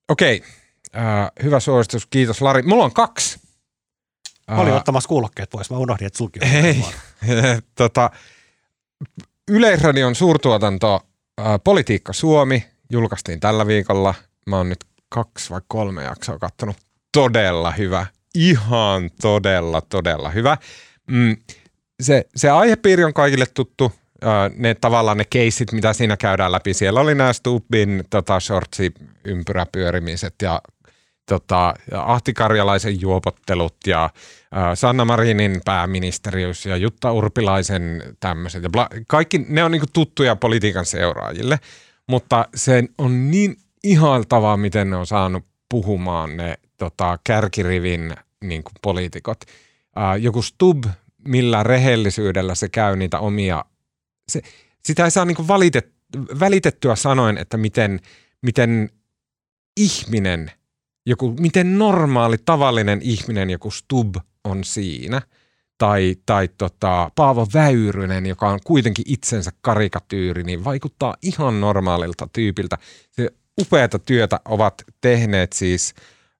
okei, 0.08 0.42
öö, 0.96 1.02
hyvä 1.42 1.60
suositus, 1.60 2.06
kiitos 2.06 2.42
Lari. 2.42 2.62
Mulla 2.62 2.84
on 2.84 2.92
kaksi. 2.92 3.40
Mä 4.50 4.56
olin 4.56 4.72
Öö, 4.72 4.76
ottamassa 4.78 5.08
kuulokkeet 5.08 5.50
pois, 5.50 5.70
mä 5.70 5.76
unohdin, 5.78 6.06
että 6.06 6.16
sulki 6.16 6.40
on 6.42 6.48
Ei. 6.48 6.84
tota, 7.74 8.10
Yleisradion 9.50 10.14
suurtuotanto 10.14 11.06
Politiikka 11.64 12.12
Suomi 12.12 12.66
julkaistiin 12.90 13.40
tällä 13.40 13.66
viikolla. 13.66 14.14
Mä 14.46 14.56
oon 14.56 14.68
nyt 14.68 14.84
kaksi 15.08 15.50
vai 15.50 15.60
kolme 15.68 16.04
jaksoa 16.04 16.38
kattonut. 16.38 16.76
Todella 17.12 17.70
hyvä. 17.70 18.06
Ihan 18.34 19.10
todella, 19.20 19.80
todella 19.80 20.30
hyvä. 20.30 20.56
Mm, 21.10 21.36
se, 22.02 22.24
se 22.36 22.50
aihepiiri 22.50 23.04
on 23.04 23.14
kaikille 23.14 23.46
tuttu. 23.46 23.92
Ne 24.56 24.74
tavallaan 24.74 25.16
ne 25.16 25.24
keissit, 25.30 25.72
mitä 25.72 25.92
siinä 25.92 26.16
käydään 26.16 26.52
läpi. 26.52 26.74
Siellä 26.74 27.00
oli 27.00 27.14
nämä 27.14 27.32
Stubbin 27.32 28.04
tota, 28.10 28.40
shortsi 28.40 28.92
ympyräpyörimiset 29.24 30.34
ja 30.42 30.60
tota, 31.26 31.74
ja 31.90 32.12
Ahti 32.12 32.32
Karjalaisen 32.32 33.00
juopottelut 33.00 33.76
ja 33.86 34.10
ää, 34.52 34.74
Sanna 34.74 35.04
Marinin 35.04 35.60
pääministeriys 35.64 36.66
ja 36.66 36.76
Jutta 36.76 37.12
Urpilaisen 37.12 38.02
tämmöiset. 38.20 38.62
Ja 38.62 38.70
bla, 38.70 38.88
kaikki 39.06 39.46
ne 39.48 39.64
on 39.64 39.70
niinku 39.70 39.86
tuttuja 39.92 40.36
politiikan 40.36 40.86
seuraajille, 40.86 41.60
mutta 42.08 42.48
se 42.54 42.84
on 42.98 43.30
niin 43.30 43.56
ihailtavaa, 43.84 44.56
miten 44.56 44.90
ne 44.90 44.96
on 44.96 45.06
saanut 45.06 45.44
puhumaan 45.68 46.36
ne 46.36 46.58
tota, 46.76 47.18
kärkirivin 47.24 48.14
niinku 48.44 48.70
poliitikot. 48.82 49.40
Ää, 49.96 50.16
joku 50.16 50.42
Stubb, 50.42 50.84
millä 51.28 51.62
rehellisyydellä 51.62 52.54
se 52.54 52.68
käy 52.68 52.96
niitä 52.96 53.18
omia, 53.18 53.64
se, 54.28 54.40
sitä 54.84 55.04
ei 55.04 55.10
saa 55.10 55.24
niinku 55.24 55.48
valitet, 55.48 55.92
välitettyä 56.40 56.96
sanoen, 56.96 57.38
että 57.38 57.56
miten, 57.56 58.00
miten 58.42 58.90
ihminen 59.76 60.50
joku, 61.06 61.34
miten 61.40 61.78
normaali, 61.78 62.36
tavallinen 62.44 63.00
ihminen 63.02 63.50
joku 63.50 63.70
Stub 63.70 64.16
on 64.44 64.64
siinä. 64.64 65.22
Tai, 65.78 66.16
tai 66.26 66.48
tota, 66.58 67.10
Paavo 67.14 67.46
Väyrynen, 67.54 68.26
joka 68.26 68.48
on 68.48 68.60
kuitenkin 68.64 69.04
itsensä 69.08 69.50
karikatyyri, 69.60 70.42
niin 70.42 70.64
vaikuttaa 70.64 71.16
ihan 71.22 71.60
normaalilta 71.60 72.28
tyypiltä. 72.32 72.78
Se 73.10 73.30
upeata 73.60 73.98
työtä 73.98 74.40
ovat 74.44 74.74
tehneet 75.00 75.52
siis 75.52 75.94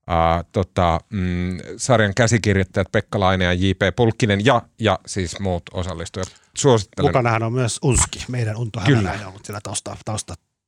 ää, 0.07 0.45
tota, 0.53 1.01
mm, 1.11 1.59
sarjan 1.77 2.15
käsikirjoittajat 2.15 2.93
Pekka 2.93 3.21
Laine 3.21 3.45
ja 3.45 3.53
J.P. 3.53 3.97
Pulkkinen 3.97 4.45
ja, 4.45 4.63
ja 4.81 4.99
siis 5.07 5.41
muut 5.41 5.63
osallistujat. 5.73 6.29
Suosittelen. 6.59 7.09
Mukanahan 7.09 7.43
on 7.43 7.53
myös 7.53 7.79
Unski, 7.83 8.25
meidän 8.29 8.57
Unto 8.57 8.81
Kyllä. 8.87 9.13
On 9.13 9.27
ollut 9.27 9.45
siellä 9.45 9.61
tausta, 9.63 9.97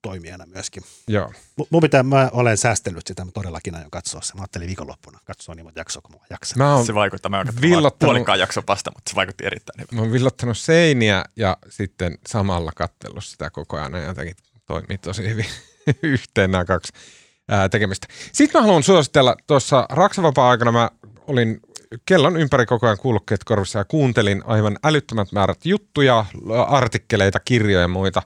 taustatoimijana 0.03 0.46
myöskin. 0.46 0.82
Joo. 1.09 1.32
M- 1.57 1.62
Mun 1.70 1.82
pitää, 1.82 2.03
mä 2.03 2.30
olen 2.32 2.57
säästellyt 2.57 3.07
sitä, 3.07 3.24
mä 3.24 3.30
todellakin 3.30 3.74
aion 3.74 3.90
katsoa 3.90 4.20
se. 4.20 4.34
Mä 4.34 4.40
ajattelin 4.40 4.66
viikonloppuna 4.66 5.18
katsoa 5.24 5.55
niin 5.55 5.66
monta 5.66 5.80
jaksoa, 5.80 6.03
kun 6.03 6.14
mä 6.14 6.26
jaksan. 6.30 6.59
Mä 6.59 6.74
oon, 6.74 6.86
Se 6.86 6.94
vaikuttaa, 6.94 7.30
mä 7.30 7.36
oon 7.38 7.92
puolikkaan 7.99 8.38
jakson 8.38 8.62
vasta, 8.68 8.90
mutta 8.94 9.11
se 9.11 9.16
vaikutti 9.16 9.46
erittäin 9.46 9.80
hyvin. 9.80 9.96
mä 9.96 10.01
oon 10.03 10.12
villottanut 10.12 10.59
seiniä 10.59 11.24
ja 11.36 11.57
sitten 11.68 12.18
samalla 12.26 12.72
kattellut 12.76 13.24
sitä 13.24 13.51
koko 13.51 13.76
ajan 13.76 13.92
ja 13.94 14.03
jotenkin 14.03 14.36
toimii 14.66 14.99
tosi 14.99 15.28
hyvin 15.28 15.46
yhteen 16.03 16.51
nämä 16.51 16.64
kaksi 16.64 16.92
ää, 17.49 17.68
tekemistä. 17.68 18.07
Sitten 18.32 18.61
mä 18.61 18.66
haluan 18.66 18.82
suositella, 18.82 19.36
tuossa 19.46 19.86
Raksavapaa-aikana 19.90 20.72
mä 20.72 20.90
olin 21.26 21.61
kellon 22.07 22.36
ympäri 22.36 22.66
koko 22.66 22.86
ajan 22.86 22.99
kuulokkeet 22.99 23.44
korvissa 23.44 23.78
ja 23.78 23.84
kuuntelin 23.84 24.42
aivan 24.46 24.78
älyttömät 24.84 25.32
määrät 25.32 25.66
juttuja, 25.66 26.24
artikkeleita, 26.68 27.40
kirjoja 27.40 27.80
ja 27.80 27.88
muita. 27.88 28.22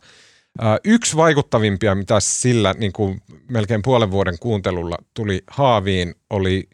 Yksi 0.84 1.16
vaikuttavimpia, 1.16 1.94
mitä 1.94 2.20
sillä 2.20 2.74
niin 2.78 2.92
kuin 2.92 3.20
melkein 3.48 3.82
puolen 3.82 4.10
vuoden 4.10 4.38
kuuntelulla 4.38 4.96
tuli 5.14 5.42
haaviin, 5.50 6.14
oli 6.30 6.68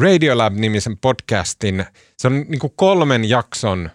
Radiolab-nimisen 0.00 0.96
podcastin. 1.00 1.84
Se 2.18 2.26
on 2.26 2.44
niin 2.48 2.58
kuin 2.58 2.72
kolmen 2.76 3.28
jakson 3.28 3.90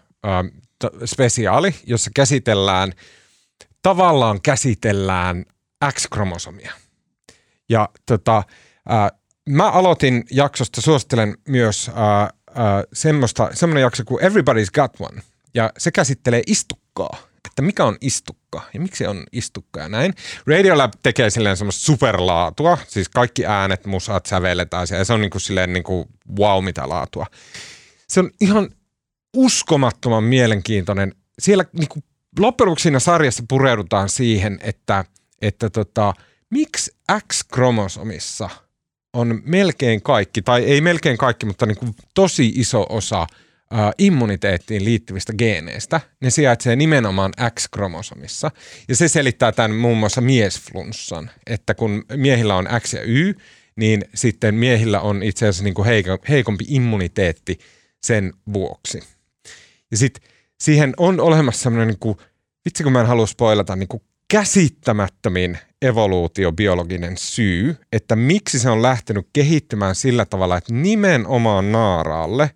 t- 0.79 1.05
spesiaali, 1.05 1.75
jossa 1.87 2.11
käsitellään, 2.15 2.93
tavallaan 3.81 4.41
käsitellään 4.41 5.45
X-kromosomia. 5.91 6.73
Ja 7.69 7.89
tota, 8.05 8.43
ää, 8.89 9.09
mä 9.49 9.71
aloitin 9.71 10.23
jaksosta, 10.31 10.81
suosittelen 10.81 11.37
myös 11.47 11.91
ää, 11.95 12.29
ää, 12.55 12.83
semmoista, 12.93 13.49
semmoinen 13.53 13.81
jakso 13.81 14.03
kuin 14.05 14.23
Everybody's 14.23 14.71
Got 14.73 14.91
One. 14.99 15.21
Ja 15.53 15.71
se 15.77 15.91
käsittelee 15.91 16.41
istukkaa, 16.47 17.17
että 17.45 17.61
mikä 17.61 17.85
on 17.85 17.97
istukka 18.01 18.61
ja 18.73 18.79
miksi 18.79 19.07
on 19.07 19.23
istukka 19.31 19.79
ja 19.79 19.89
näin. 19.89 20.13
Radiolab 20.47 20.93
tekee 21.03 21.29
silleen 21.29 21.57
semmoista 21.57 21.85
superlaatua, 21.85 22.77
siis 22.87 23.09
kaikki 23.09 23.45
äänet, 23.45 23.85
musat, 23.85 24.25
sävelet 24.25 24.69
ja 24.91 25.05
se 25.05 25.13
on 25.13 25.21
niinku 25.21 25.39
silleen 25.39 25.73
niinku 25.73 26.07
wow 26.39 26.63
mitä 26.63 26.89
laatua. 26.89 27.25
Se 28.07 28.19
on 28.19 28.31
ihan 28.41 28.69
uskomattoman 29.37 30.23
mielenkiintoinen. 30.23 31.15
Siellä 31.39 31.65
niinku, 31.73 31.99
loppujen 32.39 32.67
lopuksi 32.67 32.83
siinä 32.83 32.99
sarjassa 32.99 33.43
pureudutaan 33.49 34.09
siihen, 34.09 34.59
että, 34.63 35.05
että 35.41 35.69
tota, 35.69 36.13
miksi 36.49 36.91
X-kromosomissa 37.27 38.49
on 39.13 39.41
melkein 39.45 40.01
kaikki, 40.01 40.41
tai 40.41 40.63
ei 40.63 40.81
melkein 40.81 41.17
kaikki, 41.17 41.45
mutta 41.45 41.65
niin 41.65 41.77
kuin 41.77 41.95
tosi 42.13 42.53
iso 42.55 42.85
osa 42.89 43.27
ää, 43.71 43.91
immuniteettiin 43.97 44.85
liittyvistä 44.85 45.33
geeneistä. 45.33 46.01
Ne 46.21 46.29
sijaitsee 46.29 46.75
nimenomaan 46.75 47.31
X-kromosomissa. 47.59 48.51
Ja 48.87 48.95
se 48.95 49.07
selittää 49.07 49.51
tämän 49.51 49.75
muun 49.75 49.97
muassa 49.97 50.21
miesflunssan, 50.21 51.29
että 51.47 51.73
kun 51.73 52.05
miehillä 52.15 52.55
on 52.55 52.67
X 52.79 52.93
ja 52.93 53.01
Y, 53.03 53.33
niin 53.75 54.05
sitten 54.13 54.55
miehillä 54.55 55.01
on 55.01 55.23
itse 55.23 55.45
asiassa 55.45 55.63
niin 55.63 55.73
kuin 55.73 55.85
heiko, 55.85 56.17
heikompi 56.29 56.65
immuniteetti 56.67 57.59
sen 58.03 58.33
vuoksi. 58.53 59.03
Ja 59.91 59.97
sitten 59.97 60.29
siihen 60.61 60.93
on 60.97 61.19
olemassa 61.19 61.63
sellainen 61.63 61.87
niin 61.87 61.99
kuin 61.99 62.17
vitsi 62.65 62.83
kun 62.83 62.91
mä 62.91 63.01
en 63.01 63.07
halua 63.07 63.27
spoilata, 63.27 63.75
niin 63.75 63.87
kuin 63.87 64.03
käsittämättömin 64.27 65.57
evoluutiobiologinen 65.81 67.17
syy, 67.17 67.77
että 67.93 68.15
miksi 68.15 68.59
se 68.59 68.69
on 68.69 68.81
lähtenyt 68.81 69.27
kehittymään 69.33 69.95
sillä 69.95 70.25
tavalla, 70.25 70.57
että 70.57 70.73
nimenomaan 70.73 71.71
naaraalle, 71.71 72.51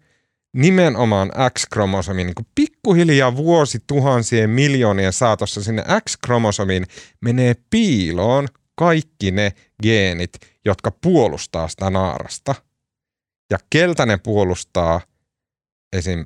nimenomaan 0.56 1.32
X-kromosomin, 1.60 2.28
niin 2.28 2.36
kuin 2.36 2.47
pikkuhiljaa 2.56 3.36
vuosituhansien 3.36 4.49
miljoonien 4.49 5.14
saatossa 5.14 5.64
sinne 5.64 5.84
X-kromosomiin 6.10 6.86
menee 7.22 7.56
piiloon 7.70 8.47
kaikki 8.76 9.32
ne 9.32 9.51
geenit, 9.84 10.34
jotka 10.66 10.91
puolustaa 10.91 11.68
sitä 11.68 11.89
naarasta. 11.89 12.56
Ja 13.49 13.58
keltä 13.70 14.06
ne 14.06 14.18
puolustaa 14.18 15.01
esim. 15.93 16.26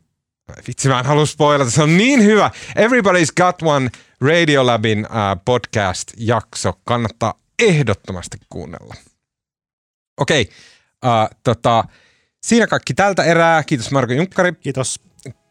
Vitsi, 0.68 0.88
mä 0.88 1.00
en 1.00 1.06
halua 1.06 1.26
spoilata, 1.26 1.72
se 1.72 1.84
on 1.84 1.98
niin 1.98 2.24
hyvä. 2.24 2.52
Everybody's 2.70 3.34
Got 3.38 3.62
One 3.62 3.90
Radiolabin 4.22 5.06
uh, 5.06 5.44
podcast-jakso. 5.46 6.74
Kannattaa 6.84 7.34
ehdottomasti 7.60 8.38
kuunnella. 8.50 8.96
Okei, 10.18 10.42
okay, 10.42 11.24
uh, 11.24 11.38
tota, 11.44 11.84
siinä 12.44 12.68
kaikki 12.68 12.94
tältä 12.94 13.24
erää. 13.24 13.64
Kiitos 13.64 13.92
Marko 13.92 14.14
Junkkari. 14.14 14.52
Kiitos. 14.52 15.00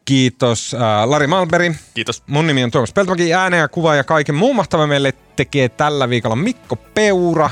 Kiitos 0.05 0.73
uh, 0.73 0.79
Lari 1.09 1.27
Malberi. 1.27 1.75
Kiitos. 1.93 2.23
Mun 2.27 2.47
nimi 2.47 2.63
on 2.63 2.71
Tuomas 2.71 2.93
Peltomäki. 2.93 3.33
Ääneen 3.33 3.61
ja 3.61 3.67
kuva 3.67 3.95
ja 3.95 4.03
kaiken 4.03 4.35
muun 4.35 4.55
mahtava 4.55 4.87
meille 4.87 5.13
tekee 5.35 5.69
tällä 5.69 6.09
viikolla 6.09 6.35
Mikko 6.35 6.75
Peura. 6.75 7.49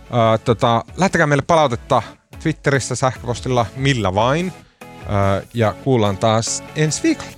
Uh, 0.00 0.40
tota, 0.44 0.84
lähettäkää 0.96 1.26
meille 1.26 1.44
palautetta 1.46 2.02
Twitterissä, 2.42 2.94
sähköpostilla, 2.94 3.66
millä 3.76 4.14
vain. 4.14 4.52
Uh, 4.82 5.48
ja 5.54 5.72
kuullaan 5.84 6.16
taas 6.16 6.64
ensi 6.76 7.02
viikolla. 7.02 7.30